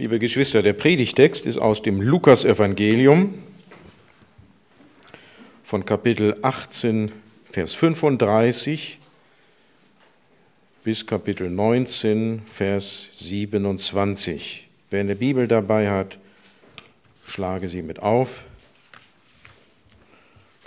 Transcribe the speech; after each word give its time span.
Liebe 0.00 0.18
Geschwister, 0.18 0.62
der 0.62 0.72
Predigtext 0.72 1.44
ist 1.44 1.58
aus 1.58 1.82
dem 1.82 2.00
Lukasevangelium 2.00 3.34
von 5.62 5.84
Kapitel 5.84 6.38
18, 6.40 7.12
Vers 7.44 7.74
35 7.74 8.98
bis 10.84 11.06
Kapitel 11.06 11.50
19, 11.50 12.40
Vers 12.46 13.10
27. 13.18 14.70
Wer 14.88 15.00
eine 15.00 15.16
Bibel 15.16 15.46
dabei 15.46 15.90
hat, 15.90 16.18
schlage 17.26 17.68
sie 17.68 17.82
mit 17.82 18.00
auf. 18.00 18.44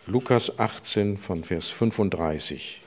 Lukas 0.05 0.59
18 0.59 1.17
von 1.17 1.43
Vers 1.43 1.69
35. 1.69 2.83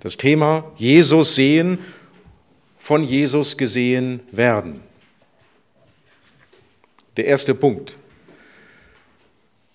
Das 0.00 0.16
Thema 0.16 0.72
Jesus 0.76 1.36
sehen, 1.36 1.78
von 2.88 3.04
Jesus 3.04 3.58
gesehen 3.58 4.20
werden. 4.32 4.80
Der 7.18 7.26
erste 7.26 7.54
Punkt. 7.54 7.98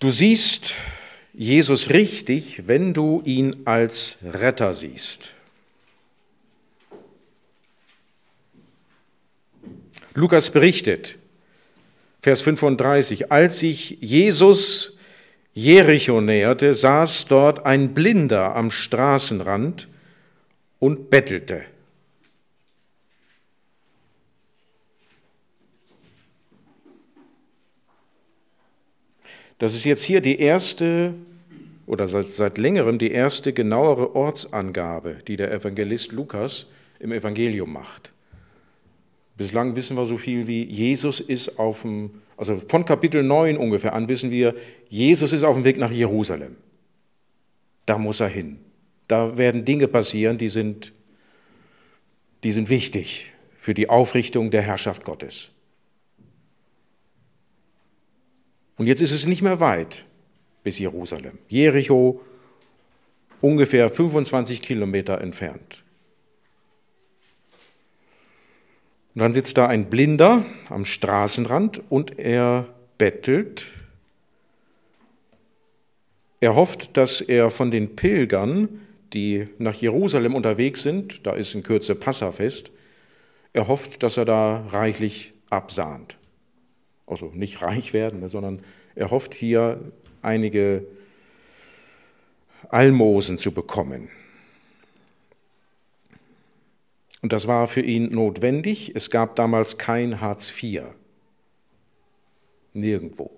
Du 0.00 0.10
siehst 0.10 0.74
Jesus 1.32 1.90
richtig, 1.90 2.66
wenn 2.66 2.92
du 2.92 3.22
ihn 3.24 3.62
als 3.66 4.18
Retter 4.24 4.74
siehst. 4.74 5.32
Lukas 10.14 10.50
berichtet, 10.50 11.16
Vers 12.20 12.40
35, 12.40 13.30
als 13.30 13.60
sich 13.60 13.96
Jesus 14.00 14.98
Jericho 15.52 16.20
näherte, 16.20 16.74
saß 16.74 17.26
dort 17.26 17.64
ein 17.64 17.94
Blinder 17.94 18.56
am 18.56 18.72
Straßenrand 18.72 19.86
und 20.80 21.10
bettelte. 21.10 21.66
Das 29.64 29.74
ist 29.74 29.84
jetzt 29.84 30.02
hier 30.02 30.20
die 30.20 30.40
erste 30.40 31.14
oder 31.86 32.06
seit, 32.06 32.26
seit 32.26 32.58
längerem 32.58 32.98
die 32.98 33.10
erste 33.10 33.54
genauere 33.54 34.14
Ortsangabe, 34.14 35.16
die 35.26 35.36
der 35.36 35.50
Evangelist 35.52 36.12
Lukas 36.12 36.66
im 37.00 37.12
Evangelium 37.12 37.72
macht. 37.72 38.12
Bislang 39.38 39.74
wissen 39.74 39.96
wir 39.96 40.04
so 40.04 40.18
viel 40.18 40.46
wie 40.46 40.64
Jesus 40.64 41.18
ist 41.18 41.58
auf 41.58 41.80
dem, 41.80 42.10
also 42.36 42.58
von 42.68 42.84
Kapitel 42.84 43.22
9 43.22 43.56
ungefähr 43.56 43.94
an 43.94 44.06
wissen 44.06 44.30
wir, 44.30 44.54
Jesus 44.90 45.32
ist 45.32 45.44
auf 45.44 45.56
dem 45.56 45.64
Weg 45.64 45.78
nach 45.78 45.90
Jerusalem. 45.90 46.56
Da 47.86 47.96
muss 47.96 48.20
er 48.20 48.28
hin. 48.28 48.58
Da 49.08 49.38
werden 49.38 49.64
Dinge 49.64 49.88
passieren, 49.88 50.36
die 50.36 50.50
sind, 50.50 50.92
die 52.42 52.52
sind 52.52 52.68
wichtig 52.68 53.32
für 53.56 53.72
die 53.72 53.88
Aufrichtung 53.88 54.50
der 54.50 54.60
Herrschaft 54.60 55.04
Gottes. 55.04 55.53
Und 58.76 58.86
jetzt 58.86 59.00
ist 59.00 59.12
es 59.12 59.26
nicht 59.26 59.42
mehr 59.42 59.60
weit 59.60 60.04
bis 60.62 60.78
Jerusalem. 60.78 61.38
Jericho 61.48 62.20
ungefähr 63.40 63.90
25 63.90 64.62
Kilometer 64.62 65.20
entfernt. 65.20 65.82
Und 69.14 69.20
dann 69.20 69.32
sitzt 69.32 69.56
da 69.58 69.68
ein 69.68 69.90
Blinder 69.90 70.44
am 70.70 70.84
Straßenrand 70.84 71.82
und 71.88 72.18
er 72.18 72.66
bettelt. 72.98 73.66
Er 76.40 76.56
hofft, 76.56 76.96
dass 76.96 77.20
er 77.20 77.50
von 77.50 77.70
den 77.70 77.94
Pilgern, 77.94 78.80
die 79.12 79.48
nach 79.58 79.74
Jerusalem 79.74 80.34
unterwegs 80.34 80.82
sind, 80.82 81.26
da 81.26 81.34
ist 81.34 81.54
in 81.54 81.62
Kürze 81.62 81.94
Passafest, 81.94 82.72
er 83.52 83.68
hofft, 83.68 84.02
dass 84.02 84.16
er 84.16 84.24
da 84.24 84.66
reichlich 84.66 85.32
absahnt 85.48 86.16
also 87.06 87.30
nicht 87.34 87.62
reich 87.62 87.92
werden, 87.92 88.20
ne, 88.20 88.28
sondern 88.28 88.60
er 88.94 89.10
hofft 89.10 89.34
hier 89.34 89.92
einige 90.22 90.86
Almosen 92.68 93.38
zu 93.38 93.52
bekommen. 93.52 94.08
Und 97.22 97.32
das 97.32 97.46
war 97.46 97.66
für 97.68 97.80
ihn 97.80 98.12
notwendig. 98.12 98.94
Es 98.94 99.10
gab 99.10 99.36
damals 99.36 99.78
kein 99.78 100.20
Hartz 100.20 100.52
IV. 100.62 100.82
Nirgendwo. 102.74 103.30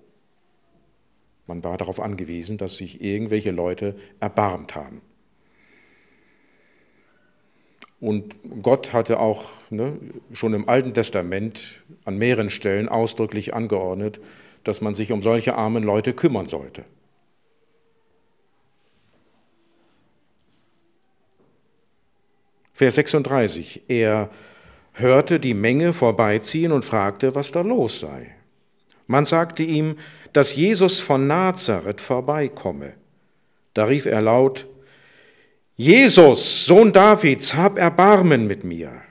Man 1.45 1.63
war 1.63 1.77
darauf 1.77 2.01
angewiesen, 2.01 2.57
dass 2.57 2.75
sich 2.75 3.01
irgendwelche 3.01 3.51
Leute 3.51 3.95
erbarmt 4.19 4.75
haben. 4.75 5.01
Und 7.99 8.37
Gott 8.61 8.93
hatte 8.93 9.19
auch 9.19 9.49
ne, 9.69 9.97
schon 10.31 10.53
im 10.53 10.69
Alten 10.69 10.93
Testament 10.93 11.81
an 12.05 12.17
mehreren 12.17 12.49
Stellen 12.49 12.89
ausdrücklich 12.89 13.53
angeordnet, 13.53 14.19
dass 14.63 14.81
man 14.81 14.93
sich 14.93 15.11
um 15.11 15.21
solche 15.21 15.55
armen 15.55 15.83
Leute 15.83 16.13
kümmern 16.13 16.45
sollte. 16.45 16.85
Vers 22.73 22.95
36. 22.95 23.83
Er 23.87 24.29
hörte 24.93 25.39
die 25.39 25.55
Menge 25.55 25.93
vorbeiziehen 25.93 26.71
und 26.71 26.85
fragte, 26.85 27.33
was 27.33 27.51
da 27.51 27.61
los 27.61 27.99
sei. 27.99 28.35
Man 29.07 29.25
sagte 29.25 29.63
ihm, 29.63 29.97
dass 30.33 30.55
Jesus 30.55 30.99
von 30.99 31.25
Nazareth 31.25 32.01
vorbeikomme. 32.01 32.93
Da 33.73 33.85
rief 33.85 34.05
er 34.05 34.21
laut, 34.21 34.67
Jesus, 35.79 36.65
Sohn 36.65 36.91
Davids, 36.91 37.53
hab 37.53 37.77
Erbarmen 37.77 38.47
mit 38.47 38.63
mir. 38.63 39.03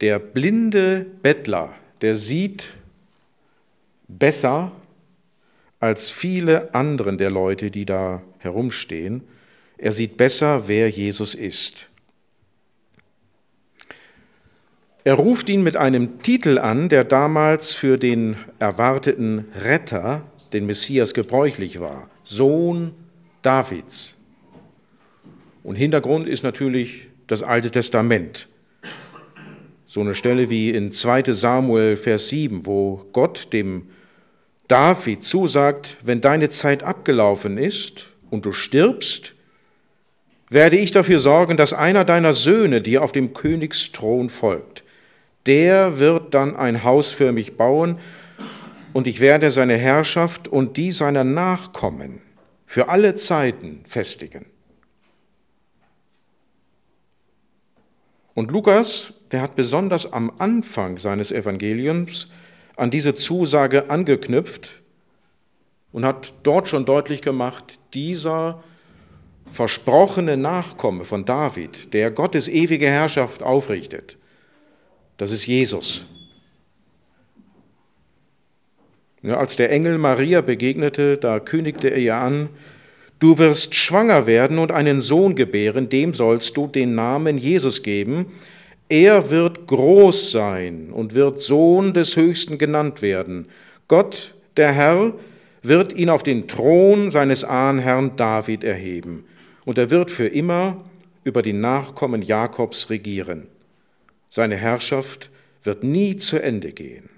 Der 0.00 0.18
blinde 0.18 1.06
Bettler, 1.22 1.72
der 2.00 2.16
sieht 2.16 2.74
besser 4.08 4.72
als 5.78 6.10
viele 6.10 6.74
anderen 6.74 7.18
der 7.18 7.30
Leute, 7.30 7.70
die 7.70 7.86
da 7.86 8.20
herumstehen. 8.38 9.22
Er 9.78 9.92
sieht 9.92 10.16
besser, 10.16 10.66
wer 10.66 10.90
Jesus 10.90 11.36
ist. 11.36 11.88
Er 15.04 15.14
ruft 15.14 15.48
ihn 15.48 15.62
mit 15.62 15.76
einem 15.76 16.18
Titel 16.18 16.58
an, 16.58 16.88
der 16.88 17.04
damals 17.04 17.72
für 17.72 17.96
den 17.96 18.36
erwarteten 18.58 19.46
Retter 19.54 20.29
den 20.52 20.66
Messias 20.66 21.14
gebräuchlich 21.14 21.80
war. 21.80 22.08
Sohn 22.24 22.92
Davids. 23.42 24.16
Und 25.62 25.76
Hintergrund 25.76 26.26
ist 26.26 26.42
natürlich 26.42 27.08
das 27.26 27.42
Alte 27.42 27.70
Testament. 27.70 28.48
So 29.86 30.00
eine 30.00 30.14
Stelle 30.14 30.50
wie 30.50 30.70
in 30.70 30.92
2 30.92 31.32
Samuel 31.32 31.96
Vers 31.96 32.28
7, 32.28 32.64
wo 32.66 33.06
Gott 33.12 33.52
dem 33.52 33.88
David 34.68 35.24
zusagt, 35.24 35.96
wenn 36.02 36.20
deine 36.20 36.48
Zeit 36.48 36.82
abgelaufen 36.82 37.58
ist 37.58 38.06
und 38.30 38.46
du 38.46 38.52
stirbst, 38.52 39.34
werde 40.48 40.76
ich 40.76 40.92
dafür 40.92 41.18
sorgen, 41.18 41.56
dass 41.56 41.72
einer 41.72 42.04
deiner 42.04 42.34
Söhne 42.34 42.80
dir 42.80 43.02
auf 43.02 43.12
dem 43.12 43.32
Königsthron 43.32 44.28
folgt. 44.28 44.84
Der 45.46 45.98
wird 45.98 46.34
dann 46.34 46.54
ein 46.56 46.84
Haus 46.84 47.10
für 47.10 47.32
mich 47.32 47.56
bauen 47.56 47.98
und 48.92 49.06
ich 49.06 49.20
werde 49.20 49.50
seine 49.50 49.76
Herrschaft 49.76 50.48
und 50.48 50.76
die 50.76 50.92
seiner 50.92 51.24
Nachkommen 51.24 52.20
für 52.66 52.88
alle 52.88 53.14
Zeiten 53.14 53.82
festigen. 53.84 54.46
Und 58.34 58.50
Lukas, 58.50 59.12
der 59.32 59.42
hat 59.42 59.56
besonders 59.56 60.12
am 60.12 60.32
Anfang 60.38 60.98
seines 60.98 61.32
Evangeliums 61.32 62.30
an 62.76 62.90
diese 62.90 63.14
Zusage 63.14 63.90
angeknüpft 63.90 64.80
und 65.92 66.04
hat 66.04 66.32
dort 66.42 66.68
schon 66.68 66.84
deutlich 66.84 67.22
gemacht, 67.22 67.80
dieser 67.92 68.62
versprochene 69.50 70.36
Nachkomme 70.36 71.04
von 71.04 71.24
David, 71.24 71.92
der 71.92 72.10
Gottes 72.10 72.48
ewige 72.48 72.86
Herrschaft 72.86 73.42
aufrichtet, 73.42 74.16
das 75.16 75.32
ist 75.32 75.46
Jesus. 75.46 76.06
Ja, 76.06 76.14
als 79.22 79.56
der 79.56 79.70
Engel 79.70 79.98
Maria 79.98 80.40
begegnete, 80.40 81.18
da 81.18 81.40
kündigte 81.40 81.88
er 81.88 81.98
ihr 81.98 82.16
an, 82.16 82.48
du 83.18 83.38
wirst 83.38 83.74
schwanger 83.74 84.26
werden 84.26 84.58
und 84.58 84.72
einen 84.72 85.00
Sohn 85.00 85.34
gebären, 85.34 85.88
dem 85.88 86.14
sollst 86.14 86.56
du 86.56 86.66
den 86.66 86.94
Namen 86.94 87.36
Jesus 87.36 87.82
geben. 87.82 88.26
Er 88.88 89.30
wird 89.30 89.66
groß 89.66 90.30
sein 90.30 90.90
und 90.90 91.14
wird 91.14 91.38
Sohn 91.38 91.92
des 91.92 92.16
Höchsten 92.16 92.56
genannt 92.56 93.02
werden. 93.02 93.46
Gott, 93.88 94.34
der 94.56 94.72
Herr, 94.72 95.12
wird 95.62 95.92
ihn 95.92 96.08
auf 96.08 96.22
den 96.22 96.48
Thron 96.48 97.10
seines 97.10 97.44
Ahnherrn 97.44 98.16
David 98.16 98.64
erheben, 98.64 99.24
und 99.66 99.76
er 99.76 99.90
wird 99.90 100.10
für 100.10 100.26
immer 100.26 100.84
über 101.22 101.42
die 101.42 101.52
Nachkommen 101.52 102.22
Jakobs 102.22 102.88
regieren. 102.88 103.46
Seine 104.30 104.56
Herrschaft 104.56 105.30
wird 105.62 105.84
nie 105.84 106.16
zu 106.16 106.42
Ende 106.42 106.72
gehen. 106.72 107.09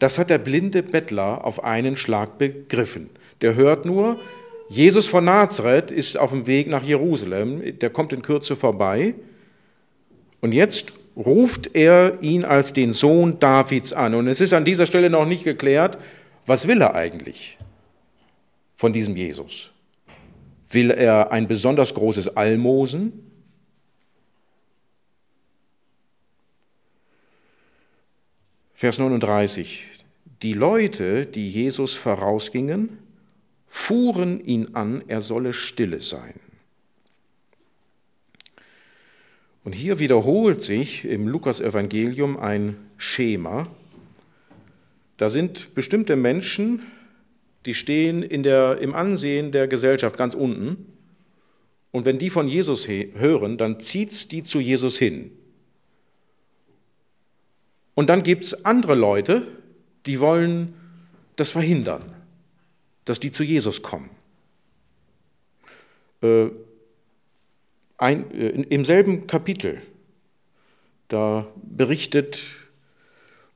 Das 0.00 0.18
hat 0.18 0.30
der 0.30 0.38
blinde 0.38 0.82
Bettler 0.82 1.44
auf 1.44 1.62
einen 1.62 1.94
Schlag 1.94 2.38
begriffen. 2.38 3.10
Der 3.42 3.54
hört 3.54 3.84
nur, 3.84 4.18
Jesus 4.68 5.06
von 5.06 5.24
Nazareth 5.24 5.90
ist 5.90 6.18
auf 6.18 6.30
dem 6.30 6.46
Weg 6.46 6.68
nach 6.68 6.82
Jerusalem, 6.82 7.78
der 7.78 7.90
kommt 7.90 8.12
in 8.12 8.22
Kürze 8.22 8.56
vorbei. 8.56 9.14
Und 10.40 10.52
jetzt 10.52 10.94
ruft 11.16 11.74
er 11.74 12.22
ihn 12.22 12.44
als 12.44 12.72
den 12.72 12.92
Sohn 12.92 13.38
Davids 13.40 13.92
an. 13.92 14.14
Und 14.14 14.26
es 14.26 14.40
ist 14.40 14.54
an 14.54 14.64
dieser 14.64 14.86
Stelle 14.86 15.10
noch 15.10 15.26
nicht 15.26 15.44
geklärt, 15.44 15.98
was 16.46 16.66
will 16.66 16.80
er 16.80 16.94
eigentlich 16.94 17.58
von 18.76 18.94
diesem 18.94 19.16
Jesus? 19.16 19.70
Will 20.70 20.90
er 20.90 21.30
ein 21.30 21.46
besonders 21.46 21.92
großes 21.92 22.36
Almosen? 22.38 23.29
Vers 28.80 28.98
39. 28.98 29.88
Die 30.40 30.54
Leute, 30.54 31.26
die 31.26 31.50
Jesus 31.50 31.96
vorausgingen, 31.96 32.96
fuhren 33.66 34.42
ihn 34.42 34.74
an, 34.74 35.04
er 35.06 35.20
solle 35.20 35.52
stille 35.52 36.00
sein. 36.00 36.40
Und 39.64 39.74
hier 39.74 39.98
wiederholt 39.98 40.62
sich 40.62 41.04
im 41.04 41.28
Lukas-Evangelium 41.28 42.38
ein 42.38 42.78
Schema. 42.96 43.68
Da 45.18 45.28
sind 45.28 45.74
bestimmte 45.74 46.16
Menschen, 46.16 46.86
die 47.66 47.74
stehen 47.74 48.22
in 48.22 48.42
der, 48.42 48.78
im 48.78 48.94
Ansehen 48.94 49.52
der 49.52 49.68
Gesellschaft 49.68 50.16
ganz 50.16 50.32
unten. 50.32 50.86
Und 51.90 52.06
wenn 52.06 52.16
die 52.16 52.30
von 52.30 52.48
Jesus 52.48 52.88
hören, 52.88 53.58
dann 53.58 53.78
zieht 53.78 54.12
es 54.12 54.28
die 54.28 54.42
zu 54.42 54.58
Jesus 54.58 54.96
hin. 54.98 55.32
Und 57.94 58.08
dann 58.08 58.22
gibt 58.22 58.44
es 58.44 58.64
andere 58.64 58.94
Leute, 58.94 59.46
die 60.06 60.20
wollen 60.20 60.74
das 61.36 61.50
verhindern, 61.50 62.14
dass 63.04 63.20
die 63.20 63.30
zu 63.30 63.42
Jesus 63.42 63.82
kommen. 63.82 64.10
Äh, 66.22 66.48
ein, 67.98 68.30
äh, 68.32 68.48
Im 68.48 68.84
selben 68.84 69.26
Kapitel, 69.26 69.82
da 71.08 71.46
berichtet 71.56 72.40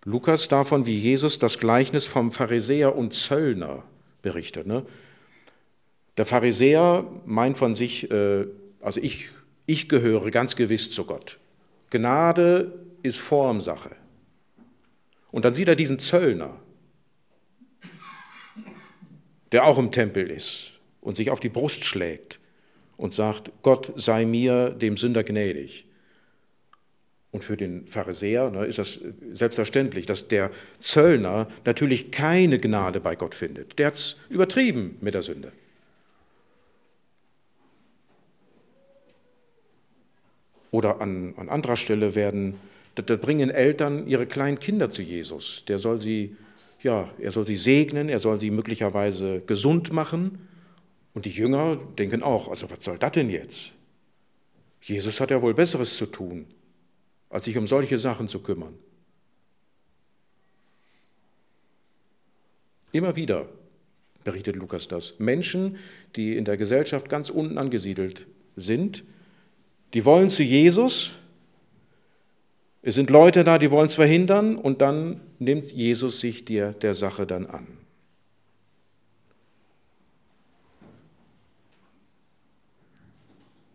Lukas 0.04 0.48
davon, 0.48 0.86
wie 0.86 0.96
Jesus 0.96 1.38
das 1.38 1.58
Gleichnis 1.58 2.04
vom 2.04 2.30
Pharisäer 2.30 2.94
und 2.94 3.14
Zöllner 3.14 3.84
berichtet. 4.22 4.66
Ne? 4.66 4.84
Der 6.16 6.26
Pharisäer 6.26 7.06
meint 7.24 7.56
von 7.56 7.74
sich, 7.74 8.10
äh, 8.10 8.46
also 8.80 9.00
ich, 9.00 9.30
ich 9.66 9.88
gehöre 9.88 10.30
ganz 10.30 10.56
gewiss 10.56 10.90
zu 10.90 11.04
Gott. 11.04 11.38
Gnade 11.90 12.72
ist 13.02 13.18
Formsache. 13.20 13.96
Und 15.34 15.44
dann 15.44 15.52
sieht 15.52 15.66
er 15.66 15.74
diesen 15.74 15.98
Zöllner, 15.98 16.60
der 19.50 19.64
auch 19.64 19.78
im 19.78 19.90
Tempel 19.90 20.30
ist 20.30 20.78
und 21.00 21.16
sich 21.16 21.28
auf 21.28 21.40
die 21.40 21.48
Brust 21.48 21.84
schlägt 21.84 22.38
und 22.96 23.12
sagt, 23.12 23.50
Gott 23.62 23.92
sei 23.96 24.26
mir, 24.26 24.70
dem 24.70 24.96
Sünder, 24.96 25.24
gnädig. 25.24 25.86
Und 27.32 27.42
für 27.42 27.56
den 27.56 27.88
Pharisäer 27.88 28.48
ne, 28.52 28.64
ist 28.64 28.78
das 28.78 29.00
selbstverständlich, 29.32 30.06
dass 30.06 30.28
der 30.28 30.52
Zöllner 30.78 31.48
natürlich 31.64 32.12
keine 32.12 32.60
Gnade 32.60 33.00
bei 33.00 33.16
Gott 33.16 33.34
findet. 33.34 33.76
Der 33.80 33.88
hat 33.88 33.94
es 33.94 34.20
übertrieben 34.28 34.98
mit 35.00 35.14
der 35.14 35.22
Sünde. 35.22 35.50
Oder 40.70 41.00
an, 41.00 41.34
an 41.36 41.48
anderer 41.48 41.74
Stelle 41.74 42.14
werden 42.14 42.54
da 42.94 43.16
bringen 43.16 43.50
Eltern 43.50 44.06
ihre 44.06 44.26
kleinen 44.26 44.58
Kinder 44.58 44.90
zu 44.90 45.02
Jesus. 45.02 45.64
Der 45.68 45.78
soll 45.78 46.00
sie, 46.00 46.36
ja, 46.82 47.10
er 47.18 47.30
soll 47.30 47.46
sie 47.46 47.56
segnen, 47.56 48.08
er 48.08 48.20
soll 48.20 48.38
sie 48.38 48.50
möglicherweise 48.50 49.40
gesund 49.40 49.92
machen. 49.92 50.38
Und 51.12 51.24
die 51.24 51.30
Jünger 51.30 51.76
denken 51.98 52.22
auch, 52.22 52.48
also 52.48 52.70
was 52.70 52.84
soll 52.84 52.98
das 52.98 53.12
denn 53.12 53.30
jetzt? 53.30 53.74
Jesus 54.80 55.20
hat 55.20 55.30
ja 55.30 55.40
wohl 55.40 55.54
Besseres 55.54 55.96
zu 55.96 56.06
tun, 56.06 56.46
als 57.30 57.46
sich 57.46 57.56
um 57.56 57.66
solche 57.66 57.98
Sachen 57.98 58.28
zu 58.28 58.40
kümmern. 58.40 58.74
Immer 62.92 63.16
wieder 63.16 63.48
berichtet 64.22 64.56
Lukas 64.56 64.88
das. 64.88 65.14
Menschen, 65.18 65.78
die 66.16 66.36
in 66.36 66.44
der 66.44 66.56
Gesellschaft 66.56 67.08
ganz 67.08 67.30
unten 67.30 67.58
angesiedelt 67.58 68.26
sind, 68.56 69.04
die 69.94 70.04
wollen 70.04 70.30
zu 70.30 70.42
Jesus, 70.42 71.14
es 72.86 72.96
sind 72.96 73.08
Leute 73.08 73.44
da, 73.44 73.56
die 73.56 73.70
wollen 73.70 73.86
es 73.86 73.94
verhindern 73.94 74.56
und 74.56 74.82
dann 74.82 75.22
nimmt 75.38 75.72
Jesus 75.72 76.20
sich 76.20 76.44
der, 76.44 76.74
der 76.74 76.92
Sache 76.92 77.26
dann 77.26 77.46
an. 77.46 77.66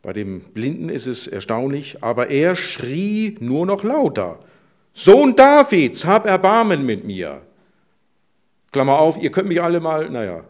Bei 0.03 0.13
dem 0.13 0.41
Blinden 0.53 0.89
ist 0.89 1.07
es 1.07 1.25
erstaunlich, 1.25 2.03
aber 2.03 2.29
er 2.29 2.55
schrie 2.55 3.35
nur 3.39 3.65
noch 3.65 3.83
lauter. 3.83 4.39
Sohn 4.93 5.35
Davids, 5.35 6.05
hab 6.05 6.27
Erbarmen 6.27 6.85
mit 6.85 7.03
mir. 7.03 7.41
Klammer 8.71 8.99
auf, 8.99 9.17
ihr 9.17 9.31
könnt 9.31 9.47
mich 9.47 9.61
alle 9.61 9.79
mal, 9.79 10.07
naja, 10.11 10.43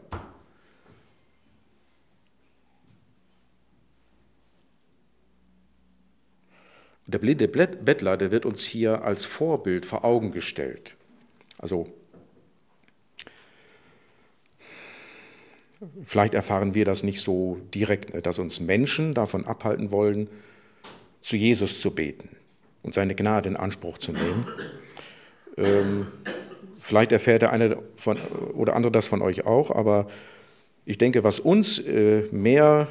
Der 7.10 7.18
blinde 7.18 7.48
Bettler, 7.48 8.18
der 8.18 8.30
wird 8.30 8.46
uns 8.46 8.64
hier 8.64 9.04
als 9.04 9.26
Vorbild 9.26 9.88
vor 9.88 10.06
Augen 10.06 10.32
gestellt. 10.32 10.96
Also 11.58 11.90
vielleicht 16.04 16.36
erfahren 16.36 16.76
wir 16.76 16.86
das 16.86 17.02
nicht 17.02 17.22
so 17.22 17.58
direkt, 17.74 18.14
ne, 18.14 18.22
dass 18.22 18.38
uns 18.38 18.60
Menschen 18.60 19.16
davon 19.16 19.46
abhalten 19.46 19.90
wollen, 19.90 20.30
zu 21.20 21.36
Jesus 21.36 21.82
zu 21.82 21.90
beten 21.90 22.30
und 22.84 22.94
seine 22.94 23.16
Gnade 23.16 23.50
in 23.50 23.56
Anspruch 23.56 23.98
zu 23.98 24.12
nehmen. 24.12 24.48
Ähm, 25.58 26.08
vielleicht 26.80 27.12
erfährt 27.12 27.42
der 27.42 27.52
eine 27.52 27.82
von, 27.96 28.18
oder 28.54 28.76
andere 28.76 28.92
das 28.92 29.08
von 29.08 29.24
euch 29.24 29.48
auch, 29.48 29.72
aber 29.72 30.08
ich 30.86 31.00
denke, 31.00 31.24
was 31.24 31.40
uns 31.40 31.80
äh, 31.80 32.28
mehr 32.32 32.88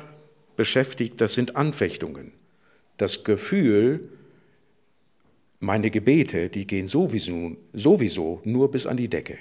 beschäftigt, 0.57 1.21
das 1.21 1.35
sind 1.35 1.55
Anfechtungen 1.55 2.33
das 2.99 3.25
Gefühl, 3.25 4.11
meine 5.61 5.91
Gebete, 5.91 6.51
die 6.51 6.67
gehen 6.67 6.87
sowieso, 6.87 7.57
sowieso 7.73 8.41
nur 8.45 8.71
bis 8.71 8.87
an 8.87 8.97
die 8.97 9.09
Decke. 9.09 9.39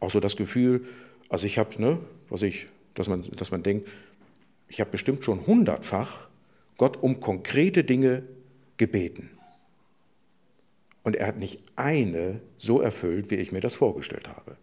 Auch 0.00 0.10
so 0.10 0.18
das 0.18 0.36
Gefühl, 0.36 0.86
also 1.28 1.46
ich 1.46 1.58
habe, 1.58 1.80
ne, 1.80 1.98
was 2.28 2.42
ich, 2.42 2.66
dass 2.94 3.08
man, 3.08 3.22
dass 3.22 3.50
man 3.50 3.62
denkt, 3.62 3.88
ich 4.68 4.80
habe 4.80 4.90
bestimmt 4.90 5.24
schon 5.24 5.46
hundertfach 5.46 6.28
Gott 6.78 6.96
um 7.02 7.20
konkrete 7.20 7.84
Dinge 7.84 8.22
gebeten. 8.76 9.30
Und 11.02 11.16
er 11.16 11.26
hat 11.26 11.38
nicht 11.38 11.62
eine 11.76 12.40
so 12.56 12.80
erfüllt, 12.80 13.30
wie 13.30 13.36
ich 13.36 13.52
mir 13.52 13.60
das 13.60 13.74
vorgestellt 13.74 14.28
habe. 14.28 14.56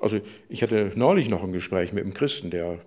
Also 0.00 0.20
ich 0.48 0.62
hatte 0.62 0.92
neulich 0.96 1.28
noch 1.28 1.44
ein 1.44 1.52
Gespräch 1.52 1.92
mit 1.92 2.04
einem 2.04 2.14
Christen, 2.14 2.50
der 2.50 2.78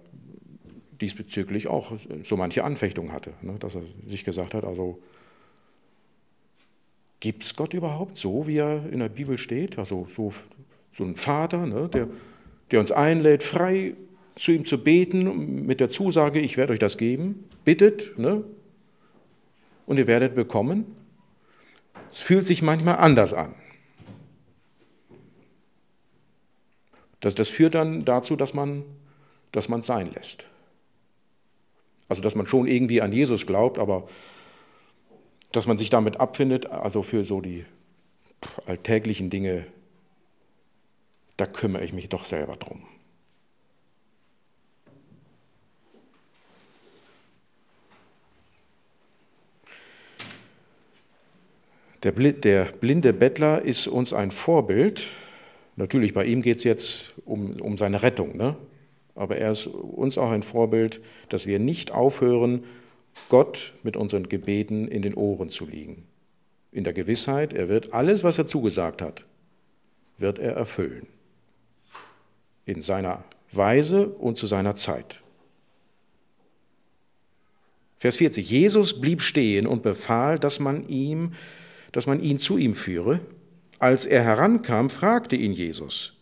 diesbezüglich 0.99 1.67
auch 1.67 1.93
so 2.23 2.37
manche 2.37 2.63
Anfechtung 2.63 3.11
hatte, 3.11 3.33
ne, 3.41 3.55
dass 3.59 3.75
er 3.75 3.83
sich 4.07 4.23
gesagt 4.23 4.53
hat, 4.53 4.63
also 4.63 4.99
gibt 7.19 7.43
es 7.43 7.55
Gott 7.55 7.73
überhaupt 7.73 8.17
so, 8.17 8.47
wie 8.47 8.57
er 8.57 8.89
in 8.91 8.99
der 8.99 9.09
Bibel 9.09 9.37
steht? 9.37 9.77
Also 9.77 10.07
so, 10.13 10.33
so 10.91 11.03
ein 11.03 11.15
Vater, 11.15 11.65
ne, 11.65 11.89
der, 11.89 12.07
der 12.71 12.79
uns 12.79 12.91
einlädt, 12.91 13.43
frei 13.43 13.95
zu 14.35 14.51
ihm 14.51 14.65
zu 14.65 14.83
beten, 14.83 15.65
mit 15.65 15.79
der 15.79 15.89
Zusage, 15.89 16.39
ich 16.39 16.57
werde 16.57 16.73
euch 16.73 16.79
das 16.79 16.97
geben, 16.97 17.45
bittet, 17.63 18.17
ne, 18.17 18.43
und 19.85 19.97
ihr 19.97 20.07
werdet 20.07 20.35
bekommen. 20.35 20.85
Es 22.11 22.21
fühlt 22.21 22.47
sich 22.47 22.61
manchmal 22.61 22.97
anders 22.97 23.33
an. 23.33 23.53
Das, 27.23 27.35
das 27.35 27.47
führt 27.47 27.73
dann 27.73 28.03
dazu, 28.03 28.35
dass 28.35 28.53
man 28.53 28.83
dass 29.53 29.69
es 29.69 29.85
sein 29.85 30.11
lässt. 30.11 30.45
Also 32.09 32.21
dass 32.21 32.35
man 32.35 32.47
schon 32.47 32.67
irgendwie 32.67 33.01
an 33.01 33.13
Jesus 33.13 33.45
glaubt, 33.45 33.79
aber 33.79 34.09
dass 35.53 35.65
man 35.65 35.77
sich 35.77 35.89
damit 35.89 36.19
abfindet, 36.19 36.65
also 36.65 37.01
für 37.01 37.23
so 37.23 37.39
die 37.39 37.65
alltäglichen 38.65 39.29
Dinge, 39.29 39.65
da 41.37 41.45
kümmere 41.45 41.85
ich 41.85 41.93
mich 41.93 42.09
doch 42.09 42.25
selber 42.25 42.57
drum. 42.57 42.83
Der 52.03 52.11
blinde 52.11 53.13
Bettler 53.13 53.61
ist 53.61 53.87
uns 53.87 54.11
ein 54.11 54.31
Vorbild 54.31 55.07
Natürlich, 55.75 56.13
bei 56.13 56.25
ihm 56.25 56.43
geht 56.43 56.57
es 56.57 56.63
jetzt 56.63 57.12
um, 57.25 57.59
um 57.61 57.77
seine 57.77 58.01
Rettung, 58.01 58.37
ne? 58.37 58.55
aber 59.15 59.37
er 59.37 59.51
ist 59.51 59.67
uns 59.67 60.17
auch 60.17 60.31
ein 60.31 60.43
Vorbild, 60.43 61.01
dass 61.29 61.45
wir 61.45 61.59
nicht 61.59 61.91
aufhören, 61.91 62.63
Gott 63.29 63.73
mit 63.83 63.95
unseren 63.95 64.27
Gebeten 64.27 64.87
in 64.87 65.01
den 65.01 65.13
Ohren 65.13 65.49
zu 65.49 65.65
liegen. 65.65 66.07
In 66.71 66.83
der 66.83 66.93
Gewissheit, 66.93 67.53
er 67.53 67.69
wird 67.69 67.93
alles, 67.93 68.23
was 68.23 68.39
er 68.39 68.47
zugesagt 68.47 69.01
hat, 69.01 69.25
wird 70.17 70.39
er 70.39 70.53
erfüllen. 70.53 71.05
In 72.65 72.81
seiner 72.81 73.23
Weise 73.51 74.09
und 74.09 74.37
zu 74.37 74.47
seiner 74.47 74.75
Zeit. 74.75 75.21
Vers 77.97 78.15
40. 78.17 78.49
Jesus 78.49 78.99
blieb 78.99 79.21
stehen 79.21 79.67
und 79.67 79.83
befahl, 79.83 80.39
dass 80.39 80.59
man 80.59 80.87
ihm, 80.89 81.33
dass 81.91 82.07
man 82.07 82.19
ihn 82.19 82.39
zu 82.39 82.57
ihm 82.57 82.73
führe. 82.73 83.21
Als 83.79 84.05
er 84.05 84.23
herankam, 84.23 84.89
fragte 84.89 85.35
ihn 85.35 85.53
Jesus, 85.53 86.13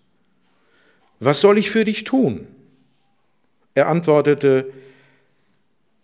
was 1.21 1.39
soll 1.39 1.59
ich 1.59 1.69
für 1.69 1.85
dich 1.85 2.03
tun? 2.03 2.47
Er 3.75 3.87
antwortete, 3.87 4.73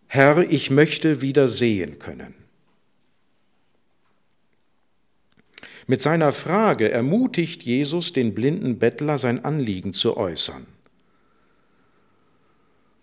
Herr, 0.05 0.37
ich 0.49 0.69
möchte 0.69 1.21
wieder 1.21 1.47
sehen 1.47 1.97
können. 1.97 2.35
Mit 5.87 6.03
seiner 6.03 6.31
Frage 6.33 6.91
ermutigt 6.91 7.63
Jesus 7.63 8.13
den 8.13 8.35
blinden 8.35 8.77
Bettler, 8.77 9.17
sein 9.17 9.43
Anliegen 9.43 9.93
zu 9.93 10.17
äußern. 10.17 10.67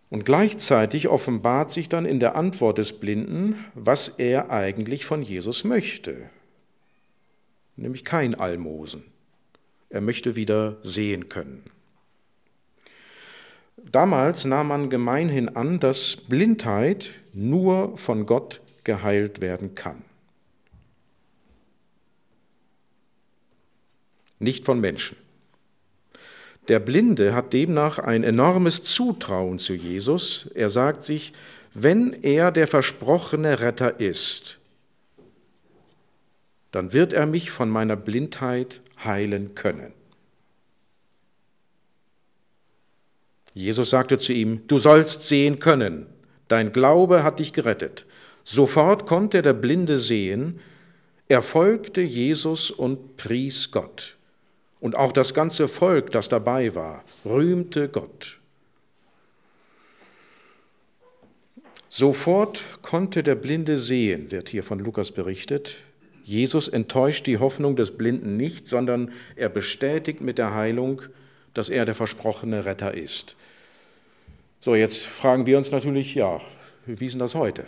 Und 0.08 0.24
gleichzeitig 0.24 1.08
offenbart 1.08 1.72
sich 1.72 1.88
dann 1.88 2.04
in 2.04 2.20
der 2.20 2.36
Antwort 2.36 2.78
des 2.78 2.92
Blinden, 2.92 3.56
was 3.74 4.08
er 4.08 4.50
eigentlich 4.50 5.04
von 5.04 5.22
Jesus 5.22 5.64
möchte, 5.64 6.30
nämlich 7.74 8.04
kein 8.04 8.36
Almosen. 8.36 9.02
Er 9.88 10.00
möchte 10.00 10.36
wieder 10.36 10.76
sehen 10.84 11.28
können. 11.28 11.64
Damals 13.92 14.44
nahm 14.44 14.68
man 14.68 14.90
gemeinhin 14.90 15.48
an, 15.56 15.80
dass 15.80 16.16
Blindheit 16.16 17.10
nur 17.32 17.96
von 17.96 18.26
Gott 18.26 18.60
geheilt 18.82 19.40
werden 19.40 19.74
kann. 19.74 20.02
Nicht 24.38 24.64
von 24.64 24.80
Menschen. 24.80 25.16
Der 26.68 26.80
Blinde 26.80 27.34
hat 27.34 27.52
demnach 27.52 27.98
ein 27.98 28.24
enormes 28.24 28.82
Zutrauen 28.82 29.58
zu 29.58 29.74
Jesus. 29.74 30.48
Er 30.54 30.70
sagt 30.70 31.04
sich, 31.04 31.32
wenn 31.74 32.12
er 32.22 32.52
der 32.52 32.66
versprochene 32.68 33.60
Retter 33.60 34.00
ist, 34.00 34.60
dann 36.70 36.92
wird 36.92 37.12
er 37.12 37.26
mich 37.26 37.50
von 37.50 37.68
meiner 37.68 37.96
Blindheit 37.96 38.80
heilen 39.04 39.54
können. 39.54 39.92
Jesus 43.54 43.90
sagte 43.90 44.18
zu 44.18 44.32
ihm, 44.32 44.66
du 44.66 44.78
sollst 44.78 45.22
sehen 45.28 45.60
können, 45.60 46.06
dein 46.48 46.72
Glaube 46.72 47.22
hat 47.22 47.38
dich 47.38 47.52
gerettet. 47.52 48.04
Sofort 48.42 49.06
konnte 49.06 49.40
der 49.42 49.54
Blinde 49.54 49.98
sehen, 49.98 50.60
er 51.28 51.40
folgte 51.40 52.02
Jesus 52.02 52.70
und 52.70 53.16
pries 53.16 53.70
Gott. 53.70 54.16
Und 54.80 54.96
auch 54.96 55.12
das 55.12 55.32
ganze 55.32 55.68
Volk, 55.68 56.10
das 56.12 56.28
dabei 56.28 56.74
war, 56.74 57.04
rühmte 57.24 57.88
Gott. 57.88 58.38
Sofort 61.88 62.62
konnte 62.82 63.22
der 63.22 63.36
Blinde 63.36 63.78
sehen, 63.78 64.32
wird 64.32 64.48
hier 64.48 64.64
von 64.64 64.80
Lukas 64.80 65.12
berichtet. 65.12 65.76
Jesus 66.24 66.68
enttäuscht 66.68 67.26
die 67.26 67.38
Hoffnung 67.38 67.76
des 67.76 67.96
Blinden 67.96 68.36
nicht, 68.36 68.66
sondern 68.66 69.12
er 69.36 69.48
bestätigt 69.48 70.20
mit 70.20 70.38
der 70.38 70.54
Heilung, 70.54 71.02
dass 71.54 71.68
er 71.68 71.84
der 71.84 71.94
versprochene 71.94 72.64
Retter 72.64 72.94
ist. 72.94 73.36
So, 74.60 74.74
jetzt 74.74 75.06
fragen 75.06 75.46
wir 75.46 75.56
uns 75.56 75.70
natürlich, 75.70 76.14
ja, 76.14 76.40
wie 76.86 77.06
ist 77.06 77.12
denn 77.12 77.20
das 77.20 77.34
heute? 77.34 77.66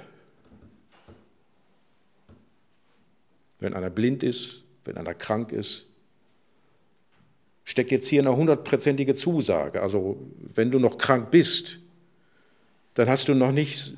Wenn 3.58 3.74
einer 3.74 3.90
blind 3.90 4.22
ist, 4.22 4.62
wenn 4.84 4.96
einer 4.96 5.14
krank 5.14 5.52
ist, 5.52 5.86
steckt 7.64 7.90
jetzt 7.90 8.08
hier 8.08 8.20
eine 8.20 8.36
hundertprozentige 8.36 9.14
Zusage. 9.14 9.82
Also 9.82 10.18
wenn 10.54 10.70
du 10.70 10.78
noch 10.78 10.98
krank 10.98 11.30
bist, 11.30 11.78
dann 12.94 13.08
hast 13.08 13.28
du 13.28 13.34
noch 13.34 13.52
nicht 13.52 13.94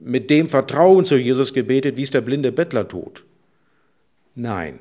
mit 0.00 0.30
dem 0.30 0.48
Vertrauen 0.48 1.04
zu 1.04 1.16
Jesus 1.16 1.52
gebetet, 1.52 1.96
wie 1.96 2.02
es 2.02 2.10
der 2.10 2.20
blinde 2.20 2.52
Bettler 2.52 2.86
tut. 2.88 3.24
Nein. 4.34 4.80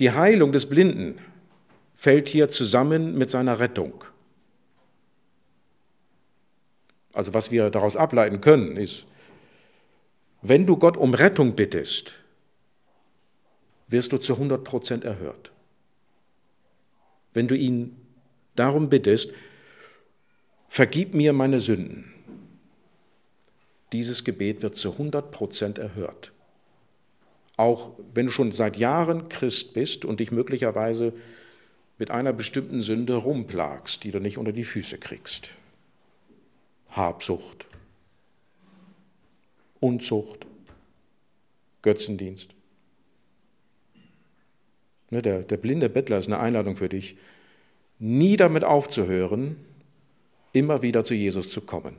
Die 0.00 0.10
Heilung 0.10 0.52
des 0.52 0.66
Blinden 0.68 1.18
fällt 1.94 2.28
hier 2.28 2.48
zusammen 2.48 3.16
mit 3.16 3.30
seiner 3.30 3.60
Rettung. 3.60 4.04
Also 7.12 7.32
was 7.32 7.50
wir 7.52 7.70
daraus 7.70 7.96
ableiten 7.96 8.40
können, 8.40 8.76
ist, 8.76 9.06
wenn 10.42 10.66
du 10.66 10.76
Gott 10.76 10.96
um 10.96 11.14
Rettung 11.14 11.54
bittest, 11.54 12.16
wirst 13.86 14.12
du 14.12 14.18
zu 14.18 14.34
100 14.34 14.64
Prozent 14.64 15.04
erhört. 15.04 15.52
Wenn 17.32 17.48
du 17.48 17.56
ihn 17.56 17.96
darum 18.56 18.88
bittest, 18.88 19.30
vergib 20.68 21.14
mir 21.14 21.32
meine 21.32 21.60
Sünden, 21.60 22.12
dieses 23.92 24.24
Gebet 24.24 24.62
wird 24.62 24.74
zu 24.74 24.92
100 24.92 25.30
Prozent 25.30 25.78
erhört. 25.78 26.33
Auch 27.56 27.92
wenn 28.12 28.26
du 28.26 28.32
schon 28.32 28.52
seit 28.52 28.76
Jahren 28.76 29.28
Christ 29.28 29.74
bist 29.74 30.04
und 30.04 30.20
dich 30.20 30.30
möglicherweise 30.32 31.12
mit 31.98 32.10
einer 32.10 32.32
bestimmten 32.32 32.80
Sünde 32.80 33.14
rumplagst, 33.14 34.02
die 34.02 34.10
du 34.10 34.18
nicht 34.18 34.38
unter 34.38 34.52
die 34.52 34.64
Füße 34.64 34.98
kriegst. 34.98 35.50
Habsucht, 36.90 37.66
Unzucht, 39.80 40.46
Götzendienst. 41.82 42.54
Ne, 45.10 45.22
der, 45.22 45.42
der 45.42 45.56
blinde 45.56 45.88
Bettler 45.88 46.18
ist 46.18 46.26
eine 46.26 46.40
Einladung 46.40 46.76
für 46.76 46.88
dich, 46.88 47.16
nie 47.98 48.36
damit 48.36 48.64
aufzuhören, 48.64 49.56
immer 50.52 50.82
wieder 50.82 51.04
zu 51.04 51.14
Jesus 51.14 51.50
zu 51.50 51.60
kommen 51.60 51.96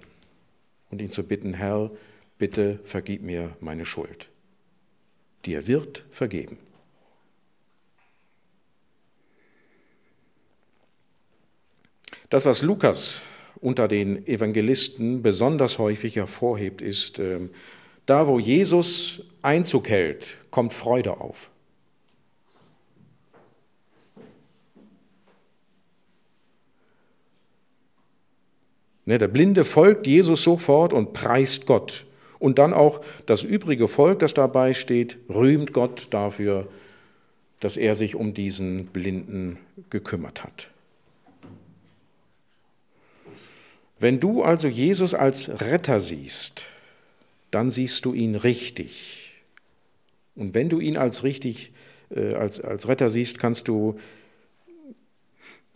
und 0.89 1.01
ihn 1.01 1.12
zu 1.12 1.24
bitten, 1.24 1.53
Herr, 1.53 1.91
bitte 2.38 2.79
vergib 2.83 3.21
mir 3.21 3.55
meine 3.59 3.85
Schuld. 3.85 4.29
Dir 5.45 5.67
wird 5.67 6.03
vergeben. 6.09 6.57
Das, 12.29 12.45
was 12.45 12.61
Lukas 12.61 13.21
unter 13.61 13.87
den 13.87 14.25
Evangelisten 14.27 15.21
besonders 15.21 15.77
häufig 15.77 16.15
hervorhebt, 16.15 16.81
ist, 16.81 17.19
ähm, 17.19 17.51
da 18.05 18.27
wo 18.27 18.39
Jesus 18.39 19.23
Einzug 19.41 19.89
hält, 19.89 20.39
kommt 20.51 20.73
Freude 20.73 21.17
auf. 21.17 21.51
Ne, 29.05 29.19
der 29.19 29.27
Blinde 29.27 29.63
folgt 29.63 30.07
Jesus 30.07 30.43
sofort 30.43 30.91
und 30.91 31.13
preist 31.13 31.67
Gott. 31.67 32.05
Und 32.45 32.59
dann 32.59 32.75
auch 32.75 33.01
das 33.25 33.41
übrige 33.41 33.87
Volk, 33.87 34.19
das 34.19 34.35
dabei 34.35 34.75
steht, 34.75 35.17
rühmt 35.29 35.73
Gott 35.73 36.09
dafür, 36.11 36.67
dass 37.59 37.75
er 37.75 37.95
sich 37.95 38.13
um 38.13 38.35
diesen 38.35 38.85
Blinden 38.85 39.57
gekümmert 39.89 40.43
hat. 40.43 40.69
Wenn 43.97 44.19
du 44.19 44.43
also 44.43 44.67
Jesus 44.67 45.15
als 45.15 45.59
Retter 45.59 45.99
siehst, 45.99 46.67
dann 47.49 47.71
siehst 47.71 48.05
du 48.05 48.13
ihn 48.13 48.35
richtig. 48.35 49.33
Und 50.35 50.53
wenn 50.53 50.69
du 50.69 50.79
ihn 50.79 50.97
als 50.97 51.23
richtig, 51.23 51.71
äh, 52.11 52.35
als, 52.35 52.61
als 52.61 52.87
Retter 52.87 53.09
siehst, 53.09 53.39
kannst 53.39 53.67
du, 53.67 53.97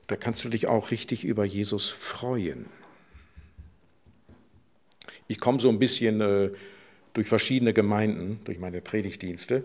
da 0.06 0.16
kannst 0.16 0.44
du 0.44 0.50
dich 0.50 0.68
auch 0.68 0.92
richtig 0.92 1.26
über 1.26 1.46
Jesus 1.46 1.90
freuen. 1.90 2.68
Ich 5.30 5.40
komme 5.40 5.60
so 5.60 5.70
ein 5.70 5.78
bisschen 5.78 6.22
äh, 6.22 6.50
durch 7.14 7.28
verschiedene 7.28 7.72
Gemeinden, 7.72 8.40
durch 8.46 8.58
meine 8.58 8.82
Predigtdienste. 8.82 9.64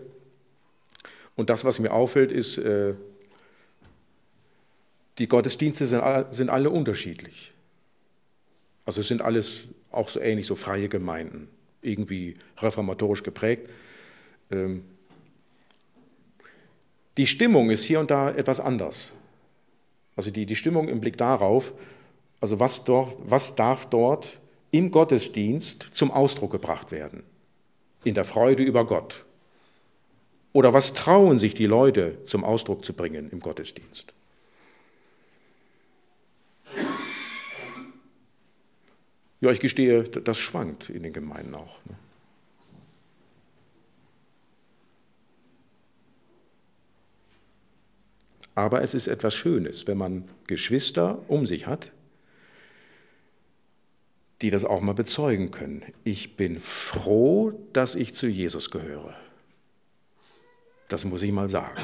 Und 1.35 1.49
das, 1.49 1.65
was 1.65 1.79
mir 1.79 1.91
auffällt, 1.91 2.31
ist, 2.31 2.59
äh, 2.59 2.93
die 5.17 5.27
Gottesdienste 5.27 5.87
sind, 5.87 6.03
sind 6.29 6.49
alle 6.49 6.69
unterschiedlich. 6.69 7.51
Also 8.85 9.01
es 9.01 9.07
sind 9.07 9.23
alles 9.23 9.67
auch 9.91 10.07
so 10.07 10.19
ähnlich, 10.19 10.45
so 10.45 10.55
freie 10.55 10.87
Gemeinden, 10.87 11.47
irgendwie 11.81 12.35
reformatorisch 12.59 13.23
geprägt. 13.23 13.67
Ähm, 14.51 14.83
die 17.17 17.25
Stimmung 17.25 17.71
ist 17.71 17.85
hier 17.85 17.99
und 17.99 18.11
da 18.11 18.29
etwas 18.29 18.59
anders. 18.59 19.11
Also 20.15 20.29
die, 20.29 20.45
die 20.45 20.55
Stimmung 20.55 20.89
im 20.89 21.01
Blick 21.01 21.17
darauf, 21.17 21.73
also 22.39 22.59
was, 22.59 22.83
dort, 22.83 23.17
was 23.23 23.55
darf 23.55 23.87
dort 23.87 24.37
im 24.77 24.91
Gottesdienst 24.91 25.83
zum 25.93 26.11
Ausdruck 26.11 26.51
gebracht 26.51 26.91
werden? 26.91 27.23
In 28.03 28.13
der 28.13 28.25
Freude 28.25 28.63
über 28.63 28.85
Gott. 28.85 29.25
Oder 30.51 30.73
was 30.73 30.93
trauen 30.93 31.39
sich 31.39 31.53
die 31.53 31.65
Leute 31.65 32.21
zum 32.23 32.43
Ausdruck 32.43 32.83
zu 32.85 32.93
bringen 32.93 33.29
im 33.29 33.39
Gottesdienst? 33.39 34.13
Ja, 39.41 39.51
ich 39.51 39.59
gestehe, 39.59 40.03
das 40.03 40.37
schwankt 40.37 40.89
in 40.89 41.03
den 41.03 41.13
Gemeinden 41.13 41.55
auch. 41.55 41.77
Ne? 41.85 41.95
Aber 48.55 48.81
es 48.81 48.93
ist 48.93 49.07
etwas 49.07 49.33
Schönes, 49.33 49.85
wenn 49.87 49.97
man 49.97 50.23
Geschwister 50.47 51.19
um 51.27 51.45
sich 51.45 51.67
hat, 51.67 51.91
die 54.41 54.49
das 54.49 54.65
auch 54.65 54.81
mal 54.81 54.93
bezeugen 54.93 55.51
können. 55.51 55.83
Ich 56.03 56.35
bin 56.35 56.59
froh, 56.59 57.53
dass 57.73 57.95
ich 57.95 58.13
zu 58.13 58.27
Jesus 58.27 58.71
gehöre. 58.71 59.15
Das 60.87 61.05
muss 61.05 61.21
ich 61.21 61.31
mal 61.31 61.47
sagen. 61.47 61.79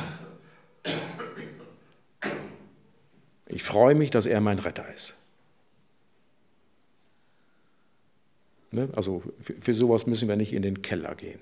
Ich 3.48 3.64
freue 3.64 3.96
mich, 3.96 4.12
dass 4.12 4.26
er 4.26 4.42
mein 4.42 4.60
Retter 4.60 4.88
ist. 4.94 5.16
Ne? 8.72 8.90
Also 8.96 9.24
für 9.40 9.74
sowas 9.74 10.08
müssen 10.08 10.28
wir 10.28 10.36
nicht 10.36 10.54
in 10.54 10.62
den 10.62 10.82
Keller 10.82 11.16
gehen. 11.16 11.40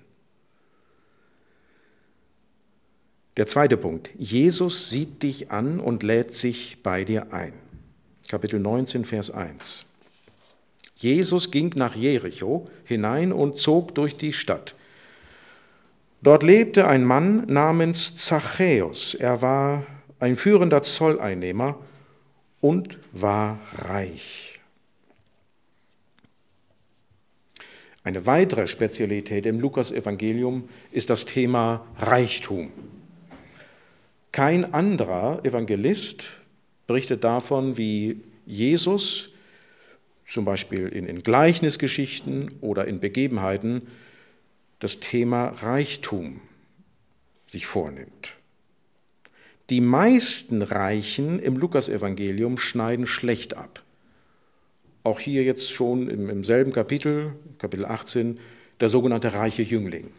Der 3.38 3.48
zweite 3.48 3.78
Punkt. 3.78 4.10
Jesus 4.18 4.90
sieht 4.90 5.24
dich 5.24 5.52
an 5.52 5.80
und 5.80 6.04
lädt 6.04 6.32
sich 6.32 6.84
bei 6.84 7.06
dir 7.06 7.32
ein. 7.32 7.54
Kapitel 8.28 8.60
19, 8.60 9.06
Vers 9.06 9.32
1. 9.32 9.86
Jesus 11.00 11.50
ging 11.50 11.72
nach 11.76 11.96
Jericho 11.96 12.68
hinein 12.84 13.32
und 13.32 13.56
zog 13.56 13.96
durch 13.96 14.18
die 14.18 14.34
Stadt. 14.34 14.76
Dort 16.22 16.44
lebte 16.44 16.90
ein 16.90 17.06
Mann 17.06 17.46
namens 17.46 18.16
Zachäus. 18.16 19.14
Er 19.14 19.42
war 19.42 19.86
ein 20.20 20.36
führender 20.36 20.84
Zolleinnehmer 20.84 21.80
und 22.60 23.00
war 23.14 23.60
reich. 23.78 24.60
Eine 28.04 28.26
weitere 28.26 28.68
Spezialität 28.68 29.46
im 29.46 29.62
Lukasevangelium 29.62 30.68
ist 30.92 31.10
das 31.10 31.26
Thema 31.26 31.86
Reichtum. 31.98 32.72
Kein 34.34 34.74
anderer 34.74 35.40
Evangelist 35.46 36.42
berichtet 36.88 37.24
davon, 37.24 37.78
wie 37.78 38.20
Jesus 38.46 39.32
zum 40.30 40.46
Beispiel 40.46 40.88
in, 40.88 41.06
in 41.06 41.24
Gleichnisgeschichten 41.24 42.52
oder 42.62 42.86
in 42.86 43.00
Begebenheiten 43.00 43.88
das 44.78 45.00
Thema 45.00 45.48
Reichtum 45.48 46.40
sich 47.48 47.66
vornimmt. 47.66 48.38
Die 49.72 49.82
meisten 49.82 50.62
Reichen 50.62 51.40
im 51.40 51.58
Lukasevangelium 51.58 52.58
schneiden 52.58 53.08
schlecht 53.08 53.56
ab. 53.56 53.84
Auch 55.04 55.20
hier 55.20 55.44
jetzt 55.44 55.72
schon 55.72 56.08
im, 56.08 56.30
im 56.30 56.44
selben 56.44 56.74
Kapitel, 56.74 57.34
Kapitel 57.58 57.86
18, 57.86 58.40
der 58.80 58.90
sogenannte 58.90 59.34
reiche 59.34 59.64
Jüngling. 59.64 60.12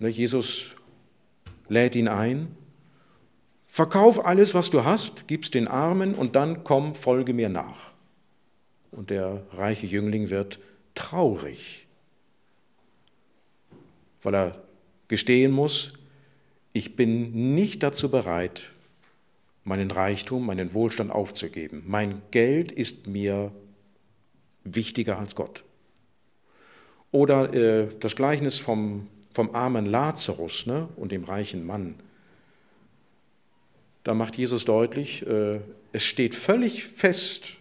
Ne, 0.00 0.08
Jesus 0.08 0.72
lädt 1.68 1.94
ihn 1.94 2.08
ein, 2.08 2.56
verkauf 3.66 4.24
alles, 4.26 4.54
was 4.54 4.70
du 4.70 4.84
hast, 4.84 5.28
gib's 5.28 5.50
den 5.50 5.68
Armen 5.68 6.14
und 6.14 6.34
dann 6.36 6.64
komm, 6.64 6.94
folge 6.94 7.32
mir 7.32 7.48
nach. 7.48 7.93
Und 8.96 9.10
der 9.10 9.42
reiche 9.52 9.86
Jüngling 9.86 10.30
wird 10.30 10.58
traurig, 10.94 11.86
weil 14.22 14.34
er 14.34 14.64
gestehen 15.08 15.52
muss, 15.52 15.92
ich 16.72 16.96
bin 16.96 17.54
nicht 17.54 17.82
dazu 17.82 18.10
bereit, 18.10 18.70
meinen 19.64 19.90
Reichtum, 19.90 20.46
meinen 20.46 20.74
Wohlstand 20.74 21.10
aufzugeben. 21.10 21.84
Mein 21.86 22.22
Geld 22.30 22.72
ist 22.72 23.06
mir 23.06 23.52
wichtiger 24.64 25.18
als 25.18 25.34
Gott. 25.34 25.64
Oder 27.10 27.52
äh, 27.54 27.88
das 28.00 28.16
Gleichnis 28.16 28.58
vom 28.58 29.08
vom 29.34 29.52
armen 29.52 29.84
Lazarus 29.84 30.64
ne, 30.64 30.88
und 30.96 31.10
dem 31.10 31.24
reichen 31.24 31.66
Mann. 31.66 31.96
Da 34.04 34.14
macht 34.14 34.36
Jesus 34.38 34.64
deutlich, 34.64 35.26
äh, 35.26 35.60
es 35.92 36.04
steht 36.04 36.36
völlig 36.36 36.84
fest, 36.84 37.54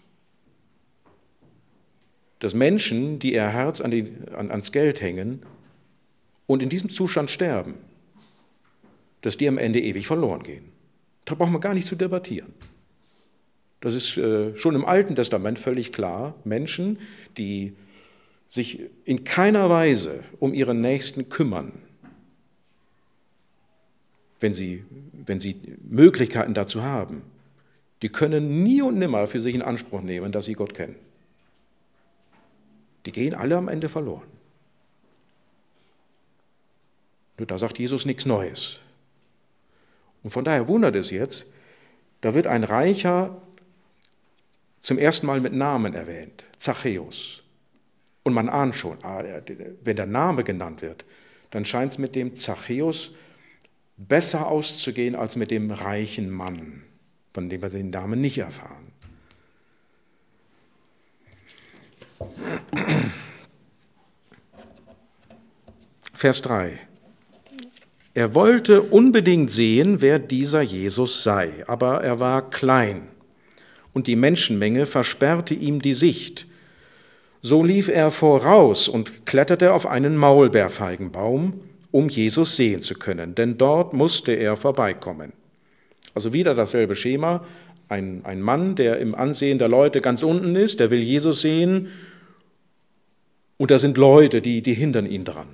dass 2.44 2.54
Menschen, 2.54 3.20
die 3.20 3.36
ihr 3.36 3.48
Herz 3.48 3.80
an 3.80 3.90
die, 3.90 4.12
an, 4.36 4.52
ans 4.52 4.74
Geld 4.74 5.00
hängen 5.00 5.44
und 6.46 6.62
in 6.62 6.68
diesem 6.68 6.90
Zustand 6.90 7.32
sterben, 7.32 7.76
dass 9.22 9.38
die 9.38 9.48
am 9.48 9.58
Ende 9.58 9.80
ewig 9.80 10.08
verloren 10.08 10.44
gehen. 10.44 10.66
Da 11.24 11.36
braucht 11.36 11.54
man 11.54 11.62
gar 11.62 11.74
nicht 11.74 11.88
zu 11.88 11.96
debattieren. 11.96 12.52
Das 13.80 13.94
ist 13.94 14.18
äh, 14.18 14.58
schon 14.58 14.76
im 14.76 14.84
Alten 14.84 15.16
Testament 15.16 15.58
völlig 15.58 15.94
klar. 15.94 16.36
Menschen, 16.44 17.00
die 17.38 17.78
sich 18.50 18.82
in 19.06 19.24
keiner 19.24 19.70
Weise 19.70 20.26
um 20.42 20.54
ihren 20.54 20.82
Nächsten 20.82 21.30
kümmern, 21.30 21.72
wenn 24.42 24.54
sie, 24.54 24.84
wenn 25.26 25.40
sie 25.40 25.56
Möglichkeiten 25.82 26.54
dazu 26.54 26.84
haben, 26.84 27.22
die 28.02 28.10
können 28.10 28.64
nie 28.64 28.82
und 28.82 29.00
nimmer 29.00 29.28
für 29.28 29.40
sich 29.40 29.56
in 29.56 29.62
Anspruch 29.62 30.02
nehmen, 30.02 30.34
dass 30.34 30.44
sie 30.44 30.56
Gott 30.56 30.74
kennen. 30.74 30.98
Die 33.06 33.12
gehen 33.12 33.34
alle 33.34 33.58
am 33.58 33.68
Ende 33.68 33.90
verloren. 33.90 34.28
Nur 37.38 37.48
da 37.48 37.58
sagt 37.58 37.80
Jesus 37.80 38.06
nichts 38.06 38.26
Neues. 38.26 38.80
Und 40.24 40.30
von 40.30 40.46
daher 40.46 40.68
wundert 40.68 40.96
es 40.96 41.12
jetzt, 41.12 41.48
da 42.22 42.34
wird 42.34 42.48
ein 42.48 42.64
Reicher 42.64 43.42
zum 44.80 44.98
ersten 44.98 45.26
Mal 45.26 45.42
mit 45.42 45.54
Namen 45.54 45.94
erwähnt, 45.94 46.46
Zachäus. 46.58 47.44
Und 48.24 48.34
man 48.34 48.48
ahnt 48.48 48.76
schon, 48.76 49.04
ah, 49.04 49.24
wenn 49.84 49.96
der 49.98 50.06
Name 50.06 50.46
genannt 50.46 50.82
wird, 50.82 51.04
dann 51.52 51.66
scheint 51.66 51.92
es 51.92 51.98
mit 51.98 52.16
dem 52.16 52.36
Zachäus 52.36 53.12
besser 53.98 54.48
auszugehen 54.48 55.16
als 55.16 55.36
mit 55.36 55.52
dem 55.52 55.72
reichen 55.72 56.30
Mann, 56.30 56.84
von 57.34 57.50
dem 57.50 57.62
wir 57.62 57.70
den 57.70 57.90
Namen 57.90 58.22
nicht 58.22 58.38
erfahren. 58.38 58.93
Vers 66.24 66.42
3. 66.44 66.80
Er 68.14 68.34
wollte 68.34 68.82
unbedingt 68.82 69.52
sehen, 69.52 70.00
wer 70.00 70.20
dieser 70.20 70.62
Jesus 70.62 71.22
sei, 71.22 71.66
aber 71.68 72.02
er 72.02 72.22
war 72.22 72.50
klein 72.50 73.02
und 73.92 74.08
die 74.08 74.16
Menschenmenge 74.16 74.86
versperrte 74.86 75.54
ihm 75.54 75.82
die 75.82 75.96
Sicht. 75.96 76.48
So 77.42 77.62
lief 77.62 77.90
er 77.90 78.10
voraus 78.10 78.88
und 78.88 79.26
kletterte 79.26 79.74
auf 79.74 79.86
einen 79.86 80.16
Maulbeerfeigenbaum, 80.16 81.60
um 81.92 82.08
Jesus 82.08 82.56
sehen 82.56 82.82
zu 82.82 82.94
können, 82.94 83.36
denn 83.36 83.58
dort 83.58 83.92
musste 83.92 84.32
er 84.32 84.56
vorbeikommen. 84.56 85.34
Also 86.14 86.32
wieder 86.32 86.56
dasselbe 86.56 86.96
Schema. 86.96 87.46
Ein, 87.90 88.22
ein 88.24 88.40
Mann, 88.40 88.78
der 88.78 89.00
im 89.00 89.14
Ansehen 89.14 89.60
der 89.60 89.68
Leute 89.68 90.00
ganz 90.00 90.24
unten 90.24 90.56
ist, 90.56 90.80
der 90.80 90.90
will 90.90 91.02
Jesus 91.04 91.42
sehen 91.42 91.90
und 93.58 93.72
da 93.72 93.78
sind 93.78 93.98
Leute, 93.98 94.42
die, 94.42 94.62
die 94.62 94.74
hindern 94.74 95.06
ihn 95.06 95.26
dran. 95.26 95.48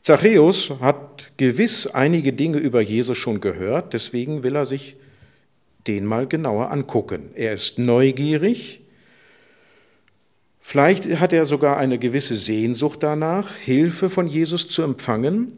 Zachäus 0.00 0.72
hat 0.80 1.32
gewiss 1.36 1.86
einige 1.86 2.32
Dinge 2.32 2.58
über 2.58 2.80
Jesus 2.80 3.18
schon 3.18 3.40
gehört, 3.40 3.92
deswegen 3.94 4.42
will 4.42 4.56
er 4.56 4.66
sich 4.66 4.96
den 5.86 6.04
mal 6.04 6.26
genauer 6.26 6.70
angucken. 6.70 7.30
Er 7.34 7.54
ist 7.54 7.78
neugierig. 7.78 8.80
Vielleicht 10.60 11.08
hat 11.18 11.32
er 11.32 11.46
sogar 11.46 11.78
eine 11.78 11.98
gewisse 11.98 12.36
Sehnsucht 12.36 13.02
danach, 13.02 13.56
Hilfe 13.56 14.10
von 14.10 14.26
Jesus 14.26 14.68
zu 14.68 14.82
empfangen. 14.82 15.52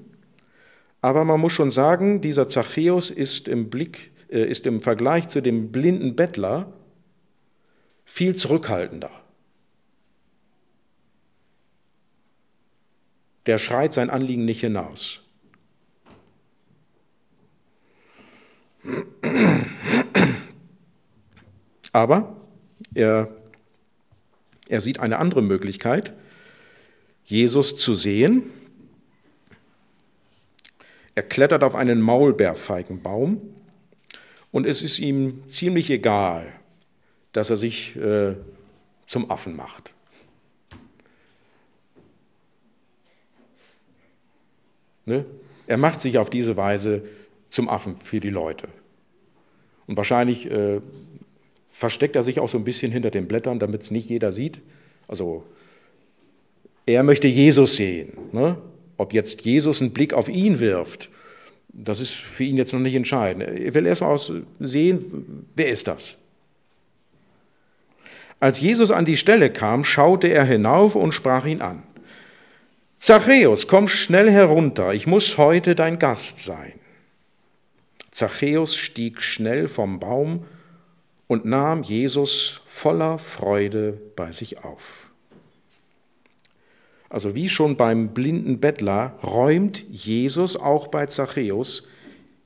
Aber 1.00 1.24
man 1.24 1.40
muss 1.40 1.52
schon 1.52 1.70
sagen, 1.70 2.20
dieser 2.20 2.46
Zachäus 2.46 3.10
ist 3.10 3.48
im 3.48 3.70
Blick, 3.70 4.12
äh, 4.30 4.44
ist 4.44 4.66
im 4.66 4.82
Vergleich 4.82 5.28
zu 5.28 5.42
dem 5.42 5.72
blinden 5.72 6.14
Bettler 6.14 6.72
viel 8.04 8.36
zurückhaltender. 8.36 9.10
Der 13.46 13.58
schreit 13.58 13.92
sein 13.94 14.10
Anliegen 14.10 14.44
nicht 14.44 14.60
hinaus. 14.60 15.22
Aber 21.92 22.36
er, 22.94 23.28
er 24.68 24.80
sieht 24.80 25.00
eine 25.00 25.18
andere 25.18 25.42
Möglichkeit, 25.42 26.12
Jesus 27.24 27.76
zu 27.76 27.94
sehen. 27.94 28.44
Er 31.14 31.22
klettert 31.22 31.64
auf 31.64 31.74
einen 31.74 32.00
Maulbeerfeigenbaum 32.00 33.40
und 34.52 34.66
es 34.66 34.82
ist 34.82 34.98
ihm 34.98 35.48
ziemlich 35.48 35.90
egal, 35.90 36.52
dass 37.32 37.50
er 37.50 37.56
sich 37.56 37.96
äh, 37.96 38.36
zum 39.06 39.30
Affen 39.30 39.56
macht. 39.56 39.92
Ne? 45.10 45.24
Er 45.66 45.76
macht 45.76 46.00
sich 46.00 46.18
auf 46.18 46.30
diese 46.30 46.56
Weise 46.56 47.02
zum 47.48 47.68
Affen 47.68 47.96
für 47.96 48.20
die 48.20 48.30
Leute. 48.30 48.68
Und 49.88 49.96
wahrscheinlich 49.96 50.48
äh, 50.48 50.80
versteckt 51.68 52.14
er 52.14 52.22
sich 52.22 52.38
auch 52.38 52.48
so 52.48 52.58
ein 52.58 52.64
bisschen 52.64 52.92
hinter 52.92 53.10
den 53.10 53.26
Blättern, 53.26 53.58
damit 53.58 53.82
es 53.82 53.90
nicht 53.90 54.08
jeder 54.08 54.30
sieht. 54.30 54.60
Also 55.08 55.44
er 56.86 57.02
möchte 57.02 57.26
Jesus 57.26 57.74
sehen. 57.74 58.12
Ne? 58.30 58.56
Ob 58.98 59.12
jetzt 59.12 59.40
Jesus 59.42 59.80
einen 59.80 59.92
Blick 59.92 60.14
auf 60.14 60.28
ihn 60.28 60.60
wirft, 60.60 61.10
das 61.72 62.00
ist 62.00 62.12
für 62.12 62.44
ihn 62.44 62.56
jetzt 62.56 62.72
noch 62.72 62.78
nicht 62.78 62.94
entscheidend. 62.94 63.42
Er 63.42 63.74
will 63.74 63.86
erst 63.86 64.02
mal 64.02 64.18
sehen, 64.60 65.44
wer 65.56 65.68
ist 65.68 65.88
das? 65.88 66.18
Als 68.38 68.60
Jesus 68.60 68.92
an 68.92 69.04
die 69.04 69.16
Stelle 69.16 69.50
kam, 69.50 69.84
schaute 69.84 70.28
er 70.28 70.44
hinauf 70.44 70.94
und 70.94 71.12
sprach 71.12 71.46
ihn 71.46 71.62
an. 71.62 71.82
Zachäus, 73.00 73.66
komm 73.66 73.88
schnell 73.88 74.30
herunter, 74.30 74.92
ich 74.92 75.06
muss 75.06 75.38
heute 75.38 75.74
dein 75.74 75.98
Gast 75.98 76.44
sein. 76.44 76.74
Zachäus 78.10 78.76
stieg 78.76 79.22
schnell 79.22 79.68
vom 79.68 79.98
Baum 79.98 80.44
und 81.26 81.46
nahm 81.46 81.82
Jesus 81.82 82.60
voller 82.66 83.16
Freude 83.16 83.98
bei 84.16 84.32
sich 84.32 84.64
auf. 84.64 85.10
Also 87.08 87.34
wie 87.34 87.48
schon 87.48 87.78
beim 87.78 88.12
blinden 88.12 88.60
Bettler 88.60 89.18
räumt 89.22 89.82
Jesus 89.88 90.56
auch 90.56 90.88
bei 90.88 91.06
Zachäus 91.06 91.88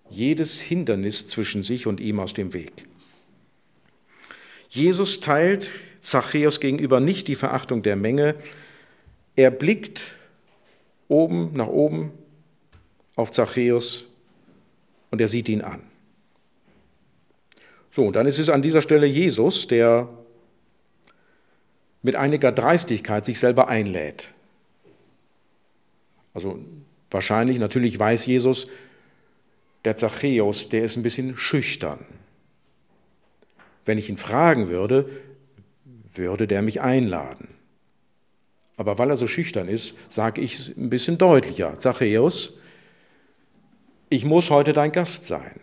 jedes 0.08 0.60
Hindernis 0.60 1.26
zwischen 1.26 1.64
sich 1.64 1.88
und 1.88 1.98
ihm 1.98 2.20
aus 2.20 2.32
dem 2.32 2.52
Weg. 2.52 2.86
Jesus 4.68 5.18
teilt 5.18 5.72
Zachäus 5.98 6.60
gegenüber 6.60 7.00
nicht 7.00 7.26
die 7.26 7.34
Verachtung 7.34 7.82
der 7.82 7.96
Menge. 7.96 8.36
Er 9.34 9.50
blickt 9.50 10.16
oben 11.08 11.52
nach 11.54 11.68
oben 11.68 12.12
auf 13.16 13.30
Zachäus 13.30 14.06
und 15.10 15.20
er 15.20 15.28
sieht 15.28 15.48
ihn 15.48 15.62
an. 15.62 15.82
So, 17.90 18.06
und 18.06 18.16
dann 18.16 18.26
ist 18.26 18.38
es 18.38 18.48
an 18.48 18.62
dieser 18.62 18.82
Stelle 18.82 19.06
Jesus, 19.06 19.68
der 19.68 20.08
mit 22.02 22.16
einiger 22.16 22.52
Dreistigkeit 22.52 23.24
sich 23.24 23.38
selber 23.38 23.68
einlädt. 23.68 24.30
Also 26.34 26.58
wahrscheinlich, 27.10 27.60
natürlich 27.60 27.98
weiß 27.98 28.26
Jesus, 28.26 28.66
der 29.84 29.96
Zachäus, 29.96 30.68
der 30.68 30.84
ist 30.84 30.96
ein 30.96 31.02
bisschen 31.02 31.36
schüchtern. 31.36 32.04
Wenn 33.84 33.98
ich 33.98 34.08
ihn 34.08 34.16
fragen 34.16 34.68
würde, 34.68 35.08
würde 36.12 36.46
der 36.46 36.62
mich 36.62 36.80
einladen. 36.80 37.53
Aber 38.76 38.98
weil 38.98 39.10
er 39.10 39.16
so 39.16 39.26
schüchtern 39.26 39.68
ist, 39.68 39.94
sage 40.08 40.40
ich 40.40 40.76
ein 40.76 40.90
bisschen 40.90 41.18
deutlicher. 41.18 41.78
Zachäus, 41.78 42.54
ich 44.08 44.24
muss 44.24 44.50
heute 44.50 44.72
dein 44.72 44.92
Gast 44.92 45.26
sein. 45.26 45.60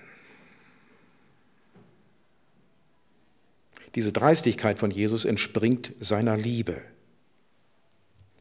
Diese 3.96 4.14
Dreistigkeit 4.14 4.80
von 4.80 4.92
Jesus 4.92 5.26
entspringt 5.26 5.92
seiner 6.00 6.38
Liebe. 6.38 6.82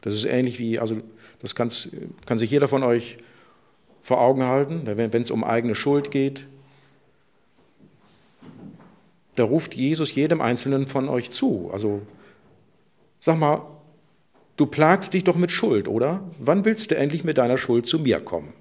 Das 0.02 0.14
ist 0.14 0.24
ähnlich 0.24 0.58
wie, 0.58 0.78
also 0.78 1.02
das 1.40 1.54
kann 1.54 1.68
sich 1.70 2.50
jeder 2.50 2.68
von 2.68 2.82
euch 2.82 3.18
vor 4.02 4.20
Augen 4.20 4.44
halten, 4.44 4.82
wenn 4.84 5.22
es 5.22 5.30
um 5.30 5.42
eigene 5.44 5.74
Schuld 5.74 6.10
geht. 6.10 6.46
Da 9.34 9.44
ruft 9.44 9.74
Jesus 9.74 10.14
jedem 10.14 10.40
Einzelnen 10.40 10.86
von 10.86 11.08
euch 11.08 11.30
zu. 11.30 11.70
Also 11.72 12.02
sag 13.18 13.38
mal, 13.38 13.66
du 14.60 14.66
plagst 14.66 15.14
dich 15.14 15.24
doch 15.24 15.36
mit 15.36 15.50
Schuld, 15.50 15.88
oder? 15.88 16.22
Wann 16.38 16.66
willst 16.66 16.90
du 16.90 16.96
endlich 16.96 17.24
mit 17.24 17.38
deiner 17.38 17.56
Schuld 17.56 17.86
zu 17.86 17.98
mir 17.98 18.20
kommen? 18.20 18.52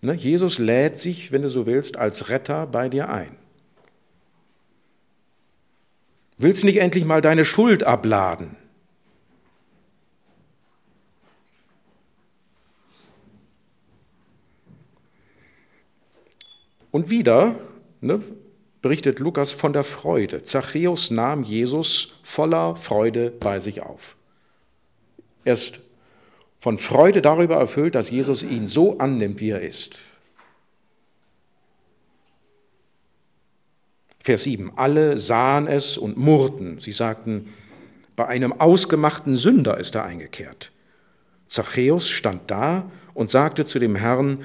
Ne? 0.00 0.14
Jesus 0.14 0.58
lädt 0.58 1.00
sich, 1.00 1.32
wenn 1.32 1.42
du 1.42 1.50
so 1.50 1.66
willst, 1.66 1.96
als 1.96 2.28
Retter 2.28 2.68
bei 2.68 2.88
dir 2.88 3.08
ein. 3.08 3.36
Willst 6.38 6.62
nicht 6.62 6.76
endlich 6.76 7.04
mal 7.04 7.20
deine 7.20 7.44
Schuld 7.44 7.82
abladen? 7.82 8.56
Und 16.92 17.10
wieder 17.10 17.58
ne, 18.00 18.20
berichtet 18.86 19.18
Lukas 19.18 19.50
von 19.50 19.72
der 19.72 19.82
Freude. 19.82 20.44
Zachäus 20.44 21.10
nahm 21.10 21.42
Jesus 21.42 22.14
voller 22.22 22.76
Freude 22.76 23.32
bei 23.32 23.58
sich 23.58 23.82
auf. 23.82 24.14
Er 25.42 25.54
ist 25.54 25.80
von 26.60 26.78
Freude 26.78 27.20
darüber 27.20 27.56
erfüllt, 27.56 27.96
dass 27.96 28.10
Jesus 28.10 28.44
ihn 28.44 28.68
so 28.68 28.98
annimmt, 28.98 29.40
wie 29.40 29.50
er 29.50 29.60
ist. 29.60 29.98
Vers 34.20 34.44
7. 34.44 34.70
Alle 34.76 35.18
sahen 35.18 35.66
es 35.66 35.98
und 35.98 36.16
murrten. 36.16 36.78
Sie 36.78 36.92
sagten, 36.92 37.52
bei 38.14 38.26
einem 38.28 38.52
ausgemachten 38.52 39.36
Sünder 39.36 39.78
ist 39.78 39.96
er 39.96 40.04
eingekehrt. 40.04 40.70
Zachäus 41.46 42.08
stand 42.08 42.52
da 42.52 42.88
und 43.14 43.30
sagte 43.30 43.64
zu 43.64 43.80
dem 43.80 43.96
Herrn, 43.96 44.44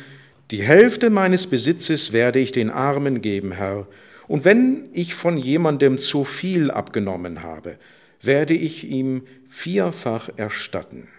die 0.49 0.63
Hälfte 0.63 1.11
meines 1.11 1.45
Besitzes 1.45 2.11
werde 2.11 2.39
ich 2.39 2.51
den 2.51 2.71
Armen 2.71 3.21
geben, 3.21 3.51
Herr. 3.51 3.85
Und 4.31 4.45
wenn 4.45 4.87
ich 4.93 5.13
von 5.13 5.35
jemandem 5.35 5.99
zu 5.99 6.23
viel 6.23 6.71
abgenommen 6.71 7.43
habe, 7.43 7.77
werde 8.21 8.53
ich 8.53 8.85
ihm 8.85 9.23
vierfach 9.49 10.29
erstatten. 10.37 11.09